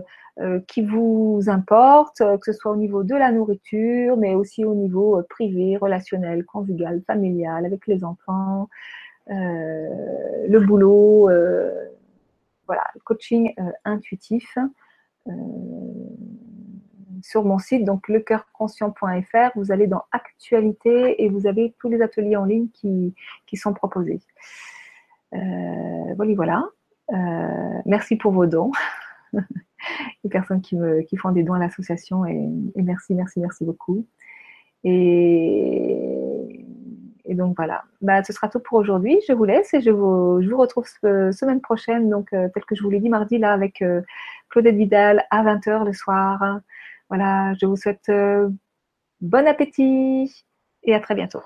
qui 0.66 0.82
vous 0.82 1.42
importent, 1.46 2.20
euh, 2.20 2.38
que 2.38 2.52
ce 2.52 2.58
soit 2.58 2.72
au 2.72 2.76
niveau 2.76 3.02
de 3.02 3.14
la 3.14 3.32
nourriture, 3.32 4.16
mais 4.16 4.34
aussi 4.34 4.64
au 4.64 4.74
niveau 4.74 5.22
privé, 5.28 5.76
relationnel, 5.76 6.44
conjugal, 6.44 7.02
familial, 7.06 7.66
avec 7.66 7.86
les 7.86 8.04
enfants, 8.04 8.68
le 9.28 10.58
boulot, 10.58 11.30
voilà, 12.66 12.84
coaching 13.04 13.54
intuitif 13.84 14.58
sur 17.22 17.44
mon 17.44 17.58
site, 17.58 17.84
donc 17.84 18.08
lecoeurconscient.fr, 18.08 19.50
vous 19.54 19.72
allez 19.72 19.86
dans 19.86 20.04
Actualité 20.12 21.22
et 21.22 21.28
vous 21.28 21.46
avez 21.46 21.74
tous 21.78 21.88
les 21.88 22.02
ateliers 22.02 22.36
en 22.36 22.44
ligne 22.44 22.68
qui, 22.72 23.14
qui 23.46 23.56
sont 23.56 23.72
proposés. 23.72 24.20
Euh, 25.34 26.14
voilà, 26.16 26.34
voilà. 26.34 26.64
Euh, 27.12 27.82
merci 27.86 28.16
pour 28.16 28.32
vos 28.32 28.46
dons. 28.46 28.72
les 30.24 30.30
personnes 30.30 30.60
qui, 30.60 30.76
me, 30.76 31.02
font 31.18 31.32
des 31.32 31.42
dons 31.42 31.54
à 31.54 31.58
l'association 31.58 32.26
et, 32.26 32.48
merci, 32.76 33.14
merci, 33.14 33.40
merci 33.40 33.64
beaucoup. 33.64 34.06
Et, 34.84 36.64
donc 37.28 37.54
voilà, 37.56 37.84
bah, 38.00 38.24
ce 38.24 38.32
sera 38.32 38.48
tout 38.48 38.58
pour 38.58 38.78
aujourd'hui. 38.78 39.18
Je 39.28 39.32
vous 39.32 39.44
laisse 39.44 39.72
et 39.72 39.80
je 39.80 39.90
vous, 39.90 40.40
retrouve 40.56 40.86
semaine 40.86 41.60
prochaine, 41.60 42.10
donc 42.10 42.32
euh, 42.32 42.48
tel 42.52 42.64
que 42.64 42.74
je 42.74 42.82
vous 42.82 42.90
l'ai 42.90 42.98
dit 42.98 43.08
mardi 43.08 43.38
là 43.38 43.52
avec 43.52 43.82
euh, 43.82 44.02
Claudette 44.48 44.74
Vidal 44.74 45.24
à 45.30 45.44
20h 45.44 45.84
le 45.84 45.92
soir. 45.92 46.60
Voilà, 47.08 47.54
je 47.60 47.66
vous 47.66 47.76
souhaite 47.76 48.10
bon 49.20 49.46
appétit 49.46 50.44
et 50.82 50.94
à 50.94 51.00
très 51.00 51.14
bientôt. 51.14 51.42